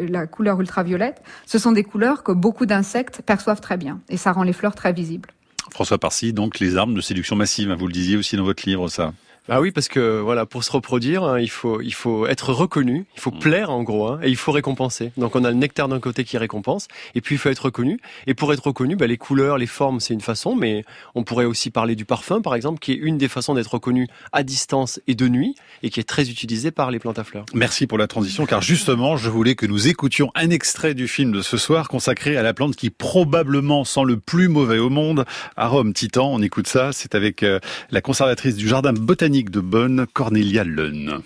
la 0.08 0.28
couleur 0.28 0.62
ultraviolette. 0.62 1.22
Ce 1.46 1.58
sont 1.58 1.72
des 1.72 1.84
couleurs 1.84 2.24
que 2.24 2.32
beaucoup 2.32 2.68
d'insectes 2.68 3.22
perçoivent 3.26 3.62
très 3.62 3.78
bien, 3.78 4.00
et 4.08 4.18
ça 4.18 4.32
rend 4.32 4.44
les 4.44 4.54
fleurs 4.54 4.76
très 4.76 4.94
visibles. 4.94 5.30
François 5.72 5.98
Parcy, 5.98 6.32
donc 6.32 6.60
les 6.60 6.78
armes 6.78 6.94
de 6.94 7.02
séduction 7.02 7.36
massive, 7.36 7.72
hein, 7.72 7.76
vous 7.78 7.88
le 7.88 7.94
disiez 7.94 8.18
aussi 8.18 8.38
dans 8.38 8.44
votre 8.44 8.68
livre, 8.68 8.88
ça. 8.88 9.14
Ah 9.50 9.62
oui, 9.62 9.72
parce 9.72 9.88
que 9.88 10.20
voilà, 10.20 10.46
pour 10.46 10.66
se 10.66 10.72
reproduire, 10.72 11.24
hein, 11.24 11.40
il 11.40 11.50
faut 11.50 11.82
il 11.82 11.94
faut 11.94 12.28
être 12.28 12.52
reconnu, 12.52 13.06
il 13.16 13.22
faut 13.22 13.32
mm. 13.32 13.40
plaire 13.40 13.70
en 13.70 13.82
gros, 13.82 14.08
hein, 14.08 14.20
et 14.22 14.30
il 14.30 14.36
faut 14.36 14.52
récompenser. 14.52 15.12
Donc 15.16 15.38
on 15.38 15.44
a 15.46 15.50
le 15.50 15.56
nectar 15.56 15.88
d'un 15.88 16.02
côté 16.02 16.26
qui 16.26 16.38
récompense, 16.38 16.90
et 17.16 17.22
puis 17.22 17.36
il 17.36 17.38
faut 17.38 17.50
être 17.50 17.66
reconnu. 17.66 18.00
Et 18.26 18.34
pour 18.34 18.52
être 18.52 18.68
reconnu, 18.68 18.98
bah, 18.98 19.08
les 19.08 19.18
couleurs, 19.18 19.58
les 19.58 19.66
formes, 19.66 20.02
c'est 20.02 20.14
une 20.14 20.22
façon, 20.22 20.56
mais 20.56 20.84
on 21.16 21.24
pourrait 21.24 21.46
aussi 21.46 21.70
parler 21.70 21.96
du 21.96 22.04
parfum, 22.04 22.42
par 22.42 22.56
exemple, 22.56 22.80
qui 22.80 22.92
est 22.92 22.98
une 22.98 23.18
des 23.18 23.30
façons 23.30 23.54
d'être 23.54 23.74
reconnu 23.74 24.08
à 24.34 24.44
distance 24.44 25.00
et 25.08 25.16
de 25.16 25.30
nuit, 25.30 25.56
et 25.82 25.90
qui 25.90 26.02
est 26.02 26.08
très 26.08 26.30
utilisé 26.30 26.72
par 26.72 26.92
les 26.92 27.00
plantes 27.00 27.20
à 27.20 27.24
fleurs. 27.24 27.46
Merci 27.54 27.88
pour 27.88 27.98
la 27.98 28.08
transition, 28.08 28.46
car 28.46 28.62
justement, 28.62 29.16
je 29.16 29.30
voulais 29.30 29.56
que 29.56 29.66
nous 29.66 29.88
écoutions 29.88 30.30
un 30.36 30.50
extrait 30.50 30.94
du 30.94 31.08
film 31.08 31.32
de 31.32 31.42
ce 31.42 31.56
soir 31.56 31.88
consacré 31.88 32.36
à 32.36 32.44
la 32.44 32.54
plante 32.54 32.76
qui 32.76 32.90
probablement 32.90 33.86
sent 33.86 34.04
le 34.06 34.18
plus 34.18 34.50
mauvais 34.50 34.80
au 34.80 34.90
monde, 34.90 35.24
arôme 35.56 35.94
titan. 35.94 36.34
On 36.34 36.42
écoute 36.42 36.68
ça, 36.68 36.92
c'est 36.92 37.16
avec 37.16 37.44
euh, 37.44 37.60
la 37.92 38.02
conservatrice 38.02 38.56
du 38.56 38.68
jardin 38.68 38.92
botanique 38.92 39.37
de 39.44 39.60
Bonn, 39.60 40.06
Cornelia 40.14 40.64
Leun. 40.64 41.22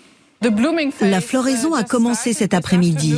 La 1.00 1.20
floraison 1.20 1.74
a 1.74 1.84
commencé 1.84 2.32
cet 2.32 2.52
après-midi. 2.52 3.16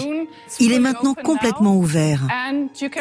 Il 0.60 0.72
est 0.72 0.78
maintenant 0.78 1.14
complètement 1.14 1.76
ouvert 1.76 2.20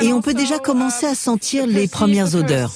et 0.02 0.14
on 0.14 0.22
peut 0.22 0.34
déjà 0.34 0.60
commencer 0.60 1.06
à 1.06 1.14
sentir 1.14 1.68
les 1.68 1.88
premières 1.88 2.34
odeurs. 2.36 2.74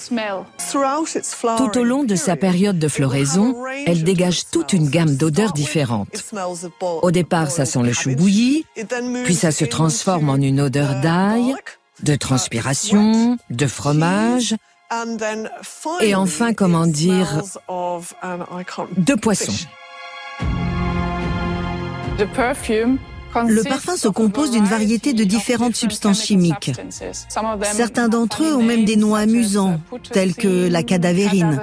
Tout 1.58 1.80
au 1.80 1.84
long 1.84 2.04
de 2.04 2.16
sa 2.16 2.36
période 2.36 2.78
de 2.78 2.88
floraison, 2.88 3.56
elle 3.86 4.04
dégage 4.04 4.50
toute 4.52 4.74
une 4.74 4.90
gamme 4.90 5.16
d'odeurs 5.16 5.54
différentes. 5.54 6.26
Au 7.02 7.12
départ, 7.12 7.50
ça 7.50 7.66
sent 7.66 7.84
le 7.84 7.94
chou 7.94 8.14
bouilli, 8.16 8.66
puis 9.24 9.36
ça 9.36 9.52
se 9.52 9.66
transforme 9.66 10.30
en 10.30 10.36
une 10.36 10.60
odeur 10.60 11.00
d'ail, 11.02 11.56
de 12.04 12.16
transpiration, 12.16 13.38
de 13.50 13.68
fromage, 13.68 14.56
et 16.02 16.16
enfin, 16.16 16.54
comment 16.54 16.88
dire, 16.88 17.42
de 18.98 19.14
poisson. 19.16 19.54
Le 23.46 23.64
parfum 23.64 23.98
se 23.98 24.08
compose 24.08 24.52
d'une 24.52 24.66
variété 24.66 25.14
de 25.14 25.24
différentes 25.24 25.76
substances 25.76 26.26
chimiques. 26.26 26.72
Certains 27.64 28.10
d'entre 28.10 28.44
eux 28.44 28.56
ont 28.56 28.64
même 28.64 28.86
des 28.86 28.96
noms 28.96 29.16
amusants, 29.16 29.80
tels 30.12 30.36
que 30.36 30.68
la 30.68 30.84
cadavérine. 30.84 31.60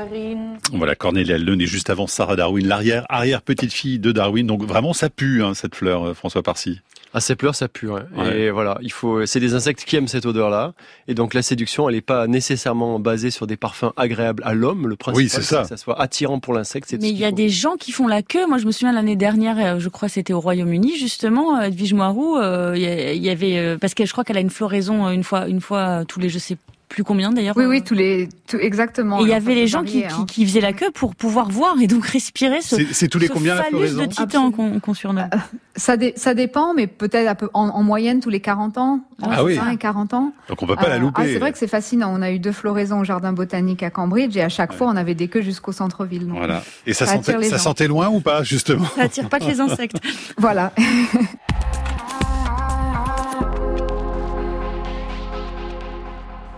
Voilà, 0.72 0.94
Cornelia 0.94 1.38
Leun 1.38 1.60
est 1.60 1.66
juste 1.66 1.90
avant 1.90 2.06
Sarah 2.06 2.36
Darwin, 2.36 2.66
l'arrière 2.66 3.06
arrière 3.08 3.42
petite 3.42 3.72
fille 3.72 3.98
de 3.98 4.12
Darwin. 4.12 4.46
Donc 4.46 4.62
vraiment, 4.64 4.92
ça 4.92 5.10
pue 5.10 5.42
hein, 5.42 5.54
cette 5.54 5.74
fleur, 5.74 6.04
euh, 6.04 6.14
François 6.14 6.42
Parcy. 6.42 6.80
Ah, 7.16 7.20
ces 7.20 7.36
pleurs, 7.36 7.54
ça 7.54 7.68
pue. 7.68 7.88
Et 8.34 8.50
voilà, 8.50 8.76
il 8.82 8.90
faut. 8.90 9.24
C'est 9.24 9.38
des 9.38 9.54
insectes 9.54 9.84
qui 9.84 9.94
aiment 9.94 10.08
cette 10.08 10.26
odeur-là. 10.26 10.72
Et 11.06 11.14
donc 11.14 11.32
la 11.32 11.42
séduction, 11.42 11.88
elle 11.88 11.94
n'est 11.94 12.00
pas 12.00 12.26
nécessairement 12.26 12.98
basée 12.98 13.30
sur 13.30 13.46
des 13.46 13.56
parfums 13.56 13.92
agréables 13.96 14.42
à 14.44 14.52
l'homme. 14.52 14.88
Le 14.88 14.96
principal, 14.96 15.24
oui, 15.24 15.28
c'est 15.28 15.42
ça. 15.42 15.62
que 15.62 15.68
ça 15.68 15.76
soit 15.76 16.00
attirant 16.00 16.40
pour 16.40 16.54
l'insecte. 16.54 16.92
Mais 17.00 17.10
il 17.10 17.16
y 17.16 17.24
a 17.24 17.30
des 17.30 17.48
gens 17.48 17.76
qui 17.76 17.92
font 17.92 18.08
la 18.08 18.22
queue. 18.22 18.46
Moi, 18.48 18.58
je 18.58 18.66
me 18.66 18.72
souviens 18.72 18.92
l'année 18.92 19.14
dernière, 19.14 19.56
euh, 19.58 19.78
je 19.78 19.88
crois, 19.88 20.08
c'était 20.08 20.32
au 20.32 20.40
Royaume-Uni 20.40 20.96
justement. 20.96 21.56
Euh, 21.56 21.68
Edwige 21.68 21.94
Moirou, 21.94 22.36
il 22.74 23.22
y 23.22 23.30
avait 23.30 23.78
parce 23.78 23.94
que 23.94 24.04
je 24.04 24.10
crois 24.10 24.24
qu'elle 24.24 24.36
a 24.36 24.40
une 24.40 24.50
floraison 24.50 25.08
une 25.08 25.22
fois, 25.22 25.46
une 25.46 25.60
fois 25.60 26.04
tous 26.06 26.18
les, 26.18 26.28
je 26.28 26.38
sais 26.38 26.56
plus 26.94 27.02
combien 27.02 27.32
d'ailleurs 27.32 27.56
Oui, 27.56 27.64
oui, 27.64 27.82
tous 27.82 27.94
les, 27.94 28.28
exactement. 28.60 29.18
il 29.18 29.28
y 29.28 29.32
avait 29.32 29.56
les 29.56 29.66
gens 29.66 29.82
qui, 29.82 30.04
hein. 30.04 30.24
qui, 30.28 30.46
faisaient 30.46 30.60
la 30.60 30.72
queue 30.72 30.92
pour 30.92 31.16
pouvoir 31.16 31.50
voir 31.50 31.74
et 31.80 31.88
donc 31.88 32.06
respirer 32.06 32.62
ce. 32.62 32.76
C'est 32.92 33.08
tous 33.08 33.18
les 33.18 33.26
combien 33.26 33.56
la 33.56 33.68
de 33.68 34.06
titan 34.06 34.52
qu'on 34.52 34.94
surnomme. 34.94 35.28
Euh, 35.34 35.38
ça, 35.74 35.96
ça 36.14 36.34
dépend, 36.34 36.72
mais 36.72 36.86
peut-être 36.86 37.50
en, 37.52 37.68
en, 37.70 37.82
moyenne 37.82 38.20
tous 38.20 38.30
les 38.30 38.38
40 38.38 38.78
ans. 38.78 39.00
Ah 39.20 39.42
oui. 39.42 39.58
et 39.72 39.76
40 39.76 40.14
ans. 40.14 40.32
Donc 40.48 40.62
on 40.62 40.66
peut 40.68 40.76
pas 40.76 40.88
la 40.88 40.94
euh, 40.94 40.98
louper. 41.00 41.22
Ah, 41.22 41.26
c'est 41.26 41.38
vrai 41.40 41.50
que 41.50 41.58
c'est 41.58 41.66
fascinant. 41.66 42.12
On 42.14 42.22
a 42.22 42.30
eu 42.30 42.38
deux 42.38 42.52
floraisons 42.52 43.00
au 43.00 43.04
jardin 43.04 43.32
botanique 43.32 43.82
à 43.82 43.90
Cambridge 43.90 44.36
et 44.36 44.42
à 44.42 44.48
chaque 44.48 44.72
fois 44.72 44.86
on 44.86 44.94
avait 44.94 45.16
des 45.16 45.26
queues 45.26 45.42
jusqu'au 45.42 45.72
centre-ville. 45.72 46.28
Voilà. 46.28 46.62
Et 46.86 46.92
ça, 46.92 47.06
ça 47.06 47.14
sentait, 47.14 47.42
ça 47.42 47.58
sentait 47.58 47.88
loin 47.88 48.08
ou 48.08 48.20
pas 48.20 48.44
justement 48.44 48.86
Ça 48.94 49.02
attire 49.02 49.28
pas 49.28 49.40
que 49.40 49.46
les 49.46 49.60
insectes. 49.60 49.96
voilà. 50.38 50.72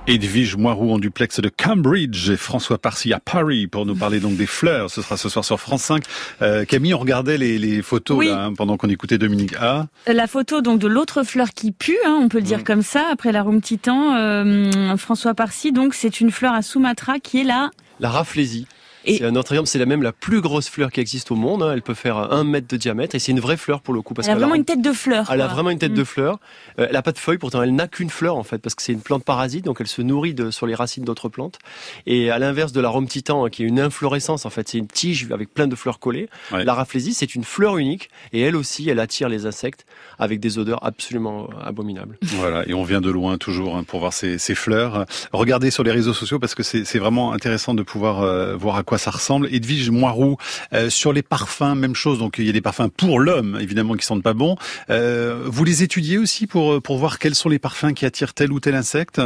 Edwige 0.08 0.54
Moirou 0.56 0.92
en 0.92 0.98
duplex 0.98 1.40
de 1.40 1.48
Cambridge 1.48 2.30
et 2.30 2.36
François 2.36 2.78
Parcy 2.78 3.12
à 3.12 3.18
Paris 3.18 3.66
pour 3.66 3.86
nous 3.86 3.96
parler 3.96 4.20
donc 4.20 4.36
des 4.36 4.46
fleurs. 4.46 4.88
Ce 4.88 5.02
sera 5.02 5.16
ce 5.16 5.28
soir 5.28 5.44
sur 5.44 5.58
France 5.58 5.82
5. 5.82 6.04
Euh, 6.42 6.64
Camille, 6.64 6.94
on 6.94 6.98
regardait 6.98 7.38
les, 7.38 7.58
les 7.58 7.82
photos 7.82 8.24
là, 8.24 8.44
hein, 8.44 8.54
pendant 8.54 8.76
qu'on 8.76 8.88
écoutait 8.88 9.18
Dominique 9.18 9.54
A. 9.60 9.88
La 10.06 10.28
photo 10.28 10.60
donc 10.60 10.78
de 10.78 10.86
l'autre 10.86 11.24
fleur 11.24 11.50
qui 11.50 11.72
pue, 11.72 11.98
hein, 12.06 12.20
on 12.22 12.28
peut 12.28 12.38
le 12.38 12.44
dire 12.44 12.60
mm. 12.60 12.64
comme 12.64 12.82
ça, 12.82 13.04
après 13.10 13.32
la 13.32 13.42
Rome 13.42 13.60
Titan. 13.60 14.14
Euh, 14.16 14.96
François 14.96 15.34
Parcy, 15.34 15.72
donc 15.72 15.94
c'est 15.94 16.20
une 16.20 16.30
fleur 16.30 16.54
à 16.54 16.62
Sumatra 16.62 17.18
qui 17.18 17.40
est 17.40 17.44
là. 17.44 17.70
La 17.98 18.10
rafflésie. 18.10 18.68
C'est 19.06 19.24
un 19.24 19.64
c'est 19.64 19.78
la 19.78 19.86
même 19.86 20.02
la 20.02 20.12
plus 20.12 20.40
grosse 20.40 20.68
fleur 20.68 20.90
qui 20.90 21.00
existe 21.00 21.30
au 21.30 21.36
monde. 21.36 21.62
Hein. 21.62 21.72
Elle 21.72 21.82
peut 21.82 21.94
faire 21.94 22.16
un 22.32 22.44
mètre 22.44 22.66
de 22.68 22.76
diamètre 22.76 23.14
et 23.14 23.18
c'est 23.18 23.32
une 23.32 23.40
vraie 23.40 23.56
fleur 23.56 23.80
pour 23.80 23.94
le 23.94 24.02
coup. 24.02 24.14
Parce 24.14 24.28
elle 24.28 24.34
a 24.34 24.38
vraiment 24.38 24.54
une 24.54 24.64
tête 24.64 24.82
de 24.82 24.92
fleur. 24.92 25.28
Elle 25.30 25.40
a 25.40 25.46
vraiment 25.46 25.70
une 25.70 25.78
tête 25.78 25.94
de 25.94 26.02
mm. 26.02 26.06
fleur. 26.06 26.40
Euh, 26.78 26.86
elle 26.90 26.96
a 26.96 27.02
pas 27.02 27.12
de 27.12 27.18
feuilles, 27.18 27.38
pourtant 27.38 27.62
elle 27.62 27.74
n'a 27.74 27.86
qu'une 27.88 28.10
fleur 28.10 28.36
en 28.36 28.42
fait 28.42 28.58
parce 28.58 28.74
que 28.74 28.82
c'est 28.82 28.92
une 28.92 29.00
plante 29.00 29.24
parasite, 29.24 29.64
donc 29.64 29.80
elle 29.80 29.86
se 29.86 30.02
nourrit 30.02 30.34
de, 30.34 30.50
sur 30.50 30.66
les 30.66 30.74
racines 30.74 31.04
d'autres 31.04 31.28
plantes. 31.28 31.58
Et 32.06 32.30
à 32.30 32.38
l'inverse 32.38 32.72
de 32.72 32.80
la 32.80 32.88
rome 32.88 33.06
titan, 33.06 33.44
hein, 33.44 33.50
qui 33.50 33.62
est 33.62 33.66
une 33.66 33.80
inflorescence 33.80 34.46
en 34.46 34.50
fait, 34.50 34.68
c'est 34.68 34.78
une 34.78 34.88
tige 34.88 35.28
avec 35.30 35.52
plein 35.52 35.66
de 35.66 35.76
fleurs 35.76 35.98
collées. 35.98 36.28
La 36.52 36.74
rafflésie, 36.74 37.14
c'est 37.14 37.34
une 37.34 37.44
fleur 37.44 37.78
unique 37.78 38.10
et 38.32 38.40
elle 38.40 38.56
aussi, 38.56 38.88
elle 38.88 39.00
attire 39.00 39.28
les 39.28 39.46
insectes 39.46 39.86
avec 40.18 40.40
des 40.40 40.58
odeurs 40.58 40.84
absolument 40.84 41.48
euh, 41.50 41.68
abominables. 41.68 42.18
Voilà, 42.22 42.66
et 42.68 42.74
on 42.74 42.84
vient 42.84 43.00
de 43.00 43.10
loin 43.10 43.38
toujours 43.38 43.76
hein, 43.76 43.84
pour 43.84 44.00
voir 44.00 44.12
ces, 44.12 44.38
ces, 44.38 44.54
fleurs. 44.54 45.06
Regardez 45.32 45.70
sur 45.70 45.82
les 45.82 45.90
réseaux 45.90 46.14
sociaux 46.14 46.38
parce 46.38 46.54
que 46.54 46.62
c'est 46.62 46.98
vraiment 46.98 47.32
intéressant 47.32 47.74
de 47.74 47.82
pouvoir 47.82 48.22
euh, 48.22 48.56
voir 48.56 48.76
à 48.76 48.82
quoi 48.82 48.95
ça 48.98 49.10
ressemble. 49.10 49.48
Edwige 49.52 49.90
Moirou, 49.90 50.36
euh, 50.72 50.90
sur 50.90 51.12
les 51.12 51.22
parfums, 51.22 51.74
même 51.74 51.94
chose. 51.94 52.18
Donc 52.18 52.38
il 52.38 52.46
y 52.46 52.50
a 52.50 52.52
des 52.52 52.60
parfums 52.60 52.90
pour 52.96 53.20
l'homme, 53.20 53.58
évidemment, 53.60 53.94
qui 53.94 54.04
sentent 54.04 54.22
pas 54.22 54.34
bon. 54.34 54.56
Euh, 54.90 55.44
vous 55.46 55.64
les 55.64 55.82
étudiez 55.82 56.18
aussi 56.18 56.46
pour 56.46 56.82
pour 56.82 56.98
voir 56.98 57.18
quels 57.18 57.34
sont 57.34 57.48
les 57.48 57.58
parfums 57.58 57.92
qui 57.94 58.06
attirent 58.06 58.34
tel 58.34 58.52
ou 58.52 58.60
tel 58.60 58.74
insecte 58.74 59.20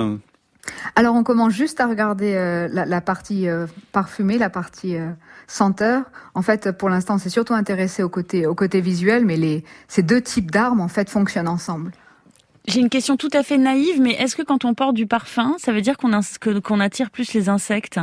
alors 0.94 1.14
on 1.14 1.24
commence 1.24 1.54
juste 1.54 1.80
à 1.80 1.86
regarder 1.86 2.34
euh, 2.34 2.68
la, 2.70 3.00
partie 3.00 3.46
parfumée, 3.92 4.36
la 4.36 4.50
partie 4.50 4.94
senteur. 5.48 6.04
En 6.34 6.42
fait, 6.42 6.70
pour 6.72 6.90
l'instant, 6.90 7.16
c'est 7.16 7.30
surtout 7.30 7.54
intéressé 7.54 8.02
au 8.02 8.10
côté 8.10 8.46
au 8.46 8.54
côté 8.54 8.82
visuel, 8.82 9.24
mais 9.24 9.36
les 9.36 9.64
ces 9.88 10.02
deux 10.02 10.20
types 10.20 10.50
d'armes 10.50 10.80
en 10.80 10.88
fait 10.88 11.08
fonctionnent 11.08 11.48
ensemble. 11.48 11.92
J'ai 12.68 12.80
une 12.80 12.90
question 12.90 13.16
tout 13.16 13.30
à 13.32 13.42
fait 13.42 13.58
naïve, 13.58 14.00
mais 14.00 14.12
est-ce 14.12 14.36
que 14.36 14.42
quand 14.42 14.64
on 14.64 14.74
porte 14.74 14.94
du 14.94 15.06
parfum, 15.06 15.56
ça 15.58 15.72
veut 15.72 15.80
dire 15.80 15.96
qu'on 15.96 16.10
qu'on 16.62 16.80
attire 16.80 17.10
plus 17.10 17.32
les 17.32 17.48
insectes? 17.48 17.98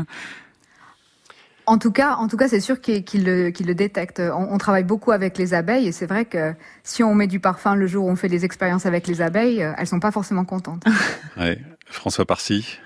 En 1.67 1.77
tout 1.77 1.91
cas, 1.91 2.15
en 2.15 2.29
tout 2.29 2.37
cas, 2.37 2.47
c'est 2.47 2.61
sûr 2.61 2.79
qu'il 2.79 3.25
le, 3.25 3.49
le 3.49 3.75
détecte. 3.75 4.21
On, 4.21 4.57
travaille 4.57 4.85
beaucoup 4.85 5.11
avec 5.11 5.37
les 5.37 5.53
abeilles 5.53 5.87
et 5.87 5.91
c'est 5.91 6.05
vrai 6.05 6.23
que 6.23 6.53
si 6.83 7.03
on 7.03 7.13
met 7.13 7.27
du 7.27 7.41
parfum 7.41 7.75
le 7.75 7.87
jour 7.87 8.05
où 8.05 8.09
on 8.09 8.15
fait 8.15 8.29
des 8.29 8.45
expériences 8.45 8.85
avec 8.85 9.05
les 9.05 9.21
abeilles, 9.21 9.61
euh, 9.61 9.73
elles 9.77 9.85
sont 9.85 9.99
pas 9.99 10.11
forcément 10.11 10.45
contentes. 10.45 10.85
François 11.89 12.25
Parcy 12.25 12.79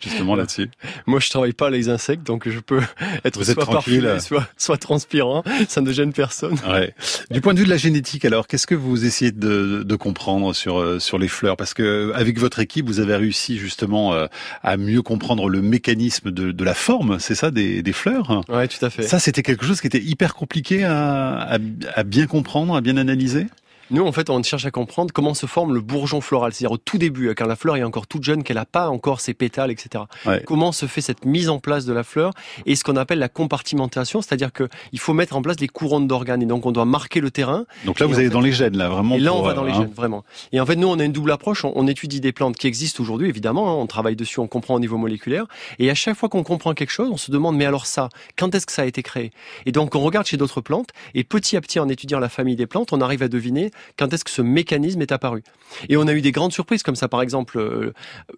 justement 0.00 0.34
là-dessus 0.36 0.68
Moi, 1.06 1.20
je 1.20 1.30
travaille 1.30 1.52
pas 1.52 1.70
les 1.70 1.88
insectes, 1.88 2.26
donc 2.26 2.48
je 2.48 2.60
peux 2.60 2.80
être 3.24 3.42
soit 3.44 3.66
parfumé, 3.66 4.20
soit, 4.20 4.48
soit 4.56 4.78
transpirant. 4.78 5.42
Ça 5.68 5.80
ne 5.80 5.92
gêne 5.92 6.12
personne. 6.12 6.56
Ouais. 6.68 6.94
Du 7.30 7.40
point 7.40 7.54
de 7.54 7.58
vue 7.58 7.64
de 7.64 7.70
la 7.70 7.76
génétique, 7.76 8.24
alors, 8.24 8.46
qu'est-ce 8.46 8.66
que 8.66 8.74
vous 8.74 9.04
essayez 9.04 9.32
de, 9.32 9.82
de 9.82 9.96
comprendre 9.96 10.54
sur 10.54 10.78
euh, 10.78 10.98
sur 10.98 11.18
les 11.18 11.28
fleurs? 11.28 11.56
Parce 11.56 11.74
que 11.74 12.12
avec 12.14 12.38
votre 12.38 12.58
équipe, 12.60 12.86
vous 12.86 13.00
avez 13.00 13.16
réussi 13.16 13.58
justement 13.58 14.14
euh, 14.14 14.26
à 14.62 14.76
mieux 14.76 15.02
comprendre 15.02 15.48
le 15.48 15.62
mécanisme 15.62 16.30
de, 16.30 16.52
de 16.52 16.64
la 16.64 16.74
forme, 16.74 17.18
c'est 17.18 17.34
ça, 17.34 17.50
des, 17.50 17.82
des 17.82 17.92
fleurs? 17.92 18.42
Ouais, 18.48 18.68
tout 18.68 18.84
à 18.84 18.90
fait. 18.90 19.02
Ça, 19.02 19.18
c'était 19.18 19.42
quelque 19.42 19.64
chose 19.64 19.80
qui 19.80 19.86
était 19.86 20.02
hyper 20.02 20.34
compliqué 20.34 20.84
à, 20.84 21.38
à, 21.38 21.58
à 21.94 22.02
bien 22.02 22.26
comprendre, 22.26 22.76
à 22.76 22.80
bien 22.80 22.96
analyser? 22.96 23.46
Nous, 23.90 24.04
en 24.04 24.12
fait, 24.12 24.30
on 24.30 24.42
cherche 24.42 24.66
à 24.66 24.70
comprendre 24.70 25.12
comment 25.12 25.34
se 25.34 25.46
forme 25.46 25.74
le 25.74 25.80
bourgeon 25.80 26.20
floral, 26.20 26.52
c'est-à-dire 26.52 26.72
au 26.72 26.76
tout 26.76 26.98
début, 26.98 27.32
quand 27.34 27.46
la 27.46 27.56
fleur 27.56 27.76
est 27.76 27.82
encore 27.82 28.06
toute 28.06 28.24
jeune, 28.24 28.42
qu'elle 28.42 28.56
n'a 28.56 28.64
pas 28.64 28.88
encore 28.88 29.20
ses 29.20 29.34
pétales, 29.34 29.70
etc. 29.70 30.04
Comment 30.46 30.72
se 30.72 30.86
fait 30.86 31.00
cette 31.00 31.24
mise 31.24 31.48
en 31.48 31.58
place 31.58 31.84
de 31.84 31.92
la 31.92 32.02
fleur 32.02 32.32
et 32.64 32.74
ce 32.74 32.84
qu'on 32.84 32.96
appelle 32.96 33.18
la 33.18 33.28
compartimentation, 33.28 34.22
c'est-à-dire 34.22 34.52
qu'il 34.52 34.98
faut 34.98 35.12
mettre 35.12 35.36
en 35.36 35.42
place 35.42 35.56
des 35.56 35.68
couronnes 35.68 36.06
d'organes 36.06 36.42
et 36.42 36.46
donc 36.46 36.66
on 36.66 36.72
doit 36.72 36.84
marquer 36.84 37.20
le 37.20 37.30
terrain. 37.30 37.64
Donc 37.84 38.00
là, 38.00 38.06
vous 38.06 38.18
allez 38.18 38.28
dans 38.28 38.40
les 38.40 38.52
gènes, 38.52 38.76
là, 38.76 38.88
vraiment. 38.88 39.14
Et 39.14 39.20
là, 39.20 39.34
on 39.34 39.42
va 39.42 39.54
dans 39.54 39.64
les 39.64 39.72
hein. 39.72 39.82
gènes, 39.82 39.92
vraiment. 39.94 40.24
Et 40.52 40.60
en 40.60 40.66
fait, 40.66 40.76
nous, 40.76 40.88
on 40.88 40.98
a 40.98 41.04
une 41.04 41.12
double 41.12 41.30
approche. 41.30 41.64
On, 41.64 41.86
étudie 41.86 42.20
des 42.20 42.32
plantes 42.32 42.56
qui 42.56 42.66
existent 42.66 43.00
aujourd'hui, 43.00 43.28
évidemment. 43.28 43.70
Hein, 43.70 43.74
on 43.74 43.86
travaille 43.86 44.16
dessus, 44.16 44.40
on 44.40 44.48
comprend 44.48 44.74
au 44.74 44.80
niveau 44.80 44.96
moléculaire. 44.96 45.46
Et 45.78 45.88
à 45.88 45.94
chaque 45.94 46.16
fois 46.16 46.28
qu'on 46.28 46.42
comprend 46.42 46.74
quelque 46.74 46.90
chose, 46.90 47.08
on 47.12 47.16
se 47.16 47.30
demande, 47.30 47.56
mais 47.56 47.64
alors 47.64 47.86
ça, 47.86 48.08
quand 48.36 48.52
est-ce 48.56 48.66
que 48.66 48.72
ça 48.72 48.82
a 48.82 48.86
été 48.86 49.04
créé? 49.04 49.30
Et 49.66 49.72
donc, 49.72 49.94
on 49.94 50.00
regarde 50.00 50.26
chez 50.26 50.36
d'autres 50.36 50.60
plantes 50.60 50.88
et 51.14 51.22
petit 51.22 51.56
à 51.56 51.60
petit, 51.60 51.78
en 51.78 51.88
étudiant 51.88 52.18
la 52.18 52.28
famille 52.28 52.56
des 52.56 52.66
plantes, 52.66 52.92
on 52.92 53.00
arrive 53.00 53.22
à 53.22 53.28
deviner 53.28 53.70
quand 53.98 54.12
est-ce 54.12 54.24
que 54.24 54.30
ce 54.30 54.42
mécanisme 54.42 55.02
est 55.02 55.12
apparu? 55.12 55.42
Et 55.88 55.96
on 55.96 56.06
a 56.06 56.12
eu 56.12 56.20
des 56.20 56.32
grandes 56.32 56.52
surprises 56.52 56.82
comme 56.82 56.96
ça, 56.96 57.08
par 57.08 57.22
exemple, 57.22 57.58
euh, 57.58 57.92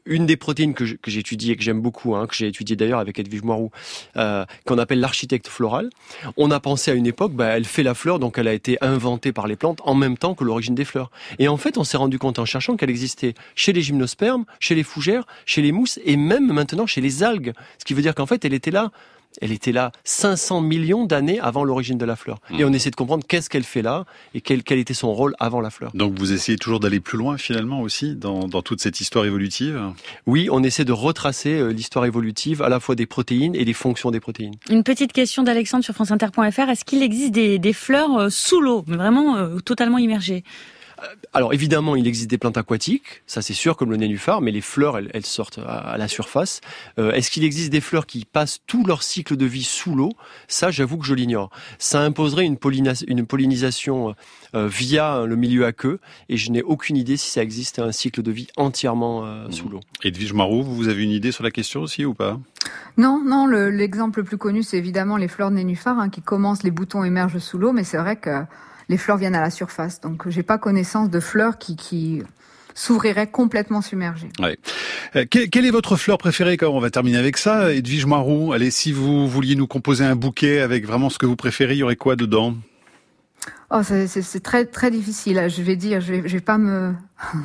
une 0.06 0.26
des 0.26 0.36
protéines 0.36 0.74
que 0.74 0.84
j'ai 0.84 1.20
étudiées 1.20 1.52
et 1.52 1.56
que 1.56 1.62
j'aime 1.62 1.80
beaucoup, 1.80 2.14
hein, 2.14 2.26
que 2.26 2.34
j'ai 2.34 2.48
étudié 2.48 2.76
d'ailleurs 2.76 2.98
avec 3.00 3.18
Edwige 3.18 3.42
Moirou, 3.42 3.70
euh, 4.16 4.44
qu'on 4.66 4.78
appelle 4.78 5.00
l'architecte 5.00 5.48
floral. 5.48 5.90
On 6.36 6.50
a 6.50 6.60
pensé 6.60 6.90
à 6.90 6.94
une 6.94 7.06
époque, 7.06 7.32
bah, 7.32 7.56
elle 7.56 7.64
fait 7.64 7.82
la 7.82 7.94
fleur, 7.94 8.18
donc 8.18 8.38
elle 8.38 8.48
a 8.48 8.52
été 8.52 8.78
inventée 8.80 9.32
par 9.32 9.46
les 9.46 9.56
plantes 9.56 9.80
en 9.84 9.94
même 9.94 10.16
temps 10.16 10.34
que 10.34 10.44
l'origine 10.44 10.74
des 10.74 10.84
fleurs. 10.84 11.10
Et 11.38 11.48
en 11.48 11.56
fait, 11.56 11.78
on 11.78 11.84
s'est 11.84 11.96
rendu 11.96 12.18
compte 12.18 12.38
en 12.38 12.44
cherchant 12.44 12.76
qu'elle 12.76 12.90
existait 12.90 13.34
chez 13.54 13.72
les 13.72 13.82
gymnospermes, 13.82 14.44
chez 14.60 14.74
les 14.74 14.82
fougères, 14.82 15.26
chez 15.46 15.62
les 15.62 15.72
mousses 15.72 15.98
et 16.04 16.16
même 16.16 16.52
maintenant 16.52 16.86
chez 16.86 17.00
les 17.00 17.22
algues. 17.22 17.52
Ce 17.78 17.84
qui 17.84 17.94
veut 17.94 18.02
dire 18.02 18.14
qu'en 18.14 18.26
fait, 18.26 18.44
elle 18.44 18.54
était 18.54 18.70
là 18.70 18.90
elle 19.40 19.52
était 19.52 19.72
là 19.72 19.92
500 20.04 20.60
millions 20.60 21.04
d'années 21.04 21.40
avant 21.40 21.64
l'origine 21.64 21.98
de 21.98 22.04
la 22.04 22.16
fleur. 22.16 22.40
Et 22.50 22.64
on 22.64 22.70
mmh. 22.70 22.74
essaie 22.74 22.90
de 22.90 22.96
comprendre 22.96 23.24
qu'est-ce 23.26 23.50
qu'elle 23.50 23.64
fait 23.64 23.82
là 23.82 24.04
et 24.34 24.40
quel, 24.40 24.62
était 24.78 24.94
son 24.94 25.12
rôle 25.12 25.34
avant 25.38 25.60
la 25.60 25.70
fleur. 25.70 25.90
Donc 25.94 26.18
vous 26.18 26.32
essayez 26.32 26.58
toujours 26.58 26.80
d'aller 26.80 27.00
plus 27.00 27.18
loin 27.18 27.36
finalement 27.38 27.80
aussi 27.80 28.14
dans, 28.14 28.48
toute 28.62 28.80
cette 28.80 29.00
histoire 29.00 29.24
évolutive? 29.24 29.80
Oui, 30.26 30.48
on 30.50 30.62
essaie 30.62 30.84
de 30.84 30.92
retracer 30.92 31.58
euh, 31.58 31.68
l'histoire 31.68 32.04
évolutive 32.04 32.62
à 32.62 32.68
la 32.68 32.80
fois 32.80 32.94
des 32.94 33.06
protéines 33.06 33.54
et 33.54 33.64
des 33.64 33.72
fonctions 33.72 34.10
des 34.10 34.20
protéines. 34.20 34.54
Une 34.68 34.82
petite 34.82 35.12
question 35.12 35.42
d'Alexandre 35.42 35.84
sur 35.84 35.94
franceinter.fr. 35.94 36.68
Est-ce 36.68 36.84
qu'il 36.84 37.02
existe 37.02 37.32
des, 37.32 37.72
fleurs 37.72 38.16
euh, 38.18 38.30
sous 38.30 38.60
l'eau, 38.60 38.84
mais 38.86 38.96
vraiment 38.96 39.36
euh, 39.36 39.58
totalement 39.60 39.98
immergées? 39.98 40.44
Alors 41.32 41.52
évidemment, 41.52 41.96
il 41.96 42.06
existe 42.06 42.30
des 42.30 42.38
plantes 42.38 42.56
aquatiques, 42.56 43.22
ça 43.26 43.42
c'est 43.42 43.54
sûr, 43.54 43.76
comme 43.76 43.90
le 43.90 43.96
nénuphar, 43.96 44.40
mais 44.40 44.50
les 44.50 44.60
fleurs, 44.60 44.98
elles, 44.98 45.26
sortent 45.26 45.60
à, 45.64 45.96
la 45.98 46.08
surface. 46.08 46.60
Euh, 46.98 47.12
est-ce 47.12 47.30
qu'il 47.30 47.44
existe 47.44 47.70
des 47.70 47.80
fleurs 47.80 48.06
qui 48.06 48.24
passent 48.24 48.60
tout 48.66 48.84
leur 48.84 49.02
cycle 49.02 49.36
de 49.36 49.46
vie 49.46 49.64
sous 49.64 49.94
l'eau? 49.94 50.12
Ça, 50.48 50.70
j'avoue 50.70 50.98
que 50.98 51.06
je 51.06 51.14
l'ignore. 51.14 51.50
Ça 51.78 52.00
imposerait 52.00 52.44
une, 52.44 52.56
pollinisation 52.56 54.14
euh, 54.54 54.68
via 54.68 55.24
le 55.24 55.36
milieu 55.36 55.66
aqueux, 55.66 56.00
et 56.28 56.36
je 56.36 56.50
n'ai 56.50 56.62
aucune 56.62 56.96
idée 56.96 57.16
si 57.16 57.30
ça 57.30 57.42
existe 57.42 57.78
un 57.78 57.92
cycle 57.92 58.22
de 58.22 58.30
vie 58.30 58.48
entièrement 58.56 59.22
mmh. 59.22 59.52
sous 59.52 59.68
l'eau. 59.68 59.80
Edwige 60.02 60.32
Marou, 60.32 60.62
vous 60.62 60.88
avez 60.88 61.02
une 61.02 61.10
idée 61.10 61.32
sur 61.32 61.44
la 61.44 61.50
question 61.50 61.82
aussi 61.82 62.04
ou 62.04 62.14
pas? 62.14 62.38
Non, 62.96 63.22
non. 63.24 63.46
L'exemple 63.46 64.20
le, 64.20 64.24
plus 64.24 64.38
connu, 64.38 64.62
c'est 64.62 64.78
évidemment 64.78 65.16
les 65.16 65.28
fleurs 65.28 65.50
de 65.50 65.56
nénuphar 65.56 65.98
hein, 65.98 66.08
qui 66.08 66.22
commencent, 66.22 66.62
les 66.62 66.70
boutons 66.70 67.04
émergent 67.04 67.38
sous 67.38 67.58
l'eau, 67.58 67.72
mais 67.72 67.84
c'est 67.84 67.98
vrai 67.98 68.16
que 68.16 68.44
les 68.88 68.96
fleurs 68.96 69.16
viennent 69.16 69.34
à 69.34 69.40
la 69.40 69.50
surface. 69.50 70.00
Donc, 70.00 70.28
j'ai 70.28 70.42
pas 70.42 70.58
connaissance 70.58 71.10
de 71.10 71.20
fleurs 71.20 71.58
qui, 71.58 71.76
qui 71.76 72.22
s'ouvriraient 72.74 73.26
complètement 73.30 73.82
submergées. 73.82 74.28
Ouais. 74.40 74.56
Euh, 75.16 75.24
quelle 75.28 75.66
est 75.66 75.70
votre 75.70 75.96
fleur 75.96 76.18
préférée? 76.18 76.56
Quand 76.56 76.68
on 76.68 76.80
va 76.80 76.90
terminer 76.90 77.18
avec 77.18 77.36
ça 77.36 77.72
Edwige 77.72 78.06
Moirou, 78.06 78.52
allez, 78.52 78.70
si 78.70 78.92
vous 78.92 79.28
vouliez 79.28 79.56
nous 79.56 79.66
composer 79.66 80.04
un 80.04 80.16
bouquet 80.16 80.60
avec 80.60 80.86
vraiment 80.86 81.10
ce 81.10 81.18
que 81.18 81.26
vous 81.26 81.36
préférez, 81.36 81.74
il 81.74 81.78
y 81.78 81.82
aurait 81.82 81.96
quoi 81.96 82.16
dedans? 82.16 82.54
Oh, 83.70 83.82
c'est 83.82 84.42
très 84.42 84.64
très 84.64 84.90
difficile. 84.90 85.44
Je 85.48 85.62
vais 85.62 85.76
dire, 85.76 86.00
je 86.00 86.14
vais, 86.14 86.28
je 86.28 86.32
vais 86.32 86.40
pas 86.40 86.56
me. 86.56 86.94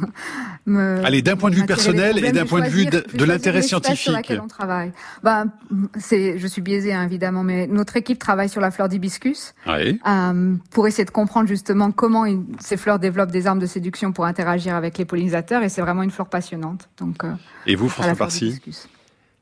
me 0.65 1.03
Allez, 1.03 1.21
d'un 1.21 1.35
point 1.35 1.49
de 1.49 1.55
vue 1.55 1.65
personnel 1.65 2.23
et 2.23 2.31
d'un 2.31 2.45
point 2.45 2.61
de 2.61 2.69
vue 2.69 2.85
de, 2.85 3.25
l'intérêt 3.25 3.61
scientifique. 3.61 3.99
Sur 3.99 4.13
laquelle 4.13 4.39
on 4.39 4.47
travaille. 4.47 4.93
Ben, 5.21 5.51
c'est, 5.97 6.37
je 6.37 6.47
suis 6.47 6.61
biaisée 6.61 6.93
hein, 6.93 7.03
évidemment, 7.03 7.43
mais 7.43 7.67
notre 7.67 7.97
équipe 7.97 8.19
travaille 8.19 8.47
sur 8.47 8.61
la 8.61 8.71
fleur 8.71 8.87
d'hibiscus 8.87 9.53
oui. 9.67 9.99
euh, 10.07 10.55
pour 10.71 10.87
essayer 10.87 11.03
de 11.03 11.11
comprendre 11.11 11.49
justement 11.49 11.91
comment 11.91 12.25
ces 12.59 12.77
fleurs 12.77 12.99
développent 12.99 13.31
des 13.31 13.45
armes 13.45 13.59
de 13.59 13.65
séduction 13.65 14.13
pour 14.13 14.25
interagir 14.25 14.75
avec 14.75 14.97
les 14.97 15.05
pollinisateurs, 15.05 15.61
et 15.63 15.69
c'est 15.69 15.81
vraiment 15.81 16.03
une 16.03 16.11
fleur 16.11 16.29
passionnante. 16.29 16.87
Donc. 16.99 17.25
Euh, 17.25 17.33
et 17.65 17.75
vous, 17.75 17.89
François 17.89 18.15
Parcy 18.15 18.61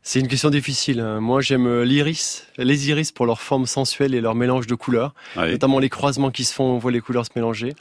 c'est 0.03 0.19
une 0.19 0.27
question 0.27 0.49
difficile. 0.49 0.99
Hein. 0.99 1.19
Moi, 1.19 1.41
j'aime 1.41 1.67
euh, 1.67 1.83
l'iris, 1.83 2.47
les 2.57 2.89
iris 2.89 3.11
pour 3.11 3.25
leur 3.25 3.41
forme 3.41 3.65
sensuelle 3.65 4.13
et 4.15 4.21
leur 4.21 4.35
mélange 4.35 4.67
de 4.67 4.75
couleurs, 4.75 5.13
notamment 5.35 5.79
les 5.79 5.89
croisements 5.89 6.31
qui 6.31 6.43
se 6.43 6.53
font, 6.53 6.65
on 6.65 6.77
voit 6.77 6.91
les 6.91 7.01
couleurs 7.01 7.25
se 7.25 7.31
mélanger. 7.35 7.73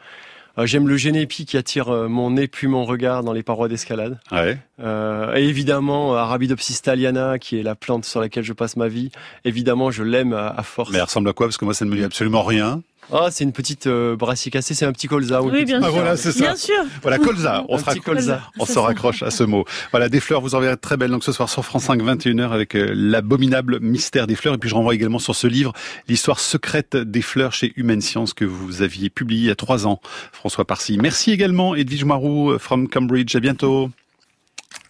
Euh, 0.59 0.67
j'aime 0.67 0.89
le 0.89 0.97
génépi 0.97 1.47
qui 1.47 1.57
attire 1.57 1.89
euh, 1.89 2.09
mon 2.09 2.33
nez 2.33 2.49
puis 2.49 2.67
mon 2.67 2.85
regard 2.85 3.23
dans 3.23 3.33
les 3.33 3.43
parois 3.43 3.69
d'escalade. 3.69 4.19
Euh, 4.33 5.35
et 5.35 5.45
évidemment, 5.45 6.17
Arabidopsis 6.17 6.83
thaliana, 6.83 7.39
qui 7.39 7.59
est 7.59 7.63
la 7.63 7.75
plante 7.75 8.05
sur 8.05 8.21
laquelle 8.21 8.45
je 8.45 8.53
passe 8.53 8.77
ma 8.77 8.89
vie. 8.89 9.11
Évidemment, 9.45 9.91
je 9.91 10.03
l'aime 10.03 10.33
à, 10.33 10.49
à, 10.49 10.63
force. 10.63 10.91
Mais 10.91 10.99
elle 10.99 11.05
ressemble 11.05 11.29
à 11.29 11.33
quoi? 11.33 11.47
Parce 11.47 11.57
que 11.57 11.65
moi, 11.65 11.75
ça 11.75 11.85
ne 11.85 11.91
me 11.91 11.97
dit 11.97 12.05
absolument 12.05 12.43
rien. 12.43 12.83
Ah, 13.13 13.29
c'est 13.31 13.45
une 13.45 13.53
petite 13.53 13.87
euh, 13.87 14.15
brassicacée, 14.17 14.75
c'est 14.75 14.85
un 14.85 14.93
petit 14.93 15.09
colza. 15.09 15.43
Oui, 15.43 15.65
bien 15.65 15.81
ah, 15.83 15.87
sûr. 15.87 15.93
voilà, 15.93 16.17
c'est 16.17 16.33
ça. 16.33 16.41
Bien 16.41 16.57
sûr. 16.57 16.85
Voilà, 17.03 17.19
colza. 17.19 17.65
On, 17.69 17.79
sera, 17.79 17.95
colza. 17.97 18.43
on 18.59 18.65
se 18.65 18.79
raccroche 18.79 19.23
à 19.23 19.31
ce 19.31 19.43
mot. 19.43 19.65
Voilà, 19.91 20.09
des 20.09 20.21
fleurs, 20.21 20.41
vous 20.41 20.55
en 20.55 20.61
verrez 20.61 20.77
très 20.77 20.97
belles 20.97 21.11
donc 21.11 21.25
ce 21.25 21.33
soir 21.33 21.49
sur 21.49 21.65
France 21.65 21.85
5, 21.85 22.03
21h 22.03 22.51
avec 22.51 22.77
euh, 22.77 22.93
l'abominable 22.95 23.81
mystère 23.81 24.27
des 24.27 24.37
fleurs. 24.37 24.55
Et 24.55 24.59
puis 24.59 24.71
je 24.71 24.75
renvoie 24.75 24.95
également 24.95 25.19
sur 25.19 25.35
ce 25.35 25.47
livre, 25.47 25.73
l'histoire 26.09 26.39
secrète 26.39 26.97
des 26.97 27.23
fleurs 27.23 27.53
chez 27.53 27.73
Humaine 27.77 28.01
Science 28.01 28.33
que 28.33 28.45
vous 28.45 28.83
aviez 28.83 29.11
publié 29.11 29.41
il 29.41 29.47
y 29.47 29.51
a 29.51 29.57
trois 29.57 29.87
ans, 29.87 30.01
François 30.33 30.65
Parcy. 30.65 30.99
Merci 31.01 31.33
également, 31.33 31.75
Edwige 31.75 32.05
Marou, 32.05 32.53
euh, 32.53 32.59
from 32.59 32.89
Cambridge. 32.89 33.35
À 33.35 33.41
bientôt. 33.41 33.91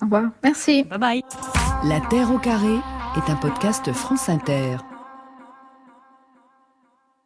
Au 0.02 0.04
revoir. 0.04 0.24
Merci. 0.42 0.84
Bye 0.84 0.98
bye. 0.98 1.22
La 1.84 2.00
Terre 2.00 2.30
au 2.32 2.38
carré 2.38 2.76
est 3.16 3.30
un 3.30 3.36
podcast 3.36 3.92
France 3.92 4.28
Inter. 4.28 4.76